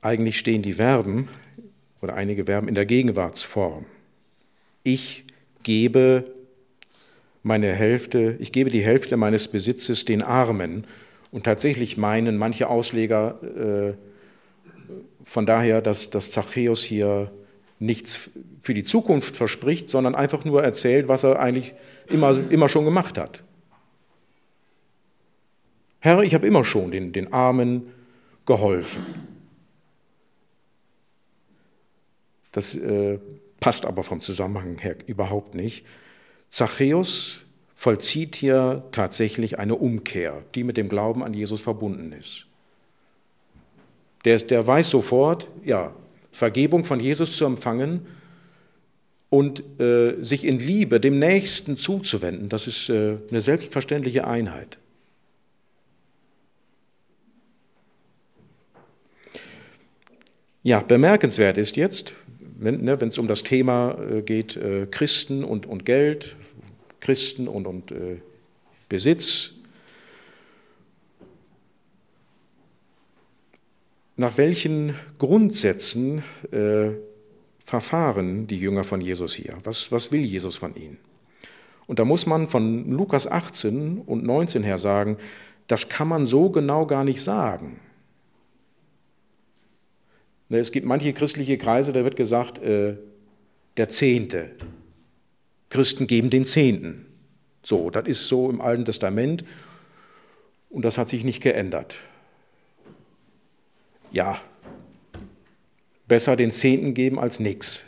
Eigentlich 0.00 0.36
stehen 0.36 0.62
die 0.62 0.72
Verben 0.72 1.28
oder 2.00 2.14
einige 2.14 2.46
Verben 2.46 2.66
in 2.66 2.74
der 2.74 2.84
Gegenwartsform. 2.84 3.86
Ich 4.82 5.26
gebe 5.62 6.24
meine 7.44 7.72
Hälfte, 7.72 8.36
ich 8.40 8.50
gebe 8.50 8.70
die 8.70 8.82
Hälfte 8.82 9.16
meines 9.16 9.46
Besitzes 9.46 10.04
den 10.06 10.22
Armen. 10.22 10.88
Und 11.30 11.44
tatsächlich 11.44 11.96
meinen 11.96 12.36
manche 12.36 12.68
Ausleger 12.68 13.94
äh, 13.96 14.11
von 15.24 15.46
daher, 15.46 15.80
dass, 15.80 16.10
dass 16.10 16.30
Zachäus 16.30 16.82
hier 16.82 17.30
nichts 17.78 18.30
für 18.62 18.74
die 18.74 18.84
Zukunft 18.84 19.36
verspricht, 19.36 19.88
sondern 19.88 20.14
einfach 20.14 20.44
nur 20.44 20.62
erzählt, 20.62 21.08
was 21.08 21.24
er 21.24 21.40
eigentlich 21.40 21.74
immer, 22.08 22.38
immer 22.50 22.68
schon 22.68 22.84
gemacht 22.84 23.18
hat. 23.18 23.42
Herr, 25.98 26.22
ich 26.22 26.34
habe 26.34 26.46
immer 26.46 26.64
schon 26.64 26.90
den, 26.90 27.12
den 27.12 27.32
Armen 27.32 27.88
geholfen. 28.46 29.04
Das 32.52 32.74
äh, 32.74 33.18
passt 33.60 33.84
aber 33.84 34.02
vom 34.02 34.20
Zusammenhang 34.20 34.78
her 34.78 34.96
überhaupt 35.06 35.54
nicht. 35.54 35.84
Zachäus 36.48 37.42
vollzieht 37.74 38.36
hier 38.36 38.84
tatsächlich 38.92 39.58
eine 39.58 39.74
Umkehr, 39.74 40.44
die 40.54 40.64
mit 40.64 40.76
dem 40.76 40.88
Glauben 40.88 41.24
an 41.24 41.34
Jesus 41.34 41.62
verbunden 41.62 42.12
ist. 42.12 42.46
Der, 44.24 44.38
der 44.38 44.66
weiß 44.66 44.90
sofort, 44.90 45.48
ja, 45.64 45.94
Vergebung 46.30 46.84
von 46.84 47.00
Jesus 47.00 47.36
zu 47.36 47.44
empfangen 47.44 48.06
und 49.28 49.62
äh, 49.80 50.22
sich 50.22 50.44
in 50.46 50.58
Liebe 50.58 51.00
dem 51.00 51.18
Nächsten 51.18 51.76
zuzuwenden, 51.76 52.48
das 52.48 52.66
ist 52.66 52.88
äh, 52.88 53.16
eine 53.30 53.40
selbstverständliche 53.40 54.26
Einheit. 54.26 54.78
Ja, 60.62 60.80
bemerkenswert 60.80 61.58
ist 61.58 61.76
jetzt, 61.76 62.14
wenn 62.58 62.84
ne, 62.84 62.92
es 63.00 63.18
um 63.18 63.26
das 63.26 63.42
Thema 63.42 63.98
äh, 63.98 64.22
geht, 64.22 64.56
äh, 64.56 64.86
Christen 64.86 65.42
und, 65.42 65.66
und 65.66 65.84
Geld, 65.84 66.36
Christen 67.00 67.48
und, 67.48 67.66
und 67.66 67.90
äh, 67.90 68.20
Besitz. 68.88 69.54
Nach 74.16 74.36
welchen 74.36 74.94
Grundsätzen 75.18 76.22
äh, 76.50 76.90
verfahren 77.64 78.46
die 78.46 78.58
Jünger 78.58 78.84
von 78.84 79.00
Jesus 79.00 79.34
hier? 79.34 79.56
Was, 79.64 79.90
was 79.90 80.12
will 80.12 80.22
Jesus 80.22 80.56
von 80.56 80.74
ihnen? 80.74 80.98
Und 81.86 81.98
da 81.98 82.04
muss 82.04 82.26
man 82.26 82.46
von 82.46 82.90
Lukas 82.90 83.26
18 83.26 83.98
und 83.98 84.24
19 84.24 84.62
her 84.62 84.78
sagen, 84.78 85.16
das 85.66 85.88
kann 85.88 86.08
man 86.08 86.26
so 86.26 86.50
genau 86.50 86.86
gar 86.86 87.04
nicht 87.04 87.22
sagen. 87.22 87.80
Ne, 90.48 90.58
es 90.58 90.72
gibt 90.72 90.86
manche 90.86 91.12
christliche 91.12 91.56
Kreise, 91.56 91.92
da 91.92 92.04
wird 92.04 92.16
gesagt, 92.16 92.58
äh, 92.58 92.98
der 93.78 93.88
Zehnte. 93.88 94.50
Christen 95.70 96.06
geben 96.06 96.28
den 96.28 96.44
Zehnten. 96.44 97.06
So, 97.62 97.88
das 97.88 98.06
ist 98.06 98.28
so 98.28 98.50
im 98.50 98.60
Alten 98.60 98.84
Testament 98.84 99.44
und 100.68 100.84
das 100.84 100.98
hat 100.98 101.08
sich 101.08 101.24
nicht 101.24 101.42
geändert. 101.42 101.96
Ja, 104.12 104.40
besser 106.06 106.36
den 106.36 106.50
Zehnten 106.50 106.94
geben 106.94 107.18
als 107.18 107.40
nichts. 107.40 107.84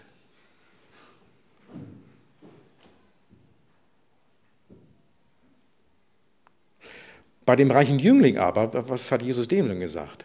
Bei 7.44 7.56
dem 7.56 7.70
reichen 7.70 7.98
Jüngling 7.98 8.38
aber, 8.38 8.88
was 8.88 9.12
hat 9.12 9.22
Jesus 9.22 9.48
dem 9.48 9.68
denn 9.68 9.80
gesagt? 9.80 10.24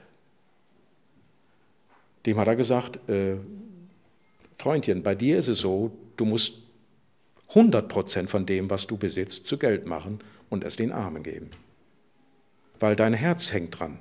dem 2.26 2.38
hat 2.38 2.48
er 2.48 2.56
gesagt, 2.56 3.10
äh, 3.10 3.38
Freundchen, 4.56 5.04
bei 5.04 5.16
dir 5.16 5.38
ist 5.38 5.48
es 5.48 5.60
so, 5.60 5.92
du 6.18 6.26
musst 6.26 6.60
100% 7.54 8.28
von 8.28 8.46
dem, 8.46 8.70
was 8.70 8.88
du 8.88 8.98
besitzt, 8.98 9.48
zu 9.48 9.58
Geld 9.58 9.88
machen 9.88 10.20
und 10.50 10.64
es 10.64 10.76
den 10.76 10.92
Armen 10.92 11.24
geben. 11.24 11.50
Weil 12.80 12.96
dein 12.96 13.14
Herz 13.14 13.52
hängt 13.52 13.80
dran. 13.80 14.00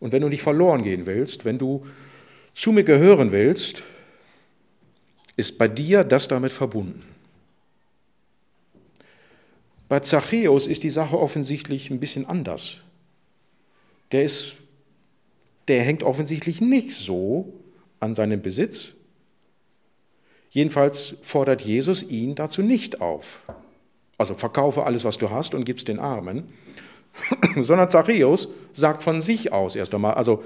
Und 0.00 0.12
wenn 0.12 0.22
du 0.22 0.28
nicht 0.28 0.42
verloren 0.42 0.82
gehen 0.82 1.06
willst, 1.06 1.44
wenn 1.44 1.58
du 1.58 1.86
zu 2.54 2.72
mir 2.72 2.84
gehören 2.84 3.32
willst, 3.32 3.84
ist 5.36 5.58
bei 5.58 5.68
dir 5.68 6.04
das 6.04 6.26
damit 6.28 6.52
verbunden. 6.52 7.04
Bei 9.88 10.00
Zachäus 10.00 10.66
ist 10.66 10.82
die 10.82 10.90
Sache 10.90 11.18
offensichtlich 11.18 11.90
ein 11.90 12.00
bisschen 12.00 12.26
anders. 12.26 12.78
Der, 14.12 14.24
ist, 14.24 14.56
der 15.68 15.82
hängt 15.82 16.02
offensichtlich 16.02 16.60
nicht 16.60 16.92
so 16.92 17.52
an 17.98 18.14
seinem 18.14 18.40
Besitz. 18.40 18.94
Jedenfalls 20.50 21.16
fordert 21.22 21.62
Jesus 21.62 22.02
ihn 22.02 22.34
dazu 22.34 22.62
nicht 22.62 23.00
auf. 23.00 23.42
Also 24.18 24.34
verkaufe 24.34 24.84
alles, 24.84 25.04
was 25.04 25.18
du 25.18 25.30
hast 25.30 25.54
und 25.54 25.64
gib's 25.64 25.84
den 25.84 25.98
Armen. 25.98 26.52
Sondern 27.56 27.90
Zachäus 27.90 28.48
sagt 28.72 29.02
von 29.02 29.20
sich 29.20 29.52
aus 29.52 29.76
erst 29.76 29.94
einmal, 29.94 30.14
also 30.14 30.42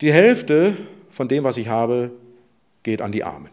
die 0.00 0.12
Hälfte 0.12 0.76
von 1.10 1.28
dem, 1.28 1.44
was 1.44 1.56
ich 1.56 1.68
habe, 1.68 2.12
geht 2.82 3.02
an 3.02 3.12
die 3.12 3.24
Armen. 3.24 3.50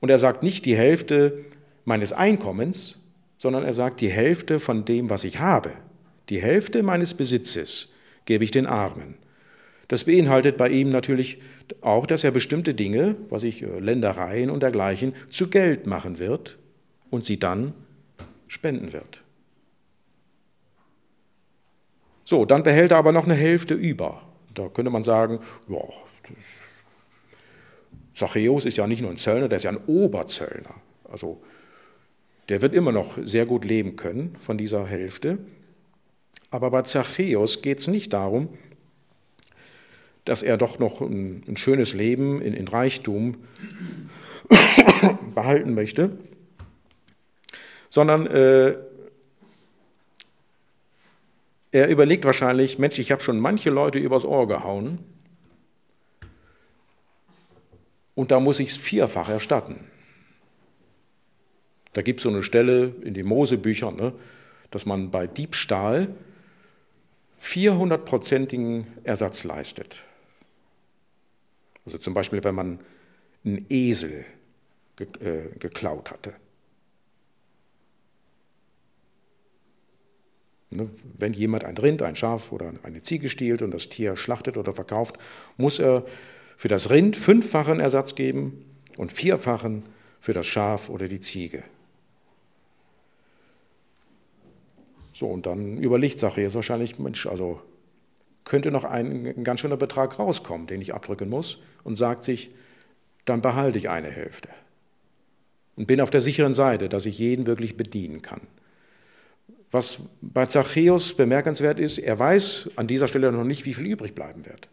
Und 0.00 0.10
er 0.10 0.18
sagt 0.18 0.42
nicht 0.42 0.66
die 0.66 0.76
Hälfte 0.76 1.44
meines 1.84 2.12
Einkommens, 2.12 3.00
sondern 3.36 3.64
er 3.64 3.74
sagt 3.74 4.00
die 4.00 4.10
Hälfte 4.10 4.60
von 4.60 4.84
dem, 4.84 5.10
was 5.10 5.24
ich 5.24 5.38
habe, 5.38 5.72
die 6.28 6.40
Hälfte 6.40 6.82
meines 6.82 7.14
Besitzes 7.14 7.88
gebe 8.24 8.44
ich 8.44 8.50
den 8.50 8.66
Armen. 8.66 9.16
Das 9.88 10.04
beinhaltet 10.04 10.56
bei 10.56 10.68
ihm 10.68 10.90
natürlich 10.90 11.38
auch, 11.80 12.06
dass 12.06 12.22
er 12.22 12.30
bestimmte 12.30 12.74
Dinge, 12.74 13.16
was 13.28 13.42
ich 13.42 13.62
äh, 13.62 13.80
Ländereien 13.80 14.48
und 14.48 14.62
dergleichen, 14.62 15.14
zu 15.30 15.48
Geld 15.48 15.86
machen 15.86 16.18
wird 16.20 16.58
und 17.10 17.24
sie 17.24 17.40
dann 17.40 17.74
spenden 18.46 18.92
wird. 18.92 19.22
So, 22.30 22.44
dann 22.44 22.62
behält 22.62 22.92
er 22.92 22.98
aber 22.98 23.10
noch 23.10 23.24
eine 23.24 23.34
Hälfte 23.34 23.74
über. 23.74 24.22
Da 24.54 24.68
könnte 24.68 24.92
man 24.92 25.02
sagen, 25.02 25.40
ja, 25.68 25.80
Zachäus 28.14 28.66
ist 28.66 28.76
ja 28.76 28.86
nicht 28.86 29.02
nur 29.02 29.10
ein 29.10 29.16
Zöllner, 29.16 29.48
der 29.48 29.56
ist 29.56 29.64
ja 29.64 29.72
ein 29.72 29.84
Oberzöllner. 29.88 30.76
Also 31.10 31.42
der 32.48 32.62
wird 32.62 32.72
immer 32.72 32.92
noch 32.92 33.18
sehr 33.24 33.46
gut 33.46 33.64
leben 33.64 33.96
können 33.96 34.36
von 34.38 34.56
dieser 34.58 34.86
Hälfte. 34.86 35.38
Aber 36.52 36.70
bei 36.70 36.82
Zachäus 36.82 37.62
geht 37.62 37.80
es 37.80 37.88
nicht 37.88 38.12
darum, 38.12 38.50
dass 40.24 40.44
er 40.44 40.56
doch 40.56 40.78
noch 40.78 41.00
ein, 41.00 41.42
ein 41.48 41.56
schönes 41.56 41.94
Leben 41.94 42.40
in, 42.40 42.54
in 42.54 42.68
Reichtum 42.68 43.38
behalten 45.34 45.74
möchte, 45.74 46.16
sondern 47.88 48.28
äh, 48.28 48.76
er 51.72 51.88
überlegt 51.88 52.24
wahrscheinlich, 52.24 52.78
Mensch, 52.78 52.98
ich 52.98 53.12
habe 53.12 53.22
schon 53.22 53.38
manche 53.38 53.70
Leute 53.70 53.98
übers 53.98 54.24
Ohr 54.24 54.48
gehauen 54.48 54.98
und 58.14 58.30
da 58.30 58.40
muss 58.40 58.60
ich 58.60 58.70
es 58.70 58.76
vierfach 58.76 59.28
erstatten. 59.28 59.76
Da 61.92 62.02
gibt 62.02 62.20
es 62.20 62.24
so 62.24 62.28
eine 62.28 62.42
Stelle 62.42 62.94
in 63.02 63.14
den 63.14 63.26
Mosebüchern, 63.26 63.96
ne, 63.96 64.12
dass 64.70 64.86
man 64.86 65.10
bei 65.10 65.26
Diebstahl 65.26 66.08
400-prozentigen 67.40 68.86
Ersatz 69.02 69.44
leistet. 69.44 70.02
Also 71.84 71.98
zum 71.98 72.14
Beispiel, 72.14 72.44
wenn 72.44 72.54
man 72.54 72.80
einen 73.44 73.64
Esel 73.68 74.24
äh, 74.98 75.48
geklaut 75.58 76.10
hatte. 76.10 76.34
Wenn 80.70 81.32
jemand 81.32 81.64
ein 81.64 81.76
Rind, 81.76 82.02
ein 82.02 82.16
Schaf 82.16 82.52
oder 82.52 82.72
eine 82.82 83.00
Ziege 83.00 83.28
stiehlt 83.28 83.62
und 83.62 83.72
das 83.72 83.88
Tier 83.88 84.16
schlachtet 84.16 84.56
oder 84.56 84.72
verkauft, 84.72 85.18
muss 85.56 85.78
er 85.78 86.04
für 86.56 86.68
das 86.68 86.90
Rind 86.90 87.16
fünffachen 87.16 87.80
Ersatz 87.80 88.14
geben 88.14 88.64
und 88.96 89.12
vierfachen 89.12 89.82
für 90.20 90.32
das 90.32 90.46
Schaf 90.46 90.88
oder 90.88 91.08
die 91.08 91.20
Ziege. 91.20 91.64
So, 95.12 95.26
und 95.26 95.46
dann 95.46 95.78
überlegt 95.78 96.18
Zachäus 96.18 96.54
wahrscheinlich, 96.54 96.98
Mensch, 96.98 97.26
also 97.26 97.60
könnte 98.44 98.70
noch 98.70 98.84
ein, 98.84 99.26
ein 99.26 99.44
ganz 99.44 99.60
schöner 99.60 99.76
Betrag 99.76 100.18
rauskommen, 100.18 100.66
den 100.66 100.80
ich 100.80 100.94
abdrücken 100.94 101.28
muss, 101.28 101.58
und 101.84 101.94
sagt 101.94 102.24
sich, 102.24 102.50
dann 103.24 103.42
behalte 103.42 103.78
ich 103.78 103.90
eine 103.90 104.08
Hälfte 104.08 104.48
und 105.76 105.86
bin 105.86 106.00
auf 106.00 106.10
der 106.10 106.20
sicheren 106.20 106.52
Seite, 106.52 106.88
dass 106.88 107.06
ich 107.06 107.18
jeden 107.18 107.46
wirklich 107.46 107.76
bedienen 107.76 108.22
kann. 108.22 108.42
Was 109.70 110.02
bei 110.20 110.46
Zachäus 110.46 111.14
bemerkenswert 111.14 111.78
ist, 111.78 111.98
er 111.98 112.18
weiß 112.18 112.70
an 112.76 112.88
dieser 112.88 113.06
Stelle 113.06 113.30
noch 113.30 113.44
nicht, 113.44 113.64
wie 113.64 113.74
viel 113.74 113.86
übrig 113.86 114.14
bleiben 114.14 114.44
wird. 114.46 114.68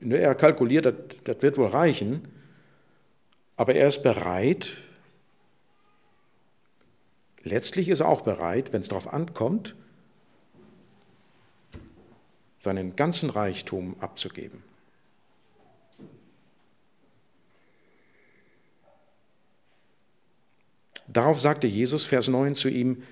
Er 0.00 0.34
kalkuliert, 0.34 0.86
das, 0.86 0.94
das 1.24 1.42
wird 1.42 1.58
wohl 1.58 1.68
reichen, 1.68 2.28
aber 3.56 3.74
er 3.74 3.88
ist 3.88 4.02
bereit, 4.02 4.76
letztlich 7.42 7.88
ist 7.88 8.00
er 8.00 8.08
auch 8.08 8.20
bereit, 8.20 8.72
wenn 8.72 8.82
es 8.82 8.88
darauf 8.88 9.12
ankommt, 9.12 9.74
seinen 12.58 12.94
ganzen 12.94 13.30
Reichtum 13.30 13.96
abzugeben. 14.00 14.62
Darauf 21.08 21.40
sagte 21.40 21.66
Jesus, 21.66 22.04
Vers 22.04 22.28
9 22.28 22.54
zu 22.54 22.68
ihm, 22.68 23.02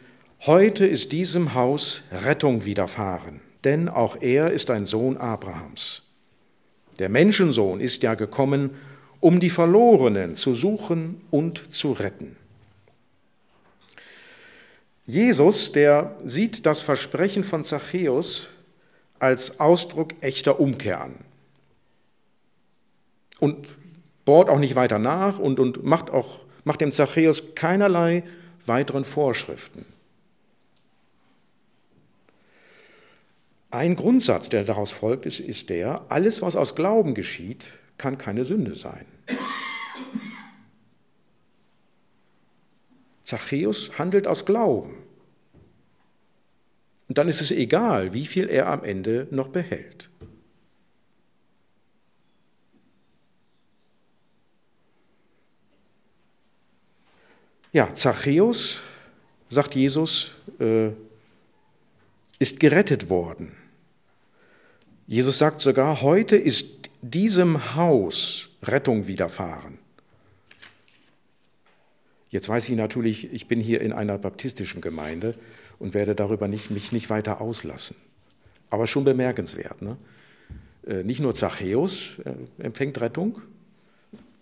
Heute 0.47 0.85
ist 0.85 1.13
diesem 1.13 1.55
Haus 1.55 2.03
Rettung 2.13 2.67
widerfahren, 2.67 3.41
denn 3.65 3.89
auch 3.89 4.21
er 4.21 4.51
ist 4.51 4.71
ein 4.71 4.85
Sohn 4.85 5.17
Abrahams. 5.17 6.03
Der 6.99 7.09
Menschensohn 7.09 7.81
ist 7.81 8.03
ja 8.03 8.15
gekommen, 8.15 8.77
um 9.21 9.41
die 9.41 9.49
Verlorenen 9.49 10.35
zu 10.35 10.53
suchen 10.53 11.23
und 11.31 11.73
zu 11.73 11.93
retten. 11.93 12.37
Jesus, 15.07 15.73
der 15.73 16.15
sieht 16.27 16.67
das 16.67 16.83
Versprechen 16.83 17.43
von 17.43 17.65
Zachäus 17.65 18.49
als 19.19 19.61
Ausdruck 19.61 20.11
echter 20.21 20.61
Umkehr 20.61 21.01
an 21.01 21.15
und 23.41 23.77
bohrt 24.27 24.51
auch 24.51 24.59
nicht 24.59 24.77
weiter 24.77 24.99
nach 24.99 25.39
und, 25.39 25.59
und 25.59 25.85
macht, 25.85 26.11
auch, 26.11 26.41
macht 26.65 26.83
dem 26.83 26.93
Zachäus 26.93 27.55
keinerlei 27.55 28.25
weiteren 28.67 29.07
Vorschriften. 29.07 29.87
Ein 33.75 33.97
Grundsatz, 33.97 34.51
der 34.51 34.63
daraus 34.63 34.93
folgt, 34.93 35.27
ist, 35.27 35.41
ist 35.41 35.69
der, 35.69 36.07
alles, 36.09 36.43
was 36.43 36.55
aus 36.55 36.77
Glauben 36.77 37.13
geschieht, 37.13 37.73
kann 37.99 38.19
keine 38.19 38.45
Sünde 38.45 38.77
sein. 38.77 39.05
Zachäus 43.25 43.99
handelt 43.99 44.29
aus 44.29 44.45
Glauben. 44.45 44.95
Und 47.09 47.19
dann 47.19 47.27
ist 47.27 47.41
es 47.41 47.51
egal, 47.51 48.15
wie 48.15 48.27
viel 48.27 48.49
er 48.49 48.69
am 48.69 48.85
Ende 48.85 49.27
noch 49.33 49.49
behält. 49.49 50.09
Ja, 57.73 57.93
Zachäus, 57.93 58.85
sagt 59.49 59.75
Jesus, 59.75 60.37
äh, 60.61 60.91
ist 62.39 62.61
gerettet 62.61 63.11
worden. 63.11 63.64
Jesus 65.07 65.39
sagt 65.39 65.61
sogar, 65.61 66.01
heute 66.01 66.37
ist 66.37 66.91
diesem 67.03 67.75
Haus 67.75 68.49
Rettung 68.63 69.07
widerfahren. 69.07 69.79
Jetzt 72.31 72.49
weiß 72.49 72.69
ich 72.69 72.77
natürlich, 72.77 73.33
ich 73.33 73.47
bin 73.47 73.61
hier 73.61 73.81
in 73.81 73.93
einer 73.93 74.19
baptistischen 74.19 74.81
Gemeinde 74.81 75.35
und 75.79 75.95
werde 75.95 76.15
darüber 76.15 76.49
nicht, 76.49 76.71
mich 76.71 76.91
nicht 76.91 77.11
weiter 77.11 77.41
auslassen. 77.41 77.97
Aber 78.71 78.87
schon 78.87 79.05
bemerkenswert. 79.05 79.83
Ne? 79.83 79.97
Äh, 80.87 81.05
nicht 81.05 81.21
nur 81.21 81.35
Zachäus 81.35 82.17
äh, 82.25 82.63
empfängt 82.63 83.01
Rettung, 83.01 83.41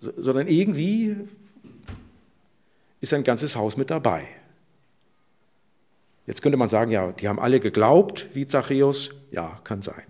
sondern 0.00 0.46
irgendwie 0.46 1.16
ist 3.00 3.12
ein 3.12 3.24
ganzes 3.24 3.56
Haus 3.56 3.76
mit 3.76 3.90
dabei. 3.90 4.26
Jetzt 6.26 6.40
könnte 6.40 6.56
man 6.56 6.68
sagen, 6.68 6.92
ja, 6.92 7.12
die 7.12 7.28
haben 7.28 7.40
alle 7.40 7.58
geglaubt 7.58 8.28
wie 8.32 8.46
Zachäus. 8.46 9.10
Ja, 9.32 9.60
kann 9.64 9.82
sein. 9.82 10.04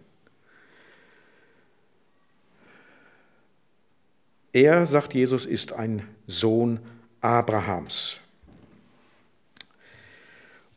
Er, 4.52 4.86
sagt 4.86 5.14
Jesus, 5.14 5.46
ist 5.46 5.72
ein 5.72 6.06
Sohn 6.26 6.80
Abrahams. 7.20 8.20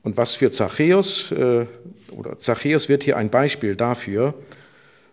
Und 0.03 0.17
was 0.17 0.33
für 0.33 0.51
Zachäus, 0.51 1.31
äh, 1.31 1.65
oder 2.11 2.38
Zachäus 2.38 2.88
wird 2.89 3.03
hier 3.03 3.17
ein 3.17 3.29
Beispiel 3.29 3.75
dafür, 3.75 4.35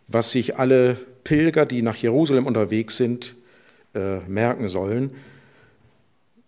was 0.07 0.33
sich 0.33 0.59
alle 0.59 0.99
Pilger, 1.25 1.67
die 1.67 1.83
nach 1.83 1.97
Jerusalem 1.97 2.47
unterwegs 2.47 2.97
sind, 2.97 3.35
äh, 3.95 4.19
merken 4.21 4.69
sollen. 4.69 5.17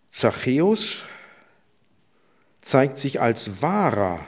Zachäus 0.09 1.05
zeigt 2.61 2.99
sich 2.99 3.21
als 3.21 3.63
wahrer 3.63 4.21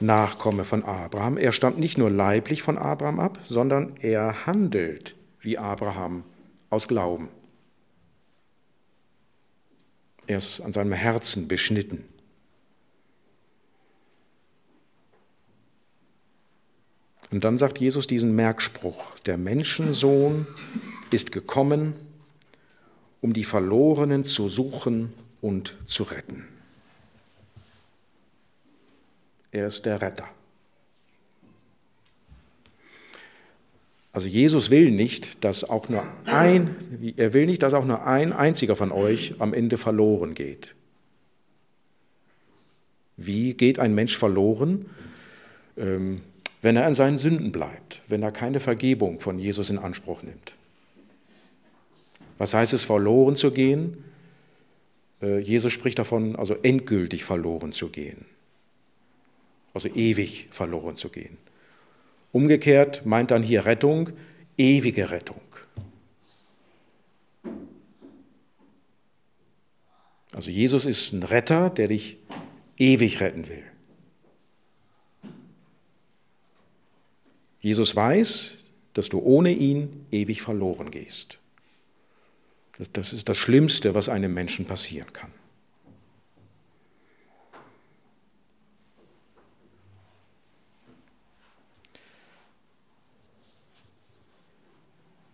Nachkomme 0.00 0.64
von 0.64 0.84
Abraham. 0.84 1.36
Er 1.36 1.52
stammt 1.52 1.78
nicht 1.78 1.98
nur 1.98 2.10
leiblich 2.10 2.62
von 2.62 2.78
Abraham 2.78 3.20
ab, 3.20 3.38
sondern 3.44 3.96
er 4.00 4.46
handelt 4.46 5.14
wie 5.40 5.58
Abraham 5.58 6.24
aus 6.70 6.88
Glauben. 6.88 7.28
Er 10.26 10.38
ist 10.38 10.60
an 10.60 10.72
seinem 10.72 10.92
Herzen 10.92 11.48
beschnitten. 11.48 12.04
Und 17.30 17.44
dann 17.44 17.58
sagt 17.58 17.78
Jesus 17.78 18.06
diesen 18.06 18.34
Merkspruch, 18.34 19.18
der 19.20 19.38
Menschensohn 19.38 20.46
ist 21.10 21.32
gekommen, 21.32 21.94
um 23.20 23.32
die 23.32 23.44
Verlorenen 23.44 24.24
zu 24.24 24.48
suchen 24.48 25.12
und 25.40 25.76
zu 25.86 26.04
retten. 26.04 26.46
Er 29.52 29.66
ist 29.66 29.84
der 29.84 30.00
Retter. 30.00 30.28
Also 34.20 34.28
Jesus 34.28 34.68
will 34.68 34.90
nicht, 34.90 35.42
dass 35.44 35.64
auch 35.64 35.88
nur 35.88 36.04
ein, 36.26 36.76
er 37.16 37.32
will 37.32 37.46
nicht, 37.46 37.62
dass 37.62 37.72
auch 37.72 37.86
nur 37.86 38.06
ein 38.06 38.34
einziger 38.34 38.76
von 38.76 38.92
euch 38.92 39.32
am 39.38 39.54
Ende 39.54 39.78
verloren 39.78 40.34
geht. 40.34 40.74
Wie 43.16 43.54
geht 43.54 43.78
ein 43.78 43.94
Mensch 43.94 44.18
verloren? 44.18 44.84
Ähm, 45.78 46.20
wenn 46.60 46.76
er 46.76 46.84
an 46.84 46.92
seinen 46.92 47.16
Sünden 47.16 47.50
bleibt, 47.50 48.02
wenn 48.08 48.22
er 48.22 48.30
keine 48.30 48.60
Vergebung 48.60 49.20
von 49.20 49.38
Jesus 49.38 49.70
in 49.70 49.78
Anspruch 49.78 50.22
nimmt. 50.22 50.54
Was 52.36 52.52
heißt 52.52 52.74
es, 52.74 52.84
verloren 52.84 53.36
zu 53.36 53.52
gehen? 53.52 54.04
Äh, 55.22 55.38
Jesus 55.38 55.72
spricht 55.72 55.98
davon, 55.98 56.36
also 56.36 56.56
endgültig 56.62 57.24
verloren 57.24 57.72
zu 57.72 57.88
gehen, 57.88 58.26
also 59.72 59.88
ewig 59.88 60.48
verloren 60.50 60.96
zu 60.96 61.08
gehen. 61.08 61.38
Umgekehrt 62.32 63.04
meint 63.04 63.30
dann 63.30 63.42
hier 63.42 63.66
Rettung, 63.66 64.10
ewige 64.56 65.10
Rettung. 65.10 65.40
Also 70.32 70.50
Jesus 70.50 70.86
ist 70.86 71.12
ein 71.12 71.22
Retter, 71.22 71.70
der 71.70 71.88
dich 71.88 72.18
ewig 72.76 73.20
retten 73.20 73.48
will. 73.48 73.64
Jesus 77.60 77.94
weiß, 77.94 78.56
dass 78.94 79.08
du 79.08 79.18
ohne 79.20 79.52
ihn 79.52 80.06
ewig 80.10 80.40
verloren 80.40 80.90
gehst. 80.90 81.38
Das, 82.78 82.90
das 82.92 83.12
ist 83.12 83.28
das 83.28 83.36
Schlimmste, 83.36 83.94
was 83.94 84.08
einem 84.08 84.32
Menschen 84.32 84.64
passieren 84.64 85.12
kann. 85.12 85.32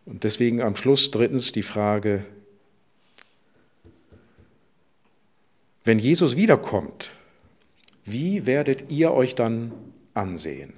Und 0.06 0.22
deswegen 0.22 0.62
am 0.62 0.76
Schluss 0.76 1.10
drittens 1.10 1.52
die 1.52 1.64
Frage, 1.64 2.24
wenn 5.84 5.98
Jesus 5.98 6.36
wiederkommt, 6.36 7.10
wie 8.04 8.46
werdet 8.46 8.90
ihr 8.90 9.12
euch 9.12 9.34
dann 9.34 9.72
ansehen? 10.14 10.72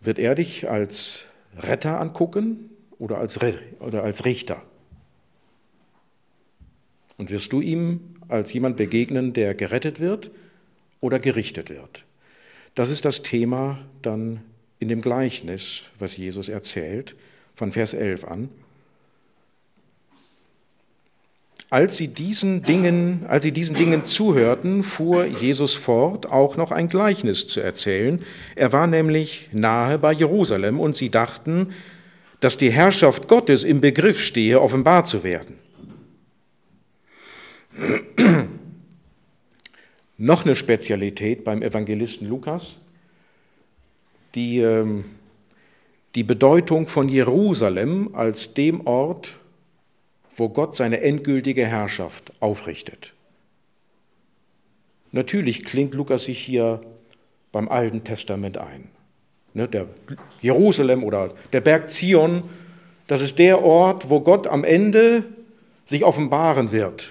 Wird 0.00 0.18
er 0.18 0.34
dich 0.34 0.68
als 0.68 1.26
Retter 1.56 2.00
angucken 2.00 2.70
oder 2.98 3.18
als, 3.18 3.38
oder 3.80 4.02
als 4.02 4.24
Richter? 4.24 4.62
Und 7.16 7.30
wirst 7.30 7.52
du 7.52 7.60
ihm 7.60 8.16
als 8.28 8.52
jemand 8.52 8.76
begegnen, 8.76 9.32
der 9.34 9.54
gerettet 9.54 10.00
wird 10.00 10.30
oder 11.00 11.18
gerichtet 11.18 11.70
wird? 11.70 12.04
Das 12.74 12.90
ist 12.90 13.04
das 13.04 13.22
Thema 13.22 13.78
dann 14.02 14.40
in 14.78 14.88
dem 14.88 15.02
Gleichnis, 15.02 15.84
was 15.98 16.16
Jesus 16.16 16.48
erzählt, 16.48 17.16
von 17.54 17.72
Vers 17.72 17.94
11 17.94 18.24
an. 18.24 18.48
Als 21.68 21.96
sie 21.96 22.08
diesen 22.08 22.64
Dingen, 22.64 23.26
als 23.28 23.44
sie 23.44 23.52
diesen 23.52 23.76
Dingen 23.76 24.02
zuhörten, 24.02 24.82
fuhr 24.82 25.24
Jesus 25.24 25.74
fort, 25.74 26.26
auch 26.26 26.56
noch 26.56 26.72
ein 26.72 26.88
Gleichnis 26.88 27.46
zu 27.46 27.60
erzählen. 27.60 28.24
Er 28.56 28.72
war 28.72 28.88
nämlich 28.88 29.50
nahe 29.52 29.96
bei 29.98 30.12
Jerusalem 30.12 30.80
und 30.80 30.96
sie 30.96 31.10
dachten, 31.10 31.68
dass 32.40 32.56
die 32.56 32.72
Herrschaft 32.72 33.28
Gottes 33.28 33.62
im 33.62 33.80
Begriff 33.80 34.20
stehe, 34.20 34.60
offenbar 34.60 35.04
zu 35.04 35.22
werden. 35.22 35.58
Noch 40.20 40.44
eine 40.44 40.54
Spezialität 40.54 41.44
beim 41.44 41.62
Evangelisten 41.62 42.28
Lukas, 42.28 42.78
die, 44.34 44.58
ähm, 44.58 45.06
die 46.14 46.24
Bedeutung 46.24 46.88
von 46.88 47.08
Jerusalem 47.08 48.10
als 48.14 48.52
dem 48.52 48.86
Ort, 48.86 49.38
wo 50.36 50.50
Gott 50.50 50.76
seine 50.76 51.00
endgültige 51.00 51.64
Herrschaft 51.66 52.32
aufrichtet. 52.40 53.14
Natürlich 55.10 55.64
klingt 55.64 55.94
Lukas 55.94 56.24
sich 56.24 56.38
hier 56.38 56.82
beim 57.50 57.68
Alten 57.70 58.04
Testament 58.04 58.58
ein. 58.58 58.88
Ne, 59.54 59.68
der 59.68 59.86
Jerusalem 60.42 61.02
oder 61.02 61.32
der 61.54 61.62
Berg 61.62 61.90
Zion, 61.90 62.42
das 63.06 63.22
ist 63.22 63.38
der 63.38 63.62
Ort, 63.62 64.10
wo 64.10 64.20
Gott 64.20 64.46
am 64.46 64.64
Ende 64.64 65.24
sich 65.86 66.04
offenbaren 66.04 66.72
wird. 66.72 67.10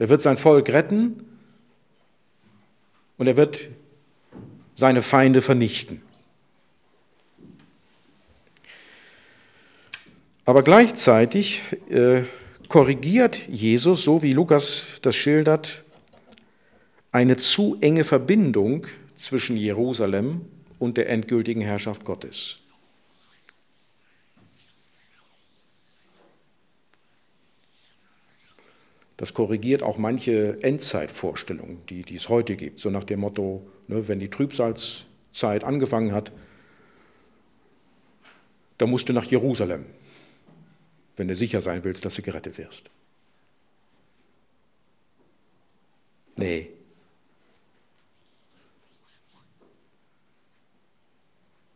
Er 0.00 0.08
wird 0.08 0.22
sein 0.22 0.36
Volk 0.36 0.68
retten 0.70 1.31
und 3.18 3.26
er 3.26 3.36
wird 3.36 3.68
seine 4.74 5.02
Feinde 5.02 5.42
vernichten. 5.42 6.02
Aber 10.44 10.62
gleichzeitig 10.62 11.62
äh, 11.88 12.22
korrigiert 12.68 13.46
Jesus, 13.48 14.02
so 14.02 14.22
wie 14.22 14.32
Lukas 14.32 14.98
das 15.02 15.14
schildert, 15.14 15.84
eine 17.12 17.36
zu 17.36 17.76
enge 17.80 18.04
Verbindung 18.04 18.86
zwischen 19.14 19.56
Jerusalem 19.56 20.40
und 20.78 20.96
der 20.96 21.08
endgültigen 21.08 21.60
Herrschaft 21.60 22.04
Gottes. 22.04 22.61
Das 29.22 29.34
korrigiert 29.34 29.84
auch 29.84 29.98
manche 29.98 30.60
Endzeitvorstellungen, 30.64 31.78
die, 31.86 32.02
die 32.02 32.16
es 32.16 32.28
heute 32.28 32.56
gibt, 32.56 32.80
so 32.80 32.90
nach 32.90 33.04
dem 33.04 33.20
Motto, 33.20 33.64
ne, 33.86 34.08
wenn 34.08 34.18
die 34.18 34.28
Trübsalzeit 34.28 35.62
angefangen 35.62 36.10
hat, 36.10 36.32
da 38.78 38.86
musst 38.88 39.08
du 39.08 39.12
nach 39.12 39.24
Jerusalem 39.24 39.84
wenn 41.16 41.28
du 41.28 41.36
sicher 41.36 41.60
sein 41.60 41.84
willst, 41.84 42.04
dass 42.04 42.14
du 42.14 42.22
gerettet 42.22 42.58
wirst. 42.58 42.90
Nee. 46.36 46.70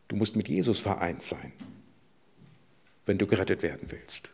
Du 0.07 0.15
musst 0.15 0.35
mit 0.35 0.47
Jesus 0.49 0.79
vereint 0.79 1.21
sein, 1.21 1.51
wenn 3.05 3.17
du 3.17 3.27
gerettet 3.27 3.61
werden 3.61 3.91
willst. 3.91 4.33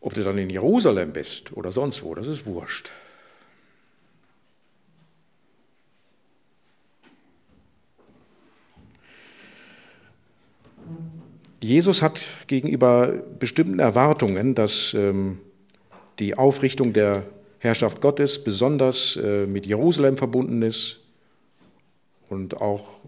Ob 0.00 0.14
du 0.14 0.22
dann 0.22 0.38
in 0.38 0.50
Jerusalem 0.50 1.12
bist 1.12 1.52
oder 1.52 1.72
sonst 1.72 2.02
wo, 2.02 2.14
das 2.14 2.26
ist 2.26 2.46
wurscht. 2.46 2.90
Jesus 11.62 12.00
hat 12.00 12.22
gegenüber 12.46 13.22
bestimmten 13.38 13.78
Erwartungen, 13.78 14.54
dass 14.54 14.94
ähm, 14.94 15.38
die 16.18 16.36
Aufrichtung 16.36 16.94
der 16.94 17.24
Herrschaft 17.58 18.00
Gottes 18.00 18.42
besonders 18.42 19.16
äh, 19.16 19.46
mit 19.46 19.66
Jerusalem 19.66 20.16
verbunden 20.16 20.62
ist 20.62 21.00
und 22.30 22.62
auch 22.62 23.00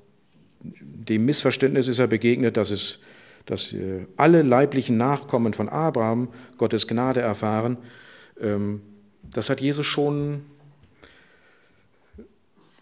dem 0.61 1.25
Missverständnis 1.25 1.89
ist 1.89 1.99
er 1.99 2.07
begegnet, 2.07 2.57
dass, 2.57 2.71
es, 2.71 2.99
dass 3.47 3.73
äh, 3.73 4.07
alle 4.17 4.43
leiblichen 4.43 4.97
Nachkommen 4.97 5.53
von 5.53 5.69
Abraham 5.69 6.29
Gottes 6.59 6.87
Gnade 6.87 7.21
erfahren. 7.21 7.79
Ähm, 8.41 8.83
das 9.25 9.51
hat 9.51 9.61
Jesus 9.61 9.87
schon 9.87 10.43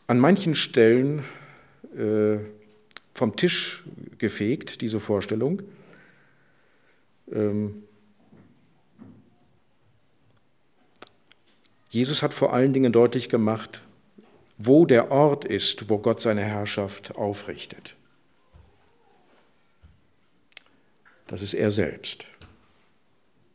an 0.06 0.18
manchen 0.18 0.54
Stellen 0.54 1.24
äh, 1.96 2.38
vom 3.14 3.36
Tisch 3.36 3.84
gefegt, 4.18 4.80
diese 4.80 5.00
Vorstellung. 5.00 5.62
Ähm, 7.32 7.84
Jesus 11.90 12.22
hat 12.22 12.34
vor 12.34 12.52
allen 12.52 12.72
Dingen 12.72 12.92
deutlich 12.92 13.28
gemacht, 13.28 13.82
wo 14.58 14.86
der 14.86 15.10
Ort 15.10 15.44
ist, 15.44 15.88
wo 15.88 15.98
Gott 15.98 16.20
seine 16.20 16.42
Herrschaft 16.42 17.16
aufrichtet. 17.16 17.96
Das 21.30 21.42
ist 21.42 21.54
er 21.54 21.70
selbst, 21.70 22.26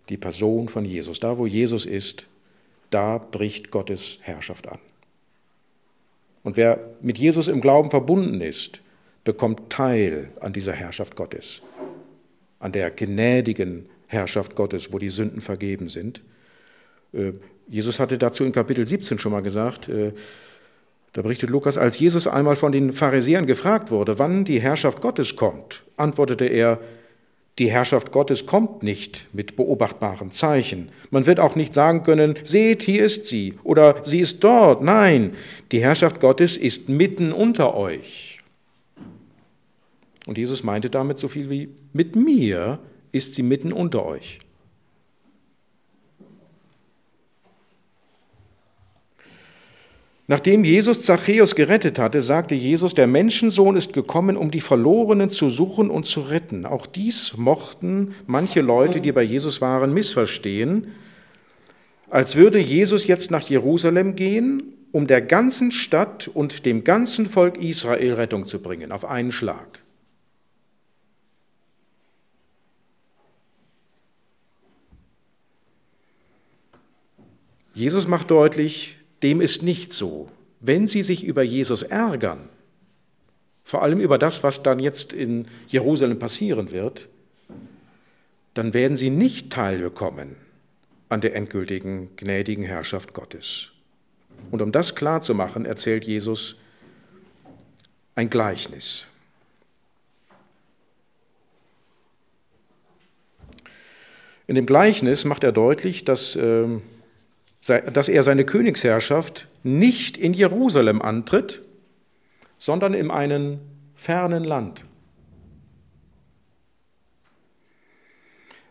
die 0.07 0.15
Person 0.15 0.69
von 0.69 0.85
Jesus. 0.85 1.19
Da, 1.19 1.37
wo 1.37 1.45
Jesus 1.45 1.85
ist, 1.85 2.25
da 2.89 3.17
bricht 3.17 3.69
Gottes 3.69 4.19
Herrschaft 4.21 4.69
an. 4.69 4.79
Und 6.41 6.55
wer 6.55 6.79
mit 7.01 7.17
Jesus 7.17 7.49
im 7.49 7.59
Glauben 7.59 7.89
verbunden 7.89 8.39
ist, 8.39 8.79
bekommt 9.25 9.69
Teil 9.69 10.29
an 10.39 10.53
dieser 10.53 10.71
Herrschaft 10.71 11.17
Gottes, 11.17 11.63
an 12.59 12.71
der 12.71 12.91
gnädigen 12.91 13.89
Herrschaft 14.07 14.55
Gottes, 14.55 14.93
wo 14.93 14.97
die 14.97 15.09
Sünden 15.09 15.41
vergeben 15.41 15.89
sind. 15.89 16.21
Äh, 17.11 17.33
Jesus 17.67 17.99
hatte 17.99 18.17
dazu 18.17 18.45
in 18.45 18.53
Kapitel 18.53 18.85
17 18.85 19.19
schon 19.19 19.33
mal 19.33 19.41
gesagt, 19.41 19.89
äh, 19.89 20.13
da 21.11 21.21
berichtet 21.21 21.49
Lukas, 21.49 21.77
als 21.77 21.99
Jesus 21.99 22.25
einmal 22.25 22.55
von 22.55 22.71
den 22.71 22.93
Pharisäern 22.93 23.47
gefragt 23.47 23.91
wurde, 23.91 24.17
wann 24.17 24.45
die 24.45 24.61
Herrschaft 24.61 25.01
Gottes 25.01 25.35
kommt, 25.35 25.83
antwortete 25.97 26.45
er, 26.45 26.79
die 27.57 27.71
Herrschaft 27.71 28.11
Gottes 28.11 28.45
kommt 28.45 28.83
nicht 28.83 29.27
mit 29.31 29.55
beobachtbaren 29.55 30.31
Zeichen. 30.31 30.89
Man 31.09 31.25
wird 31.25 31.39
auch 31.39 31.55
nicht 31.55 31.73
sagen 31.73 32.03
können, 32.03 32.35
seht, 32.43 32.83
hier 32.83 33.05
ist 33.05 33.25
sie 33.25 33.53
oder 33.63 34.03
sie 34.03 34.19
ist 34.19 34.43
dort. 34.43 34.83
Nein, 34.83 35.35
die 35.71 35.81
Herrschaft 35.81 36.19
Gottes 36.19 36.57
ist 36.57 36.89
mitten 36.89 37.31
unter 37.31 37.75
euch. 37.75 38.39
Und 40.27 40.37
Jesus 40.37 40.63
meinte 40.63 40.89
damit 40.89 41.17
so 41.17 41.27
viel 41.27 41.49
wie, 41.49 41.69
mit 41.93 42.15
mir 42.15 42.79
ist 43.11 43.35
sie 43.35 43.43
mitten 43.43 43.71
unter 43.71 44.05
euch. 44.05 44.39
Nachdem 50.27 50.63
Jesus 50.63 51.03
Zachäus 51.03 51.53
gerettet 51.53 51.99
hatte, 51.99 52.21
sagte 52.21 52.55
Jesus, 52.55 52.95
der 52.95 53.05
Menschensohn 53.05 53.75
ist 53.75 53.93
gekommen, 53.93 54.37
um 54.37 54.49
die 54.49 54.61
Verlorenen 54.61 55.29
zu 55.29 55.51
suchen 55.51 55.91
und 55.91 56.07
zu 56.07 56.21
retten. 56.21 56.65
Auch 56.65 56.87
dies 56.87 57.37
mochten 57.37 58.15
manche 58.25 58.61
Leute, 58.61 59.01
die 59.01 59.11
bei 59.11 59.21
Jesus 59.21 59.61
waren, 59.61 59.93
missverstehen, 59.93 60.87
als 62.09 62.35
würde 62.35 62.57
Jesus 62.59 63.05
jetzt 63.05 63.29
nach 63.29 63.47
Jerusalem 63.47 64.15
gehen, 64.15 64.73
um 64.91 65.05
der 65.05 65.21
ganzen 65.21 65.71
Stadt 65.71 66.27
und 66.27 66.65
dem 66.65 66.83
ganzen 66.83 67.27
Volk 67.27 67.57
Israel 67.57 68.13
Rettung 68.13 68.45
zu 68.45 68.61
bringen, 68.61 68.91
auf 68.91 69.05
einen 69.05 69.31
Schlag. 69.31 69.83
Jesus 77.73 78.07
macht 78.07 78.31
deutlich, 78.31 78.97
dem 79.25 79.41
ist 79.41 79.63
nicht 79.63 79.91
so. 79.91 80.29
Wenn 80.59 80.85
Sie 80.85 81.01
sich 81.01 81.23
über 81.23 81.41
Jesus 81.41 81.81
ärgern, 81.81 82.47
vor 83.63 83.81
allem 83.81 83.99
über 83.99 84.19
das, 84.19 84.43
was 84.43 84.61
dann 84.61 84.77
jetzt 84.77 85.13
in 85.13 85.47
Jerusalem 85.67 86.19
passieren 86.19 86.69
wird, 86.69 87.09
dann 88.53 88.75
werden 88.75 88.95
Sie 88.95 89.09
nicht 89.09 89.51
teilbekommen 89.51 90.35
an 91.09 91.21
der 91.21 91.35
endgültigen 91.35 92.15
gnädigen 92.15 92.63
Herrschaft 92.63 93.13
Gottes. 93.13 93.71
Und 94.51 94.61
um 94.61 94.71
das 94.71 94.93
klarzumachen, 94.93 95.65
erzählt 95.65 96.05
Jesus 96.05 96.57
ein 98.13 98.29
Gleichnis. 98.29 99.07
In 104.45 104.53
dem 104.53 104.67
Gleichnis 104.67 105.25
macht 105.25 105.43
er 105.43 105.51
deutlich, 105.51 106.05
dass 106.05 106.35
äh, 106.35 106.67
dass 107.65 108.09
er 108.09 108.23
seine 108.23 108.45
Königsherrschaft 108.45 109.47
nicht 109.63 110.17
in 110.17 110.33
Jerusalem 110.33 111.01
antritt, 111.01 111.61
sondern 112.57 112.93
in 112.93 113.09
einem 113.09 113.59
fernen 113.95 114.43
Land. 114.43 114.85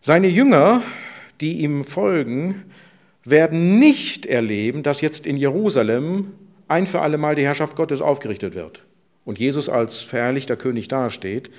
Seine 0.01 0.29
Jünger, 0.29 0.83
die 1.41 1.63
ihm 1.63 1.85
folgen, 1.85 2.65
werden 3.25 3.79
nicht 3.79 4.27
erleben, 4.27 4.83
dass 4.83 5.01
jetzt 5.01 5.27
in 5.27 5.37
Jerusalem 5.37 6.33
ein 6.69 6.87
für 6.87 7.01
alle 7.01 7.19
Mal 7.19 7.35
die 7.35 7.45
Herrschaft 7.45 7.77
Gottes 7.77 8.01
aufgerichtet 8.01 8.55
wird 8.55 8.85
und 9.25 9.39
Jesus 9.39 9.69
als 9.69 10.01
verherrlichter 10.01 10.57
König 10.57 10.89
dasteht, 10.89 11.51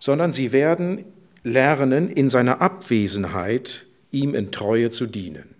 sondern 0.00 0.32
sie 0.32 0.52
werden 0.52 1.04
lernen, 1.44 2.10
in 2.10 2.28
seiner 2.28 2.60
Abwesenheit 2.60 3.86
ihm 4.10 4.34
in 4.34 4.50
Treue 4.50 4.90
zu 4.90 5.06
dienen. 5.06 5.57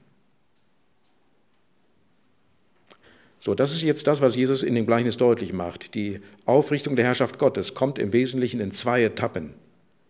So, 3.48 3.54
das 3.54 3.72
ist 3.72 3.80
jetzt 3.80 4.06
das, 4.06 4.20
was 4.20 4.36
Jesus 4.36 4.62
in 4.62 4.74
dem 4.74 4.84
Gleichnis 4.84 5.16
deutlich 5.16 5.54
macht. 5.54 5.94
Die 5.94 6.20
Aufrichtung 6.44 6.96
der 6.96 7.06
Herrschaft 7.06 7.38
Gottes 7.38 7.72
kommt 7.72 7.98
im 7.98 8.12
Wesentlichen 8.12 8.60
in 8.60 8.72
zwei 8.72 9.02
Etappen. 9.02 9.54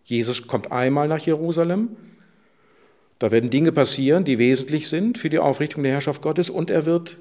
Jesus 0.03 0.45
kommt 0.45 0.73
einmal 0.73 1.07
nach 1.07 1.19
Jerusalem, 1.19 1.95
da 3.17 3.31
werden 3.31 3.49
Dinge 3.49 3.71
passieren, 3.71 4.25
die 4.25 4.39
wesentlich 4.39 4.89
sind 4.89 5.17
für 5.17 5.29
die 5.29 5.39
Aufrichtung 5.39 5.83
der 5.83 5.93
Herrschaft 5.93 6.21
Gottes, 6.21 6.49
und 6.49 6.69
er 6.69 6.85
wird 6.85 7.15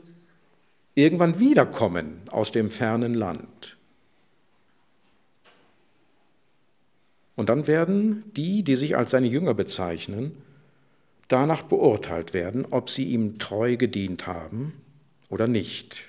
irgendwann 0.97 1.39
wiederkommen 1.39 2.23
aus 2.33 2.51
dem 2.51 2.69
fernen 2.69 3.15
Land. 3.15 3.77
Und 7.37 7.49
dann 7.49 7.69
werden 7.69 8.25
die, 8.35 8.65
die 8.65 8.75
sich 8.75 8.97
als 8.97 9.13
seine 9.13 9.29
Jünger 9.29 9.55
bezeichnen, 9.55 10.33
danach 11.29 11.63
beurteilt 11.63 12.35
werden, 12.35 12.67
ob 12.69 12.91
sie 12.91 13.05
ihm 13.05 13.39
treu 13.39 13.77
gedient 13.77 14.27
haben 14.27 14.73
oder 15.29 15.47
nicht. 15.47 16.08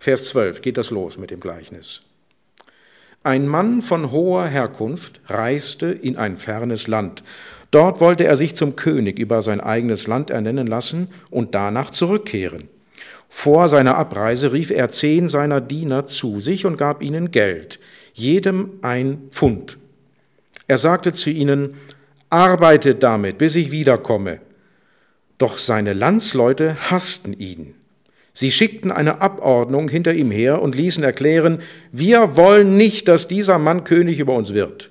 Vers 0.00 0.24
12 0.24 0.62
geht 0.62 0.78
das 0.78 0.88
los 0.90 1.18
mit 1.18 1.30
dem 1.30 1.40
Gleichnis. 1.40 2.00
Ein 3.22 3.46
Mann 3.46 3.82
von 3.82 4.10
hoher 4.10 4.46
Herkunft 4.46 5.20
reiste 5.26 5.88
in 5.88 6.16
ein 6.16 6.38
fernes 6.38 6.86
Land. 6.86 7.22
Dort 7.70 8.00
wollte 8.00 8.24
er 8.24 8.36
sich 8.36 8.56
zum 8.56 8.76
König 8.76 9.18
über 9.18 9.42
sein 9.42 9.60
eigenes 9.60 10.06
Land 10.06 10.30
ernennen 10.30 10.66
lassen 10.66 11.08
und 11.28 11.54
danach 11.54 11.90
zurückkehren. 11.90 12.70
Vor 13.28 13.68
seiner 13.68 13.98
Abreise 13.98 14.54
rief 14.54 14.70
er 14.70 14.88
zehn 14.88 15.28
seiner 15.28 15.60
Diener 15.60 16.06
zu 16.06 16.40
sich 16.40 16.64
und 16.64 16.78
gab 16.78 17.02
ihnen 17.02 17.30
Geld, 17.30 17.78
jedem 18.14 18.78
ein 18.80 19.28
Pfund. 19.30 19.76
Er 20.66 20.78
sagte 20.78 21.12
zu 21.12 21.28
ihnen, 21.28 21.74
arbeitet 22.30 23.02
damit, 23.02 23.36
bis 23.36 23.54
ich 23.54 23.70
wiederkomme. 23.70 24.40
Doch 25.36 25.58
seine 25.58 25.92
Landsleute 25.92 26.90
hassten 26.90 27.34
ihn. 27.34 27.74
Sie 28.40 28.50
schickten 28.50 28.90
eine 28.90 29.20
Abordnung 29.20 29.90
hinter 29.90 30.14
ihm 30.14 30.30
her 30.30 30.62
und 30.62 30.74
ließen 30.74 31.04
erklären, 31.04 31.58
wir 31.92 32.36
wollen 32.36 32.74
nicht, 32.78 33.06
dass 33.06 33.28
dieser 33.28 33.58
Mann 33.58 33.84
König 33.84 34.18
über 34.18 34.32
uns 34.34 34.54
wird. 34.54 34.90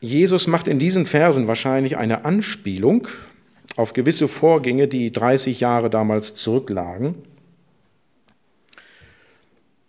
Jesus 0.00 0.46
macht 0.46 0.68
in 0.68 0.78
diesen 0.78 1.04
Versen 1.04 1.48
wahrscheinlich 1.48 1.96
eine 1.96 2.24
Anspielung 2.24 3.08
auf 3.74 3.92
gewisse 3.92 4.28
Vorgänge, 4.28 4.86
die 4.86 5.10
30 5.10 5.58
Jahre 5.58 5.90
damals 5.90 6.34
zurücklagen. 6.34 7.16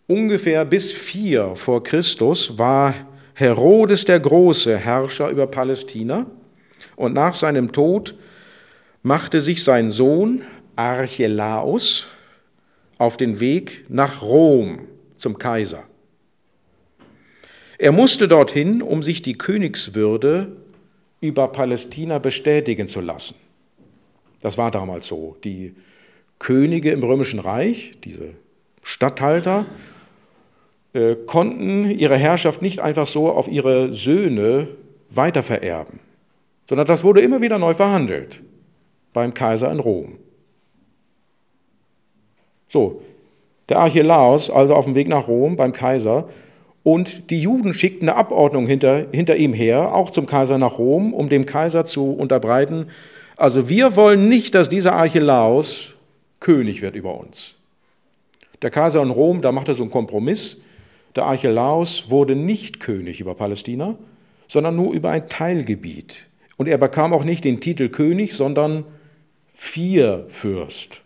Ungefähr 0.07 0.65
bis 0.65 0.91
4 0.91 1.55
vor 1.55 1.83
Christus 1.83 2.57
war 2.57 2.95
Herodes 3.35 4.05
der 4.05 4.19
Große 4.19 4.75
Herrscher 4.75 5.29
über 5.29 5.45
Palästina 5.45 6.25
und 6.95 7.13
nach 7.13 7.35
seinem 7.35 7.71
Tod 7.71 8.15
machte 9.03 9.41
sich 9.41 9.63
sein 9.63 9.89
Sohn 9.89 10.41
Archelaus 10.75 12.07
auf 12.97 13.17
den 13.17 13.39
Weg 13.39 13.85
nach 13.89 14.21
Rom 14.21 14.81
zum 15.17 15.37
Kaiser. 15.37 15.83
Er 17.77 17.91
musste 17.91 18.27
dorthin, 18.27 18.81
um 18.81 19.01
sich 19.01 19.21
die 19.21 19.37
Königswürde 19.37 20.55
über 21.19 21.47
Palästina 21.47 22.19
bestätigen 22.19 22.87
zu 22.87 23.01
lassen. 23.01 23.35
Das 24.41 24.57
war 24.57 24.71
damals 24.71 25.07
so. 25.07 25.35
Die 25.43 25.73
Könige 26.37 26.91
im 26.91 27.03
Römischen 27.03 27.39
Reich, 27.39 27.93
diese 28.03 28.35
Statthalter, 28.83 29.65
äh, 30.93 31.15
konnten 31.25 31.89
ihre 31.89 32.17
Herrschaft 32.17 32.61
nicht 32.61 32.79
einfach 32.79 33.07
so 33.07 33.31
auf 33.31 33.47
ihre 33.47 33.93
Söhne 33.93 34.67
weitervererben 35.09 35.99
sondern 36.71 36.87
das 36.87 37.03
wurde 37.03 37.19
immer 37.19 37.41
wieder 37.41 37.59
neu 37.59 37.73
verhandelt 37.73 38.41
beim 39.11 39.33
Kaiser 39.33 39.69
in 39.73 39.79
Rom. 39.79 40.19
So, 42.69 43.01
der 43.67 43.79
Archelaus, 43.79 44.49
also 44.49 44.75
auf 44.75 44.85
dem 44.85 44.95
Weg 44.95 45.09
nach 45.09 45.27
Rom 45.27 45.57
beim 45.57 45.73
Kaiser, 45.73 46.29
und 46.83 47.29
die 47.29 47.41
Juden 47.41 47.73
schickten 47.73 48.07
eine 48.07 48.17
Abordnung 48.17 48.67
hinter, 48.67 49.07
hinter 49.11 49.35
ihm 49.35 49.51
her, 49.51 49.93
auch 49.93 50.11
zum 50.11 50.27
Kaiser 50.27 50.57
nach 50.57 50.77
Rom, 50.77 51.13
um 51.13 51.27
dem 51.27 51.45
Kaiser 51.45 51.83
zu 51.83 52.13
unterbreiten, 52.13 52.85
also 53.35 53.67
wir 53.67 53.97
wollen 53.97 54.29
nicht, 54.29 54.55
dass 54.55 54.69
dieser 54.69 54.93
Archelaus 54.93 55.95
König 56.39 56.81
wird 56.81 56.95
über 56.95 57.19
uns. 57.19 57.55
Der 58.61 58.69
Kaiser 58.69 59.01
in 59.01 59.09
Rom, 59.09 59.41
da 59.41 59.51
machte 59.51 59.75
so 59.75 59.83
einen 59.83 59.91
Kompromiss. 59.91 60.61
Der 61.17 61.25
Archelaus 61.25 62.09
wurde 62.09 62.37
nicht 62.37 62.79
König 62.79 63.19
über 63.19 63.35
Palästina, 63.35 63.97
sondern 64.47 64.77
nur 64.77 64.93
über 64.93 65.09
ein 65.09 65.27
Teilgebiet 65.27 66.30
Und 66.61 66.67
er 66.67 66.77
bekam 66.77 67.11
auch 67.11 67.23
nicht 67.23 67.43
den 67.43 67.59
Titel 67.59 67.89
König, 67.89 68.33
sondern 68.33 68.85
Vierfürst. 69.47 71.01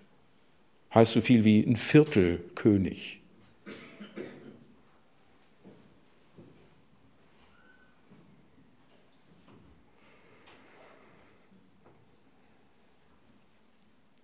Heißt 0.93 1.13
so 1.13 1.21
viel 1.21 1.45
wie 1.45 1.61
ein 1.61 1.77
Viertelkönig. 1.77 3.21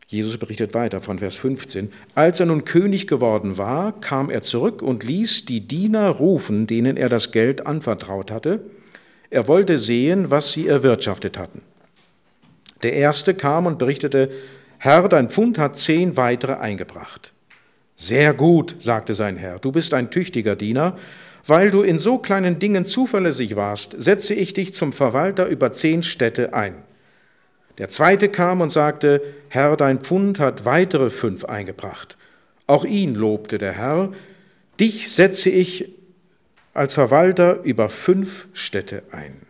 Jesus 0.08 0.38
berichtet 0.38 0.74
weiter 0.74 1.00
von 1.00 1.20
Vers 1.20 1.36
15. 1.36 1.94
Als 2.14 2.42
er 2.42 2.48
nun 2.48 2.66
König 2.66 3.08
geworden 3.08 3.58
war, 3.58 3.98
kam 4.02 4.30
er 4.30 4.42
zurück 4.42 4.82
und 4.82 5.06
ließ 5.06 5.46
die 5.46 5.66
Diener 5.66 6.10
rufen, 6.10 6.68
denen 6.68 6.98
er 6.98 7.08
das 7.08 7.32
Geld 7.32 7.66
anvertraut 7.66 8.32
hatte. 8.32 8.66
Er 9.32 9.48
wollte 9.48 9.80
sehen, 9.80 10.30
was 10.30 10.52
sie 10.52 10.68
erwirtschaftet 10.68 11.38
hatten. 11.40 11.62
Der 12.84 12.94
erste 12.94 13.34
kam 13.34 13.66
und 13.66 13.80
berichtete, 13.80 14.30
Herr, 14.78 15.08
dein 15.08 15.30
Pfund 15.30 15.58
hat 15.58 15.78
zehn 15.78 16.18
weitere 16.18 16.54
eingebracht. 16.54 17.32
Sehr 17.96 18.34
gut, 18.34 18.76
sagte 18.80 19.16
sein 19.16 19.38
Herr, 19.38 19.60
du 19.60 19.72
bist 19.72 19.94
ein 19.94 20.12
tüchtiger 20.12 20.56
Diener. 20.56 20.98
Weil 21.46 21.72
du 21.72 21.82
in 21.82 21.98
so 21.98 22.20
kleinen 22.20 22.60
Dingen 22.60 22.86
zuverlässig 22.86 23.56
warst, 23.56 23.96
setze 23.98 24.34
ich 24.36 24.54
dich 24.54 24.76
zum 24.76 24.94
Verwalter 24.94 25.48
über 25.48 25.72
zehn 25.72 26.04
Städte 26.04 26.54
ein. 26.54 26.76
Der 27.78 27.90
zweite 27.90 28.30
kam 28.30 28.62
und 28.62 28.72
sagte, 28.72 29.22
Herr, 29.50 29.76
dein 29.76 30.02
Pfund 30.02 30.40
hat 30.40 30.66
weitere 30.66 31.10
fünf 31.10 31.46
eingebracht. 31.46 32.18
Auch 32.68 32.86
ihn 32.86 33.16
lobte 33.16 33.58
der 33.58 33.74
Herr, 33.74 34.12
dich 34.80 35.12
setze 35.12 35.50
ich 35.50 35.90
als 36.74 36.94
Verwalter 36.94 37.62
über 37.64 37.90
fünf 37.90 38.48
Städte 38.54 39.04
ein. 39.12 39.42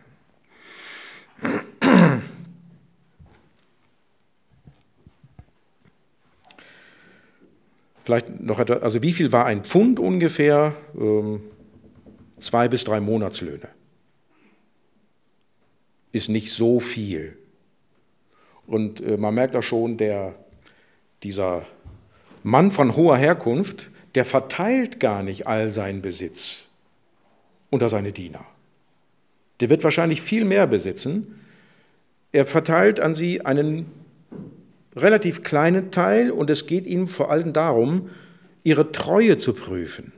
Vielleicht 8.02 8.40
noch 8.40 8.58
etwas, 8.58 8.82
also 8.82 9.02
wie 9.02 9.12
viel 9.12 9.30
war 9.30 9.46
ein 9.46 9.62
Pfund 9.62 10.00
ungefähr? 10.00 10.74
Ähm, 10.96 11.40
zwei 12.38 12.66
bis 12.68 12.82
drei 12.82 13.00
Monatslöhne. 13.00 13.68
Ist 16.10 16.28
nicht 16.28 16.50
so 16.50 16.80
viel. 16.80 17.38
Und 18.66 19.00
äh, 19.00 19.16
man 19.16 19.34
merkt 19.34 19.54
auch 19.54 19.62
schon, 19.62 19.96
der, 19.96 20.34
dieser 21.22 21.64
Mann 22.42 22.72
von 22.72 22.96
hoher 22.96 23.16
Herkunft, 23.16 23.90
der 24.16 24.24
verteilt 24.24 24.98
gar 24.98 25.22
nicht 25.22 25.46
all 25.46 25.70
seinen 25.70 26.02
Besitz 26.02 26.68
unter 27.72 27.88
seine 27.88 28.12
Diener. 28.12 28.44
Der 29.60 29.70
wird 29.70 29.82
wahrscheinlich 29.82 30.20
viel 30.20 30.44
mehr 30.44 30.66
besitzen. 30.66 31.40
Er 32.30 32.44
verteilt 32.44 33.00
an 33.00 33.14
sie 33.14 33.44
einen 33.46 33.86
relativ 34.94 35.42
kleinen 35.42 35.90
Teil 35.90 36.30
und 36.30 36.50
es 36.50 36.66
geht 36.66 36.86
ihm 36.86 37.08
vor 37.08 37.30
allem 37.30 37.52
darum, 37.52 38.10
ihre 38.62 38.92
Treue 38.92 39.38
zu 39.38 39.54
prüfen. 39.54 40.12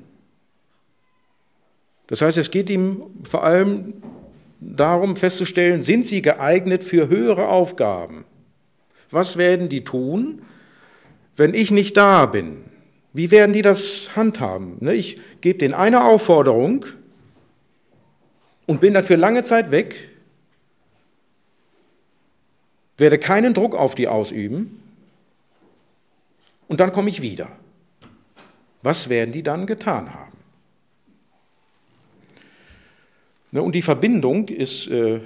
Das 2.08 2.22
heißt, 2.22 2.36
es 2.38 2.50
geht 2.50 2.68
ihm 2.70 3.04
vor 3.22 3.44
allem 3.44 3.94
darum 4.60 5.16
festzustellen, 5.16 5.80
sind 5.80 6.06
sie 6.06 6.22
geeignet 6.22 6.82
für 6.82 7.08
höhere 7.08 7.48
Aufgaben? 7.48 8.24
Was 9.10 9.36
werden 9.36 9.68
die 9.68 9.84
tun, 9.84 10.42
wenn 11.36 11.54
ich 11.54 11.70
nicht 11.70 11.96
da 11.96 12.26
bin? 12.26 12.64
Wie 13.12 13.30
werden 13.30 13.52
die 13.52 13.62
das 13.62 14.10
handhaben? 14.16 14.76
Ne, 14.80 14.94
ich 14.94 15.18
gebe 15.40 15.60
denen 15.60 15.74
eine 15.74 16.04
Aufforderung 16.04 16.84
und 18.66 18.80
bin 18.80 18.94
dann 18.94 19.04
für 19.04 19.16
lange 19.16 19.42
Zeit 19.42 19.70
weg, 19.70 20.10
werde 22.96 23.18
keinen 23.18 23.54
Druck 23.54 23.74
auf 23.74 23.94
die 23.94 24.08
ausüben 24.08 24.82
und 26.68 26.80
dann 26.80 26.92
komme 26.92 27.10
ich 27.10 27.22
wieder. 27.22 27.50
Was 28.82 29.08
werden 29.08 29.32
die 29.32 29.42
dann 29.42 29.66
getan 29.66 30.12
haben? 30.12 30.36
Ne, 33.50 33.62
und 33.62 33.74
die 33.74 33.82
Verbindung 33.82 34.48
ist, 34.48 34.88
äh, 34.88 35.20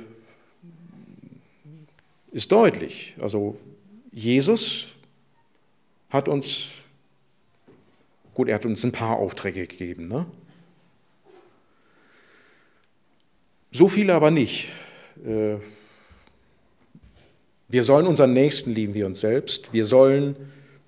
ist 2.30 2.52
deutlich. 2.52 3.16
Also 3.20 3.58
Jesus 4.12 4.94
hat 6.10 6.28
uns, 6.28 6.68
gut, 8.34 8.48
er 8.48 8.56
hat 8.56 8.66
uns 8.66 8.84
ein 8.84 8.92
paar 8.92 9.16
Aufträge 9.16 9.66
gegeben, 9.66 10.08
ne? 10.08 10.26
So 13.78 13.88
viele 13.88 14.12
aber 14.14 14.30
nicht. 14.30 14.68
Äh, 15.24 15.56
wir 17.68 17.82
sollen 17.84 18.06
unseren 18.06 18.32
Nächsten 18.32 18.72
lieben 18.72 18.94
wie 18.94 19.04
uns 19.04 19.20
selbst. 19.20 19.72
Wir 19.72 19.86
sollen 19.86 20.36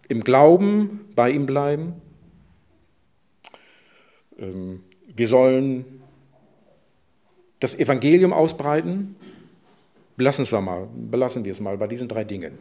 im 0.09 0.25
Glauben 0.25 1.01
bei 1.15 1.31
ihm 1.31 1.47
bleiben. 1.47 1.95
Ähm, 4.39 4.83
wir 5.15 5.29
sollen 5.29 6.03
das 7.61 7.79
Evangelium 7.79 8.33
ausbreiten. 8.33 9.15
Belassen, 10.17 10.43
es 10.43 10.53
mal, 10.53 10.89
belassen 10.93 11.45
wir 11.45 11.53
es 11.53 11.61
mal 11.61 11.79
bei 11.79 11.87
diesen 11.87 12.09
drei 12.09 12.25
Dingen. 12.25 12.59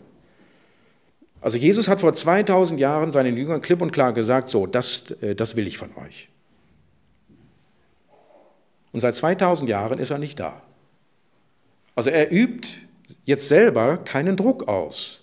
Also 1.42 1.58
Jesus 1.58 1.88
hat 1.88 2.02
vor 2.02 2.14
2000 2.14 2.80
Jahren 2.80 3.12
seinen 3.12 3.36
Jüngern 3.36 3.62
klipp 3.62 3.82
und 3.82 3.92
klar 3.92 4.14
gesagt, 4.14 4.50
so, 4.50 4.68
das, 4.68 5.12
äh, 5.22 5.34
das 5.34 5.56
will 5.56 5.66
ich 5.66 5.78
von 5.78 5.90
euch. 5.98 6.30
Und 8.92 9.00
seit 9.00 9.16
2000 9.16 9.70
Jahren 9.70 10.00
ist 10.00 10.10
er 10.10 10.18
nicht 10.18 10.40
da. 10.40 10.62
Also 11.96 12.10
er 12.10 12.32
übt 12.32 12.68
jetzt 13.26 13.48
selber 13.48 13.98
keinen 13.98 14.36
Druck 14.38 14.68
aus. 14.68 15.22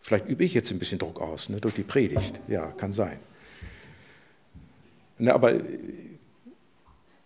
Vielleicht 0.00 0.26
übe 0.26 0.44
ich 0.44 0.54
jetzt 0.54 0.70
ein 0.70 0.78
bisschen 0.78 0.98
Druck 0.98 1.20
aus, 1.20 1.48
ne, 1.48 1.60
durch 1.60 1.74
die 1.74 1.84
Predigt. 1.84 2.40
Ja, 2.48 2.66
kann 2.72 2.92
sein. 2.92 3.18
Ne, 5.18 5.32
aber 5.32 5.54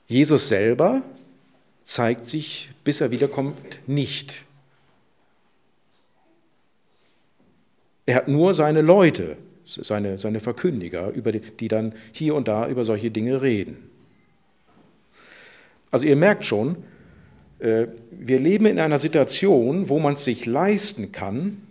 Jesus 0.07 0.49
selber 0.49 1.03
zeigt 1.83 2.27
sich, 2.27 2.71
bis 2.85 3.01
er 3.01 3.11
wiederkommt, 3.11 3.81
nicht. 3.87 4.45
Er 8.05 8.17
hat 8.17 8.29
nur 8.29 8.55
seine 8.55 8.83
Leute, 8.83 9.37
seine, 9.67 10.19
seine 10.19 10.41
Verkündiger, 10.41 11.11
über 11.11 11.33
die, 11.33 11.41
die 11.41 11.69
dann 11.69 11.95
hier 12.13 12.35
und 12.35 12.49
da 12.49 12.69
über 12.69 12.85
solche 12.85 13.11
Dinge 13.11 13.43
reden. 13.43 13.91
Also 15.91 16.07
ihr 16.07 16.17
merkt 16.17 16.45
schon, 16.45 16.77
äh, 17.59 17.87
wir 18.11 18.39
leben 18.39 18.67
in 18.67 18.79
einer 18.79 18.99
Situation, 18.99 19.89
wo 19.89 19.99
man 19.99 20.15
es 20.15 20.25
sich 20.25 20.47
leisten 20.47 21.13
kann, 21.13 21.63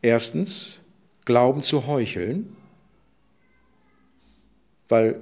erstens 0.00 0.80
Glauben 1.24 1.62
zu 1.62 1.86
heucheln, 1.86 2.56
weil 4.88 5.20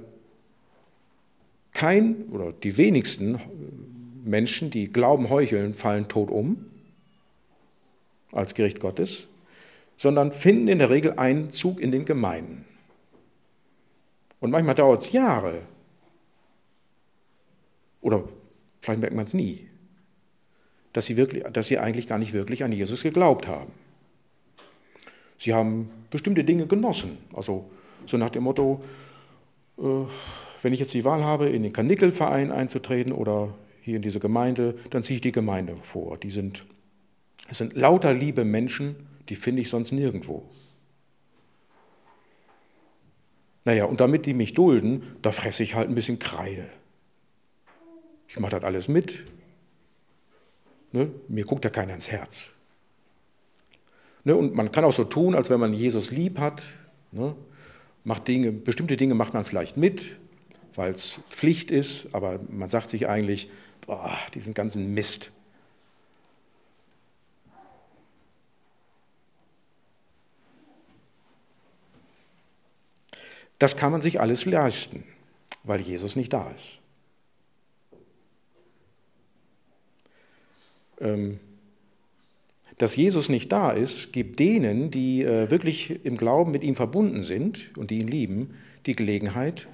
kein 1.73 2.25
oder 2.31 2.51
die 2.51 2.77
wenigsten 2.77 3.39
Menschen, 4.23 4.71
die 4.71 4.91
Glauben 4.91 5.29
heucheln, 5.29 5.73
fallen 5.73 6.07
tot 6.07 6.29
um 6.29 6.65
als 8.31 8.55
Gericht 8.55 8.79
Gottes 8.79 9.27
sondern 10.01 10.31
finden 10.31 10.67
in 10.67 10.79
der 10.79 10.89
Regel 10.89 11.13
Einzug 11.17 11.79
in 11.79 11.91
den 11.91 12.05
Gemeinden. 12.05 12.65
Und 14.39 14.49
manchmal 14.49 14.73
dauert 14.73 15.03
es 15.03 15.11
Jahre. 15.11 15.61
Oder 18.01 18.23
vielleicht 18.81 18.99
merkt 18.99 19.15
man 19.15 19.27
es 19.27 19.35
nie, 19.35 19.67
dass 20.91 21.05
sie, 21.05 21.17
wirklich, 21.17 21.43
dass 21.53 21.67
sie 21.67 21.77
eigentlich 21.77 22.07
gar 22.07 22.17
nicht 22.17 22.33
wirklich 22.33 22.63
an 22.63 22.71
Jesus 22.71 23.03
geglaubt 23.03 23.47
haben. 23.47 23.71
Sie 25.37 25.53
haben 25.53 25.91
bestimmte 26.09 26.43
Dinge 26.43 26.65
genossen. 26.65 27.19
Also 27.31 27.69
so 28.07 28.17
nach 28.17 28.31
dem 28.31 28.41
Motto, 28.41 28.79
äh, 29.77 29.83
wenn 30.63 30.73
ich 30.73 30.79
jetzt 30.79 30.95
die 30.95 31.05
Wahl 31.05 31.23
habe, 31.23 31.49
in 31.49 31.61
den 31.61 31.73
Kanickelverein 31.73 32.51
einzutreten 32.51 33.11
oder 33.11 33.53
hier 33.81 33.97
in 33.97 34.01
diese 34.01 34.19
Gemeinde, 34.19 34.73
dann 34.89 35.03
ziehe 35.03 35.17
ich 35.17 35.21
die 35.21 35.31
Gemeinde 35.31 35.75
vor. 35.83 36.17
Die 36.17 36.31
sind, 36.31 36.65
es 37.49 37.59
sind 37.59 37.75
lauter 37.75 38.15
liebe 38.15 38.45
Menschen, 38.45 39.10
die 39.29 39.35
finde 39.35 39.61
ich 39.61 39.69
sonst 39.69 39.91
nirgendwo. 39.91 40.49
Naja, 43.63 43.85
und 43.85 44.01
damit 44.01 44.25
die 44.25 44.33
mich 44.33 44.53
dulden, 44.53 45.03
da 45.21 45.31
fresse 45.31 45.63
ich 45.63 45.75
halt 45.75 45.89
ein 45.89 45.95
bisschen 45.95 46.19
Kreide. 46.19 46.69
Ich 48.27 48.39
mache 48.39 48.51
das 48.51 48.63
alles 48.63 48.87
mit. 48.87 49.23
Ne? 50.91 51.11
Mir 51.27 51.45
guckt 51.45 51.63
ja 51.63 51.69
keiner 51.69 51.93
ins 51.93 52.11
Herz. 52.11 52.53
Ne? 54.23 54.35
Und 54.35 54.55
man 54.55 54.71
kann 54.71 54.83
auch 54.83 54.93
so 54.93 55.03
tun, 55.03 55.35
als 55.35 55.49
wenn 55.49 55.59
man 55.59 55.73
Jesus 55.73 56.11
lieb 56.11 56.39
hat. 56.39 56.63
Ne? 57.11 57.35
Macht 58.03 58.27
Dinge, 58.27 58.51
bestimmte 58.51 58.97
Dinge 58.97 59.13
macht 59.13 59.33
man 59.33 59.45
vielleicht 59.45 59.77
mit, 59.77 60.17
weil 60.73 60.91
es 60.91 61.21
Pflicht 61.29 61.69
ist, 61.69 62.07
aber 62.13 62.39
man 62.49 62.69
sagt 62.69 62.89
sich 62.89 63.07
eigentlich, 63.07 63.49
boah, 63.85 64.17
diesen 64.33 64.53
ganzen 64.53 64.93
Mist, 64.93 65.31
Das 73.61 73.77
kann 73.77 73.91
man 73.91 74.01
sich 74.01 74.19
alles 74.19 74.45
leisten, 74.45 75.03
weil 75.63 75.81
Jesus 75.81 76.15
nicht 76.15 76.33
da 76.33 76.49
ist. 76.49 76.81
ähm, 81.01 81.39
dass 82.77 82.95
Jesus 82.95 83.29
nicht 83.29 83.51
da 83.51 83.71
ist, 83.71 84.13
gibt 84.13 84.39
denen, 84.39 84.89
die 84.89 85.23
äh, 85.23 85.51
wirklich 85.51 86.03
im 86.05 86.17
Glauben 86.17 86.51
mit 86.51 86.63
ihm 86.63 86.75
verbunden 86.75 87.21
sind 87.21 87.75
und 87.77 87.91
die 87.91 87.99
ihn 87.99 88.07
lieben, 88.07 88.55
die 88.85 88.95
Gelegenheit, 88.95 89.67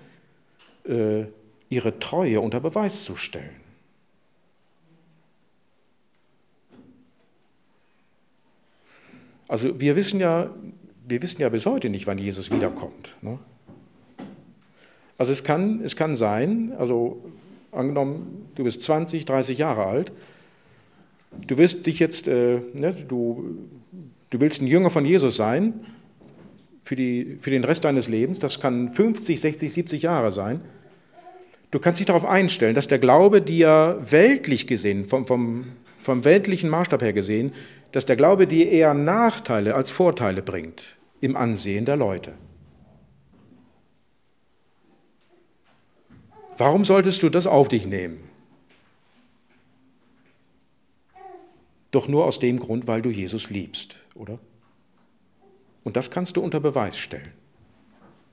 äh, 0.86 1.26
ihre 1.70 2.00
Treue 2.00 2.42
unter 2.42 2.60
Beweis 2.60 3.04
zu 3.04 3.16
stellen. 3.16 3.56
Also 9.48 9.80
wir 9.80 9.96
wissen 9.96 10.20
ja, 10.20 10.54
wir 11.08 11.22
wissen 11.22 11.42
ja 11.42 11.48
bis 11.48 11.66
heute 11.66 11.90
nicht, 11.90 12.08
wann 12.08 12.18
Jesus 12.18 12.52
wiederkommt. 12.52 13.16
Ne? 13.22 13.40
Also 15.18 15.32
es 15.32 15.44
kann, 15.44 15.82
es 15.84 15.96
kann 15.96 16.16
sein, 16.16 16.74
also 16.78 17.24
angenommen, 17.72 18.50
du 18.56 18.64
bist 18.64 18.82
20, 18.82 19.26
30 19.26 19.58
Jahre 19.58 19.86
alt, 19.86 20.12
du 21.48 21.58
wirst 21.58 21.86
dich 21.86 22.00
jetzt, 22.00 22.28
äh, 22.28 22.62
ne, 22.74 22.94
du, 23.08 23.58
du 24.30 24.40
willst 24.40 24.62
ein 24.62 24.68
Jünger 24.68 24.90
von 24.90 25.06
Jesus 25.06 25.36
sein 25.36 25.74
für, 26.84 26.96
die, 26.96 27.38
für 27.42 27.50
den 27.50 27.64
Rest 27.64 27.86
deines 27.86 28.08
Lebens, 28.08 28.40
das 28.40 28.60
kann 28.60 28.94
50, 28.94 29.42
60, 29.42 29.74
70 29.74 30.02
Jahre 30.04 30.32
sein. 30.32 30.62
Du 31.72 31.80
kannst 31.80 32.00
dich 32.00 32.08
darauf 32.08 32.26
einstellen, 32.26 32.76
dass 32.76 32.88
der 32.88 33.00
Glaube 33.00 33.42
dir 33.42 34.00
weltlich 34.10 34.68
gesehen, 34.68 35.04
vom, 35.04 35.28
vom, 35.28 35.66
vom 36.02 36.24
weltlichen 36.24 36.70
Maßstab 36.70 37.02
her 37.02 37.14
gesehen, 37.14 37.52
dass 37.92 38.06
der 38.06 38.16
Glaube 38.16 38.48
dir 38.48 38.72
eher 38.72 38.94
Nachteile 38.94 39.76
als 39.76 39.92
Vorteile 39.92 40.42
bringt 40.42 40.98
im 41.20 41.36
Ansehen 41.36 41.84
der 41.84 41.98
Leute. 41.98 42.34
Warum 46.58 46.86
solltest 46.86 47.22
du 47.22 47.30
das 47.30 47.46
auf 47.46 47.68
dich 47.68 47.86
nehmen? 47.86 48.20
Doch 51.92 52.08
nur 52.08 52.26
aus 52.26 52.40
dem 52.40 52.60
Grund, 52.60 52.88
weil 52.88 53.02
du 53.02 53.10
Jesus 53.10 53.50
liebst, 53.50 53.98
oder? 54.16 54.40
Und 55.84 55.96
das 55.96 56.12
kannst 56.12 56.36
du 56.36 56.42
unter 56.42 56.60
Beweis 56.60 56.98
stellen, 56.98 57.32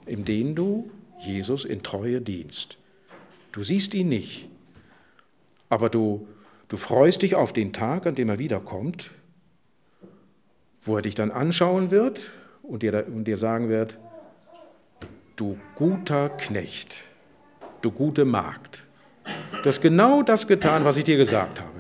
indem 0.07 0.55
du 0.55 0.91
Jesus 1.19 1.65
in 1.65 1.83
Treue 1.83 2.21
dienst. 2.21 2.79
Du 3.53 3.63
siehst 3.63 3.95
ihn 3.95 4.09
nicht, 4.09 4.49
aber 5.69 5.89
du, 5.89 6.27
du 6.69 6.77
freust 6.77 7.23
dich 7.23 7.37
auf 7.37 7.53
den 7.53 7.73
Tag, 7.73 8.07
an 8.07 8.17
dem 8.17 8.29
er 8.29 8.39
wiederkommt, 8.39 9.11
wo 10.83 10.97
er 10.97 11.03
dich 11.03 11.15
dann 11.15 11.31
anschauen 11.31 11.91
wird 11.91 12.31
und 12.63 12.83
dir, 12.83 13.07
und 13.07 13.25
dir 13.25 13.37
sagen 13.37 13.69
wird, 13.69 13.99
du 15.37 15.57
guter 15.77 16.31
Knecht, 16.31 17.05
du 17.85 17.91
gute 17.91 18.25
Magd, 18.25 18.83
du 19.63 19.69
hast 19.69 19.81
genau 19.81 20.23
das 20.23 20.47
getan, 20.47 20.85
was 20.85 20.97
ich 20.97 21.05
dir 21.05 21.17
gesagt 21.17 21.61
habe. 21.61 21.71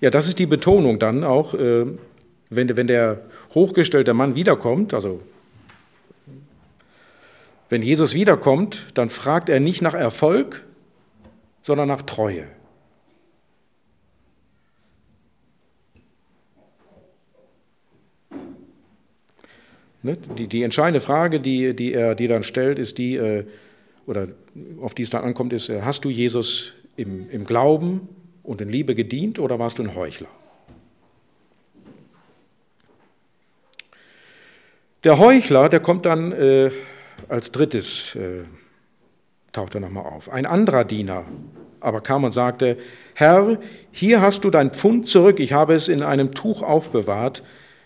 Ja, 0.00 0.08
das 0.10 0.28
ist 0.28 0.38
die 0.38 0.46
Betonung 0.46 0.98
dann 0.98 1.24
auch, 1.24 1.52
äh, 1.54 1.84
wenn, 2.48 2.76
wenn 2.76 2.86
der 2.86 3.20
hochgestellte 3.54 4.14
Mann 4.14 4.34
wiederkommt, 4.34 4.94
also 4.94 5.20
wenn 7.70 7.82
Jesus 7.82 8.14
wiederkommt, 8.14 8.88
dann 8.94 9.10
fragt 9.10 9.48
er 9.48 9.60
nicht 9.60 9.80
nach 9.80 9.94
Erfolg, 9.94 10.66
sondern 11.62 11.86
nach 11.88 12.02
Treue. 12.02 12.48
Ne? 20.02 20.16
Die, 20.36 20.48
die 20.48 20.62
entscheidende 20.64 21.00
Frage, 21.00 21.38
die, 21.38 21.74
die 21.76 21.94
er 21.94 22.16
die 22.16 22.26
dann 22.26 22.42
stellt, 22.42 22.80
ist 22.80 22.98
die, 22.98 23.16
äh, 23.16 23.44
oder 24.06 24.28
auf 24.80 24.94
die 24.94 25.02
es 25.02 25.10
dann 25.10 25.22
ankommt, 25.22 25.52
ist, 25.52 25.68
äh, 25.68 25.82
hast 25.82 26.04
du 26.04 26.10
Jesus 26.10 26.72
im, 26.96 27.30
im 27.30 27.44
Glauben 27.44 28.08
und 28.42 28.60
in 28.60 28.68
Liebe 28.68 28.96
gedient 28.96 29.38
oder 29.38 29.60
warst 29.60 29.78
du 29.78 29.84
ein 29.84 29.94
Heuchler? 29.94 30.28
Der 35.04 35.18
Heuchler, 35.18 35.68
der 35.68 35.80
kommt 35.80 36.04
dann 36.04 36.32
äh, 36.32 36.70
als 37.28 37.52
drittes, 37.52 38.14
äh, 38.16 38.44
taucht 39.52 39.74
er 39.74 39.80
nochmal 39.80 40.06
auf. 40.06 40.30
Ein 40.30 40.46
anderer 40.46 40.84
Diener 40.84 41.26
aber 41.80 42.00
kam 42.00 42.24
und 42.24 42.32
sagte, 42.32 42.78
Herr, 43.14 43.58
hier 43.90 44.20
hast 44.20 44.44
du 44.44 44.50
dein 44.50 44.70
Pfund 44.70 45.06
zurück, 45.06 45.40
ich 45.40 45.52
habe 45.52 45.74
es 45.74 45.88
in 45.88 46.02
einem 46.02 46.34
Tuch 46.34 46.62
aufbewahrt. 46.62 47.42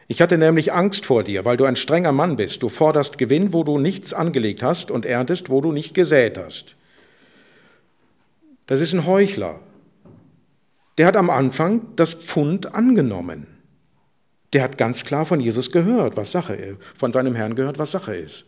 Ich 0.07 0.21
hatte 0.21 0.37
nämlich 0.37 0.73
Angst 0.73 1.07
vor 1.07 1.23
dir, 1.23 1.45
weil 1.45 1.57
du 1.57 1.65
ein 1.65 1.77
strenger 1.77 2.13
Mann 2.13 2.37
bist. 2.37 2.63
Du 2.63 2.69
forderst 2.69 3.17
Gewinn, 3.17 3.53
wo 3.53 3.65
du 3.65 3.79
nichts 3.79 4.13
angelegt 4.13 4.63
hast 4.63 4.91
und 4.91 5.07
erntest, 5.07 5.49
wo 5.49 5.61
du 5.61 5.73
nicht 5.73 5.95
gesät 5.95 6.37
hast. 6.37 6.77
Das 8.67 8.81
ist 8.81 8.93
ein 8.93 9.07
Heuchler. 9.07 9.61
Der 10.99 11.07
hat 11.07 11.17
am 11.17 11.31
Anfang 11.31 11.95
das 11.97 12.15
Pfund 12.15 12.75
angenommen. 12.75 13.47
Der 14.53 14.63
hat 14.63 14.79
ganz 14.79 15.05
klar 15.05 15.25
von 15.25 15.41
Jesus 15.41 15.73
gehört, 15.73 16.17
was 16.17 16.31
Sache 16.31 16.55
ist, 16.55 16.79
von 16.95 17.11
seinem 17.11 17.35
Herrn 17.35 17.55
gehört, 17.57 17.79
was 17.79 17.91
Sache 17.91 18.15
ist. 18.15 18.45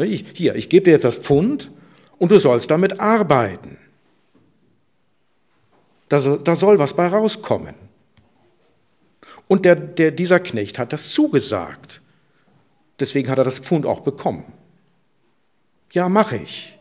Ne, 0.00 0.06
ich, 0.06 0.24
hier, 0.32 0.54
ich 0.54 0.70
gebe 0.70 0.84
dir 0.84 0.92
jetzt 0.92 1.04
das 1.04 1.16
Pfund 1.16 1.70
und 2.16 2.32
du 2.32 2.38
sollst 2.38 2.70
damit 2.70 3.00
arbeiten. 3.00 3.76
Da 6.08 6.18
soll, 6.18 6.38
da 6.42 6.56
soll 6.56 6.78
was 6.78 6.94
bei 6.94 7.06
rauskommen. 7.06 7.74
Und 9.46 9.66
der, 9.66 9.76
der, 9.76 10.10
dieser 10.10 10.40
Knecht 10.40 10.78
hat 10.78 10.94
das 10.94 11.10
zugesagt. 11.10 12.00
Deswegen 12.98 13.28
hat 13.28 13.36
er 13.36 13.44
das 13.44 13.58
Pfund 13.58 13.84
auch 13.84 14.00
bekommen. 14.00 14.44
Ja, 15.92 16.08
mache 16.08 16.36
ich. 16.36 16.78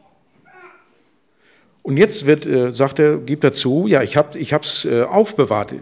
Und 1.84 1.98
jetzt 1.98 2.26
wird, 2.26 2.46
äh, 2.46 2.72
sagt 2.72 3.00
er, 3.00 3.18
gibt 3.18 3.44
er 3.44 3.52
zu, 3.52 3.86
ja, 3.88 4.02
ich 4.02 4.16
habe 4.16 4.38
es 4.38 4.86
äh, 4.86 5.02
aufbewahrt. 5.02 5.76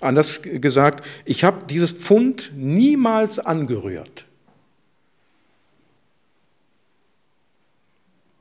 Anders 0.00 0.42
gesagt, 0.42 1.02
ich 1.24 1.44
habe 1.44 1.64
dieses 1.70 1.92
Pfund 1.92 2.52
niemals 2.54 3.38
angerührt. 3.38 4.25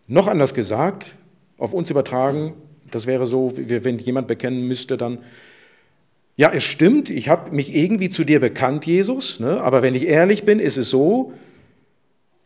Noch 0.08 0.28
anders 0.28 0.54
gesagt, 0.54 1.16
auf 1.58 1.74
uns 1.74 1.90
übertragen, 1.90 2.54
das 2.92 3.08
wäre 3.08 3.26
so, 3.26 3.54
wenn 3.56 3.98
jemand 3.98 4.28
bekennen 4.28 4.68
müsste, 4.68 4.98
dann, 4.98 5.20
ja, 6.36 6.52
es 6.54 6.64
stimmt, 6.64 7.10
ich 7.10 7.30
habe 7.30 7.52
mich 7.56 7.76
irgendwie 7.76 8.10
zu 8.10 8.24
dir 8.24 8.40
bekannt, 8.40 8.86
Jesus, 8.86 9.40
ne? 9.40 9.62
aber 9.62 9.82
wenn 9.82 9.96
ich 9.96 10.06
ehrlich 10.08 10.44
bin, 10.44 10.60
ist 10.60 10.78
es 10.78 10.90
so, 10.90 11.34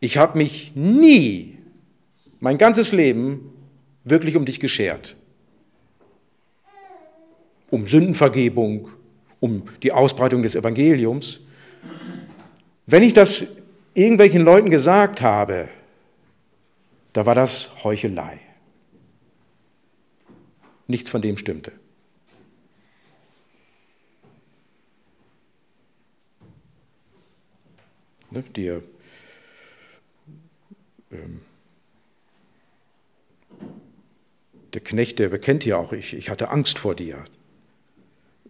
ich 0.00 0.16
habe 0.16 0.38
mich 0.38 0.74
nie, 0.74 1.58
mein 2.38 2.56
ganzes 2.56 2.92
Leben, 2.92 3.52
wirklich 4.04 4.36
um 4.36 4.46
dich 4.46 4.60
geschert. 4.60 5.16
Um 7.70 7.86
Sündenvergebung, 7.86 8.88
um 9.40 9.64
die 9.82 9.92
Ausbreitung 9.92 10.42
des 10.42 10.54
Evangeliums. 10.54 11.40
Wenn 12.86 13.02
ich 13.02 13.12
das 13.12 13.44
irgendwelchen 13.94 14.42
Leuten 14.42 14.70
gesagt 14.70 15.20
habe, 15.20 15.68
da 17.12 17.26
war 17.26 17.34
das 17.34 17.84
Heuchelei. 17.84 18.40
Nichts 20.86 21.10
von 21.10 21.22
dem 21.22 21.36
stimmte. 21.36 21.72
Ne, 28.30 28.44
der, 28.54 28.82
ähm, 31.10 31.42
der 34.72 34.80
Knecht, 34.80 35.18
der 35.18 35.28
bekennt 35.28 35.64
ja 35.64 35.78
auch, 35.78 35.92
ich, 35.92 36.14
ich 36.14 36.30
hatte 36.30 36.50
Angst 36.50 36.78
vor 36.78 36.94
dir. 36.94 37.24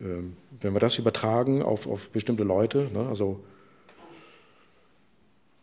Ähm, 0.00 0.36
wenn 0.61 0.74
wir 0.74 0.80
das 0.80 0.98
übertragen 0.98 1.62
auf, 1.62 1.86
auf 1.86 2.11
bestimmte 2.11 2.44
Leute, 2.44 2.90
ne, 2.92 3.08
also 3.08 3.42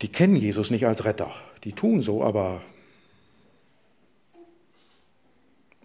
die 0.02 0.10
kennen 0.10 0.36
Jesus 0.36 0.72
nicht 0.72 0.88
als 0.88 1.06
Retter, 1.06 1.32
die 1.64 1.74
tun 1.74 2.02
so, 2.02 2.24
aber 2.24 2.62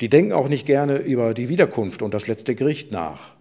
die 0.01 0.09
denken 0.09 0.33
auch 0.33 0.49
nicht 0.49 0.67
gerne 0.67 0.99
über 0.99 1.35
die 1.35 1.49
Wiederkunft 1.49 2.03
und 2.03 2.15
das 2.15 2.27
letzte 2.27 2.55
Gericht 2.55 2.93
nach. 2.93 3.33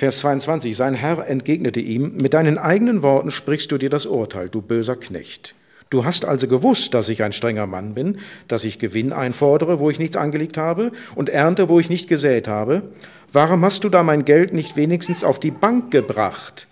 Vers 0.00 0.20
22, 0.20 0.74
sein 0.76 0.94
Herr 0.94 1.28
entgegnete 1.28 1.80
ihm, 1.80 2.16
mit 2.16 2.32
deinen 2.32 2.56
eigenen 2.56 3.02
Worten 3.02 3.30
sprichst 3.30 3.70
du 3.70 3.76
dir 3.76 3.90
das 3.90 4.06
Urteil, 4.06 4.48
du 4.48 4.62
böser 4.62 4.96
Knecht. 4.96 5.54
Du 5.90 6.06
hast 6.06 6.24
also 6.24 6.48
gewusst, 6.48 6.94
dass 6.94 7.10
ich 7.10 7.22
ein 7.22 7.32
strenger 7.32 7.66
Mann 7.66 7.92
bin, 7.92 8.18
dass 8.48 8.64
ich 8.64 8.78
Gewinn 8.78 9.12
einfordere, 9.12 9.78
wo 9.78 9.90
ich 9.90 9.98
nichts 9.98 10.16
angelegt 10.16 10.56
habe, 10.56 10.92
und 11.16 11.28
ernte, 11.28 11.68
wo 11.68 11.80
ich 11.80 11.90
nicht 11.90 12.08
gesät 12.08 12.48
habe. 12.48 12.82
Warum 13.30 13.62
hast 13.62 13.84
du 13.84 13.90
da 13.90 14.02
mein 14.02 14.24
Geld 14.24 14.54
nicht 14.54 14.76
wenigstens 14.76 15.22
auf 15.22 15.38
die 15.38 15.50
Bank 15.50 15.90
gebracht? 15.90 16.66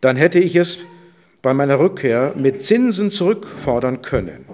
Dann 0.00 0.16
hätte 0.16 0.38
ich 0.38 0.54
es 0.54 0.78
bei 1.42 1.54
meiner 1.54 1.78
Rückkehr 1.78 2.34
mit 2.36 2.62
Zinsen 2.62 3.10
zurückfordern 3.10 4.02
können. 4.02 4.44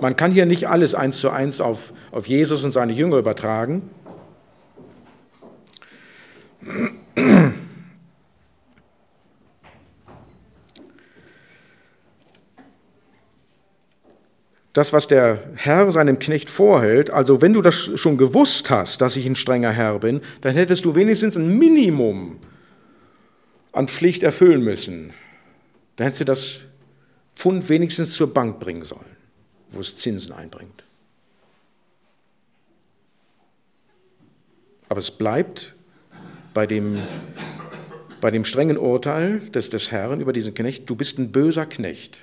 Man 0.00 0.14
kann 0.14 0.30
hier 0.30 0.46
nicht 0.46 0.68
alles 0.68 0.94
eins 0.94 1.18
zu 1.18 1.30
eins 1.30 1.60
auf, 1.60 1.92
auf 2.12 2.26
Jesus 2.26 2.62
und 2.64 2.70
seine 2.70 2.92
Jünger 2.92 3.16
übertragen. 3.16 3.90
das, 14.78 14.92
was 14.92 15.08
der 15.08 15.42
Herr 15.56 15.90
seinem 15.90 16.20
Knecht 16.20 16.48
vorhält, 16.48 17.10
also 17.10 17.42
wenn 17.42 17.52
du 17.52 17.62
das 17.62 17.90
schon 17.96 18.16
gewusst 18.16 18.70
hast, 18.70 19.00
dass 19.00 19.16
ich 19.16 19.26
ein 19.26 19.34
strenger 19.34 19.72
Herr 19.72 19.98
bin, 19.98 20.20
dann 20.40 20.54
hättest 20.54 20.84
du 20.84 20.94
wenigstens 20.94 21.36
ein 21.36 21.58
Minimum 21.58 22.38
an 23.72 23.88
Pflicht 23.88 24.22
erfüllen 24.22 24.62
müssen. 24.62 25.12
Dann 25.96 26.06
hättest 26.06 26.20
du 26.20 26.24
das 26.24 26.60
Pfund 27.34 27.68
wenigstens 27.68 28.14
zur 28.14 28.32
Bank 28.32 28.58
bringen 28.60 28.84
sollen, 28.84 29.16
wo 29.70 29.80
es 29.80 29.96
Zinsen 29.96 30.32
einbringt. 30.32 30.84
Aber 34.88 34.98
es 34.98 35.10
bleibt 35.10 35.74
bei 36.54 36.66
dem, 36.66 36.98
bei 38.20 38.30
dem 38.30 38.44
strengen 38.44 38.78
Urteil 38.78 39.40
des, 39.50 39.70
des 39.70 39.90
Herrn 39.90 40.20
über 40.20 40.32
diesen 40.32 40.54
Knecht, 40.54 40.88
du 40.88 40.96
bist 40.96 41.18
ein 41.18 41.30
böser 41.30 41.66
Knecht. 41.66 42.22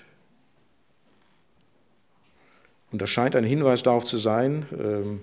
Und 2.91 3.01
das 3.01 3.09
scheint 3.09 3.35
ein 3.35 3.43
Hinweis 3.43 3.83
darauf 3.83 4.05
zu 4.05 4.17
sein, 4.17 4.65
ähm, 4.77 5.21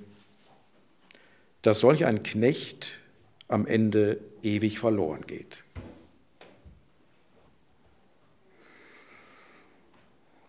dass 1.63 1.81
solch 1.81 2.05
ein 2.05 2.23
Knecht 2.23 2.99
am 3.49 3.67
Ende 3.67 4.19
ewig 4.43 4.79
verloren 4.79 5.27
geht. 5.27 5.63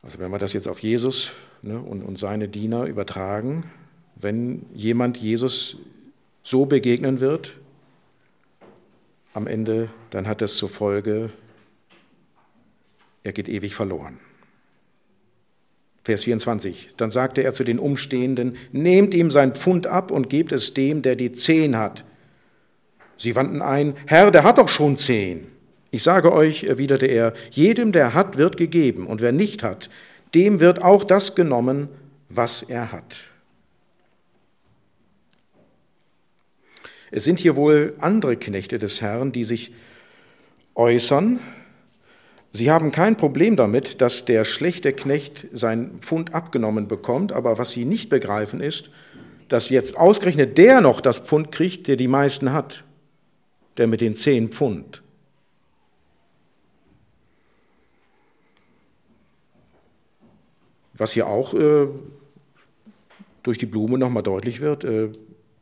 Also 0.03 0.19
wenn 0.19 0.31
wir 0.31 0.37
das 0.37 0.53
jetzt 0.53 0.67
auf 0.67 0.79
Jesus 0.79 1.31
ne, 1.61 1.79
und, 1.79 2.03
und 2.03 2.19
seine 2.19 2.49
Diener 2.49 2.85
übertragen, 2.85 3.63
wenn 4.15 4.65
jemand 4.73 5.17
Jesus 5.17 5.77
so 6.43 6.65
begegnen 6.65 7.21
wird, 7.21 7.57
am 9.33 9.47
Ende, 9.47 9.89
dann 10.11 10.27
hat 10.27 10.41
das 10.41 10.55
zur 10.57 10.69
Folge, 10.69 11.31
er 13.23 13.31
geht 13.31 13.49
ewig 13.49 13.73
verloren. 13.73 14.19
Vers 16.03 16.23
24. 16.23 16.89
Dann 16.97 17.09
sagte 17.09 17.43
er 17.43 17.53
zu 17.53 17.63
den 17.63 17.79
Umstehenden, 17.79 18.57
nehmt 18.73 19.13
ihm 19.13 19.31
sein 19.31 19.55
Pfund 19.55 19.87
ab 19.87 20.11
und 20.11 20.29
gebt 20.29 20.51
es 20.51 20.73
dem, 20.73 21.01
der 21.01 21.15
die 21.15 21.31
zehn 21.31 21.77
hat. 21.77 22.03
Sie 23.17 23.35
wandten 23.35 23.61
ein, 23.61 23.95
Herr, 24.05 24.29
der 24.29 24.43
hat 24.43 24.57
doch 24.57 24.67
schon 24.67 24.97
zehn. 24.97 25.47
Ich 25.93 26.01
sage 26.01 26.33
euch, 26.33 26.63
erwiderte 26.63 27.05
er, 27.05 27.33
jedem, 27.51 27.91
der 27.91 28.15
hat, 28.15 28.39
wird 28.39 28.57
gegeben, 28.57 29.05
und 29.05 29.21
wer 29.21 29.31
nicht 29.31 29.61
hat, 29.61 29.91
dem 30.33 30.59
wird 30.59 30.81
auch 30.81 31.03
das 31.03 31.35
genommen, 31.35 31.87
was 32.29 32.63
er 32.63 32.91
hat. 32.91 33.25
Es 37.11 37.25
sind 37.25 37.39
hier 37.39 37.55
wohl 37.55 37.93
andere 37.99 38.37
Knechte 38.37 38.79
des 38.79 39.03
Herrn, 39.03 39.31
die 39.33 39.43
sich 39.43 39.71
äußern, 40.73 41.39
Sie 42.55 42.69
haben 42.69 42.91
kein 42.91 43.17
Problem 43.17 43.55
damit, 43.55 44.01
dass 44.01 44.25
der 44.25 44.45
schlechte 44.45 44.93
Knecht 44.93 45.47
sein 45.53 45.97
Pfund 46.01 46.35
abgenommen 46.35 46.87
bekommt, 46.87 47.31
aber 47.31 47.57
was 47.57 47.71
Sie 47.71 47.85
nicht 47.85 48.09
begreifen 48.09 48.61
ist, 48.61 48.89
dass 49.47 49.69
jetzt 49.69 49.97
ausgerechnet 49.97 50.57
der 50.57 50.81
noch 50.81 51.01
das 51.01 51.19
Pfund 51.19 51.51
kriegt, 51.51 51.87
der 51.87 51.97
die 51.97 52.07
meisten 52.07 52.51
hat, 52.51 52.83
der 53.77 53.85
mit 53.87 54.01
den 54.01 54.13
zehn 54.15 54.49
Pfund. 54.49 55.02
Was 60.93 61.13
hier 61.13 61.27
auch 61.27 61.53
äh, 61.53 61.87
durch 63.41 63.57
die 63.57 63.65
Blume 63.65 63.97
nochmal 63.97 64.23
deutlich 64.23 64.61
wird, 64.61 64.83
äh, 64.83 65.09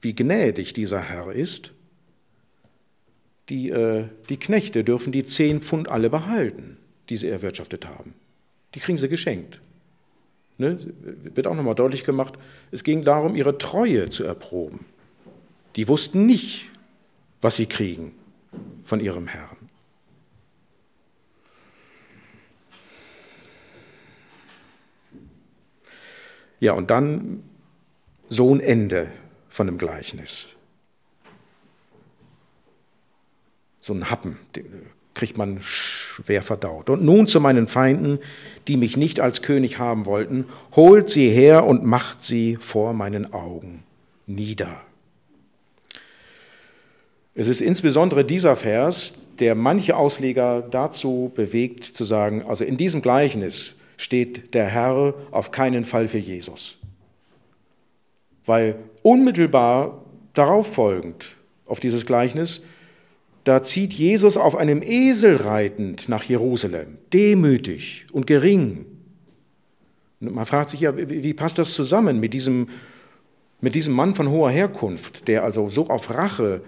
wie 0.01 0.15
gnädig 0.15 0.73
dieser 0.73 1.01
Herr 1.01 1.32
ist. 1.32 1.73
Die, 3.49 3.69
äh, 3.69 4.07
die 4.29 4.38
Knechte 4.38 4.84
dürfen 4.84 5.11
die 5.11 5.23
zehn 5.23 5.61
Pfund 5.61 5.89
alle 5.89 6.09
behalten 6.09 6.77
die 7.11 7.17
sie 7.17 7.27
erwirtschaftet 7.27 7.86
haben. 7.86 8.13
Die 8.73 8.79
kriegen 8.79 8.97
sie 8.97 9.09
geschenkt. 9.09 9.59
Ne? 10.57 10.77
Wird 11.01 11.45
auch 11.45 11.55
nochmal 11.55 11.75
deutlich 11.75 12.05
gemacht, 12.05 12.36
es 12.71 12.86
ging 12.86 13.03
darum, 13.03 13.36
ihre 13.36 13.57
Treue 13.57 14.09
zu 14.09 14.23
erproben. 14.23 14.86
Die 15.75 15.89
wussten 15.89 16.25
nicht, 16.25 16.69
was 17.41 17.57
sie 17.57 17.65
kriegen 17.65 18.13
von 18.86 19.01
ihrem 19.01 19.27
Herrn. 19.27 19.57
Ja, 26.62 26.74
und 26.74 26.89
dann 26.91 27.43
so 28.30 28.53
ein 28.53 28.62
Ende 28.62 29.12
von 29.49 29.68
dem 29.68 29.78
Gleichnis. 29.78 30.49
So 33.82 33.93
ein 33.93 34.09
Happen, 34.09 34.38
kriegt 35.16 35.38
man 35.38 35.59
schwer 35.62 36.43
verdaut. 36.43 36.89
Und 36.89 37.03
nun 37.03 37.26
zu 37.26 37.41
meinen 37.41 37.68
Feinden, 37.68 38.20
die 38.68 38.78
mich 38.78 38.95
nicht 38.95 39.20
als 39.20 39.41
König 39.41 39.80
haben 39.80 40.05
wollten, 40.05 40.45
holt 40.76 41.09
sie 41.09 41.32
her 41.32 41.66
und 41.66 41.84
macht 41.84 42.22
sie 42.22 42.57
vor 42.57 42.93
meinen 42.93 43.34
Augen 43.34 43.84
nieder. 44.28 44.82
Es 47.34 47.47
ist 47.47 47.62
insbesondere 47.62 48.24
dieser 48.24 48.55
Vers, 48.55 49.30
der 49.39 49.55
manche 49.55 49.97
Ausleger 49.97 50.62
dazu 50.62 51.32
bewegt 51.34 51.86
zu 51.86 52.03
sagen, 52.03 52.43
also 52.43 52.64
in 52.64 52.78
diesem 52.78 53.01
Gleichnis 53.01 53.78
steht 54.02 54.54
der 54.54 54.66
Herr 54.66 55.14
auf 55.32 55.52
keinen 55.52 55.86
Fall 55.86 56.08
für 56.08 56.18
Jesus. 56.18 56.78
Weil 58.45 58.76
unmittelbar 59.04 60.04
darauf 60.34 60.74
folgend 60.74 61.36
auf 61.66 61.80
dieses 61.80 62.06
Gleichnis 62.06 62.62
da 63.43 63.64
zieht 63.64 63.93
Jesus 63.93 64.38
auf 64.38 64.56
einem 64.56 64.82
Esel 64.84 65.38
reitend 65.38 66.10
nach 66.10 66.24
Jerusalem, 66.24 66.97
demütig 67.12 68.06
und 68.12 68.28
gering. 68.28 68.86
Und 70.20 70.36
man 70.36 70.45
fragt 70.45 70.70
sich 70.70 70.82
ja, 70.82 70.95
wie 70.95 71.34
passt 71.34 71.58
das 71.58 71.74
zusammen 71.74 72.20
mit 72.20 72.34
diesem, 72.34 72.68
mit 73.60 73.74
diesem 73.74 73.93
Mann 73.93 74.14
von 74.14 74.30
hoher 74.30 74.52
Herkunft, 74.52 75.28
der 75.28 75.43
also 75.43 75.70
so 75.70 75.88
auf 75.89 76.12
Rache 76.12 76.62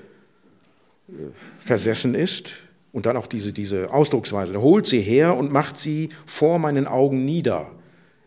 äh, 1.07 1.11
versessen 1.59 2.15
ist 2.15 2.55
und 2.93 3.07
dann 3.07 3.17
auch 3.17 3.27
diese, 3.27 3.51
diese 3.51 3.91
Ausdrucksweise, 3.91 4.53
er 4.53 4.61
holt 4.61 4.85
sie 4.85 5.01
her 5.01 5.35
und 5.35 5.51
macht 5.51 5.77
sie 5.77 6.09
vor 6.25 6.59
meinen 6.59 6.87
Augen 6.87 7.25
nieder. 7.25 7.71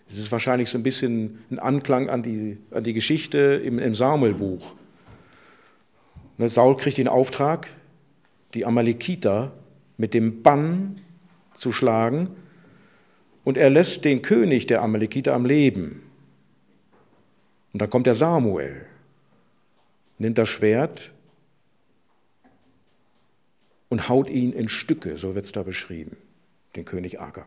Das 0.08 0.18
ist 0.18 0.30
wahrscheinlich 0.30 0.68
so 0.68 0.76
ein 0.76 0.82
bisschen 0.82 1.38
ein 1.50 1.58
Anklang 1.58 2.10
an 2.10 2.22
die, 2.22 2.58
an 2.72 2.84
die 2.84 2.92
Geschichte 2.92 3.38
im, 3.64 3.78
im 3.78 3.94
Samuelbuch. 3.94 4.74
Ne, 6.36 6.48
Saul 6.48 6.76
kriegt 6.76 6.98
den 6.98 7.08
Auftrag, 7.08 7.68
die 8.54 8.66
Amalekiter 8.66 9.52
mit 9.96 10.14
dem 10.14 10.42
Bann 10.42 11.00
zu 11.54 11.72
schlagen 11.72 12.34
und 13.44 13.56
er 13.56 13.70
lässt 13.70 14.04
den 14.04 14.20
König 14.20 14.66
der 14.66 14.82
Amalekiter 14.82 15.32
am 15.32 15.46
Leben. 15.46 16.02
Und 17.72 17.82
dann 17.82 17.90
kommt 17.90 18.06
der 18.06 18.14
Samuel, 18.14 18.86
nimmt 20.18 20.38
das 20.38 20.48
Schwert 20.48 21.12
und 23.88 24.08
haut 24.08 24.28
ihn 24.30 24.52
in 24.52 24.68
Stücke, 24.68 25.16
so 25.16 25.34
wird 25.34 25.44
es 25.44 25.52
da 25.52 25.62
beschrieben, 25.62 26.16
den 26.74 26.84
König 26.84 27.20
Agag. 27.20 27.46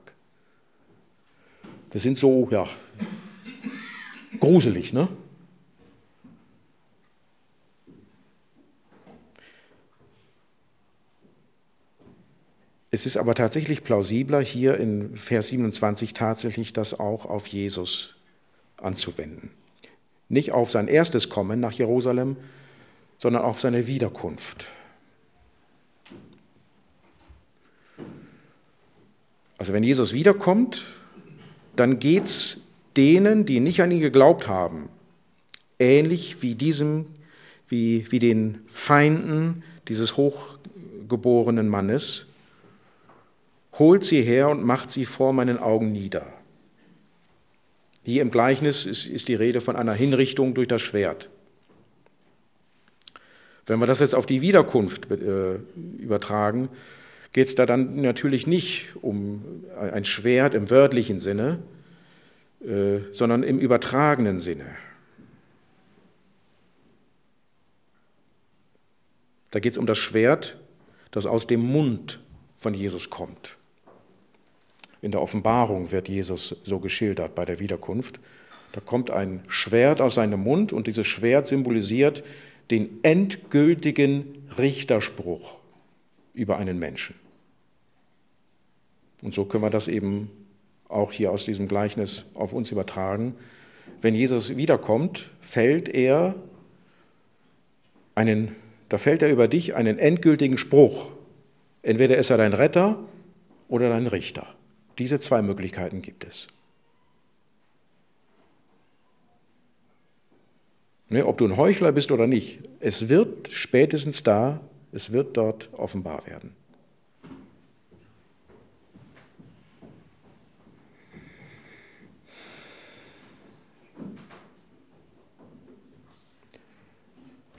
Das 1.92 2.04
sind 2.04 2.18
so, 2.18 2.48
ja, 2.52 2.68
gruselig, 4.40 4.94
ne? 4.94 5.10
Es 12.92 13.06
ist 13.06 13.18
aber 13.18 13.36
tatsächlich 13.36 13.84
plausibler, 13.84 14.42
hier 14.42 14.78
in 14.78 15.16
Vers 15.16 15.50
27 15.50 16.14
tatsächlich 16.14 16.74
das 16.74 17.00
auch 17.00 17.26
auf 17.26 17.48
Jesus 17.48 18.16
anzuwenden. 18.78 19.52
Nicht 20.28 20.52
auf 20.54 20.72
sein 20.72 20.88
erstes 20.88 21.30
Kommen 21.30 21.60
nach 21.60 21.72
Jerusalem, 21.72 22.38
sondern 23.18 23.44
auf 23.44 23.62
seine 23.62 23.86
Wiederkunft. 23.86 24.68
Also 29.60 29.74
wenn 29.74 29.84
Jesus 29.84 30.14
wiederkommt, 30.14 30.86
dann 31.76 32.00
geht 32.00 32.24
es 32.24 32.62
denen, 32.96 33.46
die 33.46 33.60
nicht 33.60 33.82
an 33.82 33.92
ihn 33.92 34.00
geglaubt 34.00 34.48
haben, 34.48 34.90
ähnlich 35.78 36.42
wie 36.42 36.56
diesem, 36.56 37.06
wie, 37.68 38.10
wie 38.10 38.20
den 38.20 38.62
Feinden 38.68 39.64
dieses 39.90 40.16
hochgeborenen 40.16 41.68
Mannes, 41.68 42.26
holt 43.78 44.06
sie 44.06 44.22
her 44.22 44.50
und 44.50 44.64
macht 44.64 44.92
sie 44.92 45.06
vor 45.06 45.34
meinen 45.34 45.58
Augen 45.60 45.92
nieder. 45.92 46.26
Hier 48.04 48.22
im 48.22 48.32
Gleichnis 48.32 48.86
ist, 48.86 49.06
ist 49.06 49.28
die 49.28 49.36
Rede 49.36 49.60
von 49.60 49.76
einer 49.76 49.94
Hinrichtung 49.94 50.54
durch 50.54 50.70
das 50.70 50.82
Schwert. 50.82 51.30
Wenn 53.66 53.80
wir 53.80 53.88
das 53.88 54.00
jetzt 54.00 54.16
auf 54.16 54.26
die 54.26 54.42
Wiederkunft 54.42 55.12
äh, 55.12 55.56
übertragen, 56.00 56.70
geht 57.32 57.48
es 57.48 57.56
da 57.56 57.66
dann 57.66 58.02
natürlich 58.02 58.48
nicht 58.48 58.96
um 59.02 59.64
ein 59.80 60.06
Schwert 60.06 60.54
im 60.54 60.70
wörtlichen 60.70 61.20
Sinne, 61.20 61.60
äh, 62.66 63.00
sondern 63.12 63.44
im 63.44 63.60
übertragenen 63.60 64.40
Sinne. 64.40 64.66
Da 69.52 69.60
geht 69.60 69.74
es 69.74 69.78
um 69.78 69.86
das 69.86 69.98
Schwert, 69.98 70.58
das 71.12 71.26
aus 71.26 71.48
dem 71.48 71.62
Mund 71.62 72.20
von 72.58 72.74
Jesus 72.74 73.10
kommt. 73.10 73.58
In 75.02 75.12
der 75.12 75.22
Offenbarung 75.22 75.92
wird 75.92 76.10
Jesus 76.10 76.58
so 76.64 76.80
geschildert 76.80 77.34
bei 77.34 77.46
der 77.46 77.60
Wiederkunft. 77.60 78.20
Da 78.74 78.82
kommt 78.82 79.10
ein 79.10 79.44
Schwert 79.48 80.02
aus 80.02 80.16
seinem 80.16 80.42
Mund 80.42 80.74
und 80.74 80.88
dieses 80.88 81.08
Schwert 81.08 81.48
symbolisiert 81.48 82.24
den 82.70 83.00
endgültigen 83.04 84.44
Richterspruch 84.58 85.59
über 86.40 86.58
einen 86.58 86.80
Menschen. 86.80 87.16
Und 89.22 89.34
so 89.34 89.44
können 89.44 89.64
wir 89.64 89.70
das 89.70 89.90
eben 89.90 90.32
auch 90.88 91.12
hier 91.12 91.32
aus 91.32 91.44
diesem 91.44 91.68
Gleichnis 91.68 92.26
auf 92.34 92.54
uns 92.54 92.72
übertragen. 92.72 93.36
Wenn 94.02 94.16
Jesus 94.16 94.56
wiederkommt, 94.56 95.30
fällt 95.42 95.90
er 95.90 96.36
einen, 98.16 98.56
da 98.88 98.98
fällt 98.98 99.22
er 99.22 99.30
über 99.30 99.50
dich 99.50 99.76
einen 99.76 100.00
endgültigen 100.00 100.58
Spruch. 100.58 101.12
Entweder 101.82 102.18
ist 102.18 102.30
er 102.30 102.38
dein 102.38 102.54
Retter 102.54 102.98
oder 103.68 103.90
dein 103.90 104.08
Richter. 104.08 104.48
Diese 104.98 105.20
zwei 105.20 105.42
Möglichkeiten 105.42 106.02
gibt 106.02 106.26
es. 106.26 106.48
Ne, 111.10 111.26
ob 111.26 111.38
du 111.38 111.46
ein 111.46 111.58
Heuchler 111.58 111.92
bist 111.92 112.12
oder 112.12 112.28
nicht, 112.28 112.60
es 112.80 113.10
wird 113.10 113.52
spätestens 113.52 114.24
da, 114.24 114.62
es 114.92 115.12
wird 115.12 115.38
dort 115.38 115.70
offenbar 115.74 116.26
werden. 116.26 116.56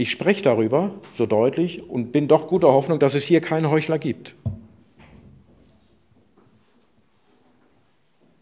Ich 0.01 0.11
spreche 0.11 0.43
darüber 0.43 0.95
so 1.13 1.27
deutlich 1.27 1.87
und 1.91 2.11
bin 2.11 2.27
doch 2.27 2.49
guter 2.49 2.69
Hoffnung, 2.69 2.99
dass 2.99 3.15
es 3.15 3.25
hier 3.25 3.43
keinen 3.43 3.69
Heuchler 3.69 3.99
gibt. 3.99 4.35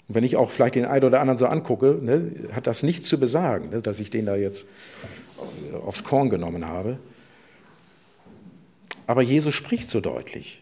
Und 0.07 0.15
wenn 0.15 0.23
ich 0.23 0.37
auch 0.37 0.51
vielleicht 0.51 0.77
den 0.77 0.85
einen 0.85 1.05
oder 1.05 1.21
anderen 1.21 1.37
so 1.37 1.47
angucke, 1.47 1.99
ne, 2.01 2.31
hat 2.53 2.69
das 2.69 2.85
nichts 2.85 3.09
zu 3.09 3.19
besagen, 3.19 3.71
ne, 3.71 3.83
dass 3.83 3.99
ich 3.99 4.09
den 4.09 4.27
da 4.27 4.37
jetzt 4.37 4.67
aufs 5.85 6.05
Korn 6.05 6.31
genommen 6.31 6.65
habe. 6.65 7.01
Aber 9.09 9.23
Jesus 9.23 9.55
spricht 9.55 9.89
so 9.89 10.03
deutlich, 10.03 10.61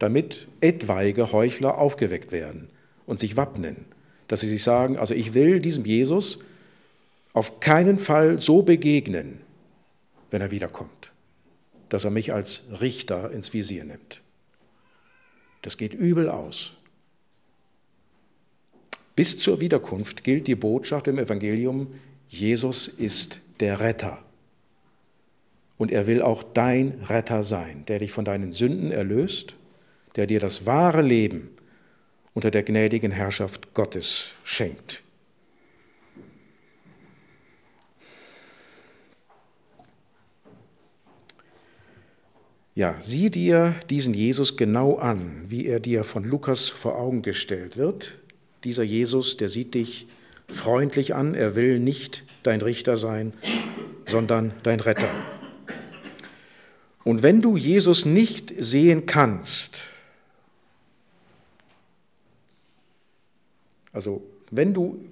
damit 0.00 0.48
etwaige 0.60 1.30
Heuchler 1.30 1.78
aufgeweckt 1.78 2.32
werden 2.32 2.68
und 3.06 3.20
sich 3.20 3.36
wappnen, 3.36 3.84
dass 4.26 4.40
sie 4.40 4.48
sich 4.48 4.64
sagen, 4.64 4.98
also 4.98 5.14
ich 5.14 5.32
will 5.32 5.60
diesem 5.60 5.84
Jesus 5.84 6.40
auf 7.32 7.60
keinen 7.60 8.00
Fall 8.00 8.40
so 8.40 8.62
begegnen, 8.62 9.38
wenn 10.32 10.42
er 10.42 10.50
wiederkommt, 10.50 11.12
dass 11.88 12.02
er 12.02 12.10
mich 12.10 12.32
als 12.32 12.64
Richter 12.80 13.30
ins 13.30 13.52
Visier 13.52 13.84
nimmt. 13.84 14.20
Das 15.62 15.78
geht 15.78 15.94
übel 15.94 16.28
aus. 16.28 16.74
Bis 19.14 19.38
zur 19.38 19.60
Wiederkunft 19.60 20.24
gilt 20.24 20.48
die 20.48 20.56
Botschaft 20.56 21.06
im 21.06 21.20
Evangelium, 21.20 21.94
Jesus 22.26 22.88
ist 22.88 23.40
der 23.60 23.78
Retter. 23.78 24.23
Und 25.76 25.90
er 25.90 26.06
will 26.06 26.22
auch 26.22 26.42
dein 26.42 27.00
Retter 27.08 27.42
sein, 27.42 27.84
der 27.86 27.98
dich 27.98 28.12
von 28.12 28.24
deinen 28.24 28.52
Sünden 28.52 28.92
erlöst, 28.92 29.56
der 30.16 30.26
dir 30.26 30.40
das 30.40 30.66
wahre 30.66 31.02
Leben 31.02 31.50
unter 32.32 32.50
der 32.50 32.62
gnädigen 32.62 33.12
Herrschaft 33.12 33.74
Gottes 33.74 34.34
schenkt. 34.44 35.02
Ja, 42.76 42.96
sieh 43.00 43.30
dir 43.30 43.76
diesen 43.88 44.14
Jesus 44.14 44.56
genau 44.56 44.96
an, 44.96 45.44
wie 45.46 45.66
er 45.66 45.78
dir 45.78 46.02
von 46.02 46.24
Lukas 46.24 46.68
vor 46.68 46.98
Augen 46.98 47.22
gestellt 47.22 47.76
wird. 47.76 48.16
Dieser 48.64 48.82
Jesus, 48.82 49.36
der 49.36 49.48
sieht 49.48 49.74
dich 49.74 50.08
freundlich 50.48 51.14
an, 51.14 51.36
er 51.36 51.54
will 51.54 51.78
nicht 51.78 52.24
dein 52.42 52.60
Richter 52.60 52.96
sein, 52.96 53.32
sondern 54.06 54.52
dein 54.64 54.80
Retter. 54.80 55.08
Und 57.04 57.22
wenn 57.22 57.42
du 57.42 57.56
Jesus 57.56 58.06
nicht 58.06 58.52
sehen 58.58 59.06
kannst, 59.06 59.84
also 63.92 64.22
wenn 64.50 64.72
du 64.72 65.04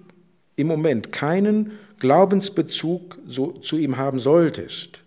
im 0.57 0.67
Moment 0.67 1.13
keinen 1.13 1.73
Glaubensbezug 1.99 3.19
zu 3.29 3.77
ihm 3.77 3.97
haben 3.97 4.19
solltest, 4.19 5.03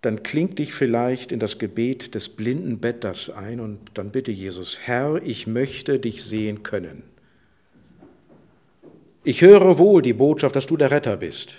dann 0.00 0.22
kling 0.22 0.54
dich 0.54 0.72
vielleicht 0.72 1.32
in 1.32 1.40
das 1.40 1.58
Gebet 1.58 2.14
des 2.14 2.28
blinden 2.28 2.78
Betters 2.78 3.28
ein 3.28 3.58
und 3.58 3.80
dann 3.94 4.10
bitte 4.10 4.30
Jesus, 4.30 4.78
Herr, 4.84 5.20
ich 5.22 5.48
möchte 5.48 5.98
dich 5.98 6.22
sehen 6.22 6.62
können. 6.62 7.02
Ich 9.24 9.40
höre 9.40 9.78
wohl 9.78 10.02
die 10.02 10.12
Botschaft, 10.12 10.54
dass 10.54 10.66
du 10.66 10.76
der 10.76 10.92
Retter 10.92 11.16
bist. 11.16 11.56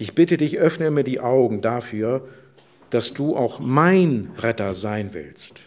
Ich 0.00 0.14
bitte 0.14 0.38
dich, 0.38 0.56
öffne 0.56 0.90
mir 0.90 1.04
die 1.04 1.20
Augen 1.20 1.60
dafür, 1.60 2.26
dass 2.88 3.12
du 3.12 3.36
auch 3.36 3.58
mein 3.60 4.30
Retter 4.38 4.74
sein 4.74 5.12
willst. 5.12 5.64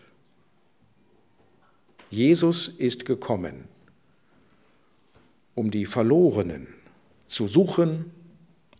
Jesus 2.09 2.67
ist 2.67 3.05
gekommen, 3.05 3.65
um 5.53 5.69
die 5.69 5.85
Verlorenen 5.85 6.65
zu 7.27 7.45
suchen 7.45 8.11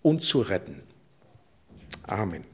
und 0.02 0.24
zu 0.24 0.42
retten. 0.42 0.82
Amen. 2.08 2.53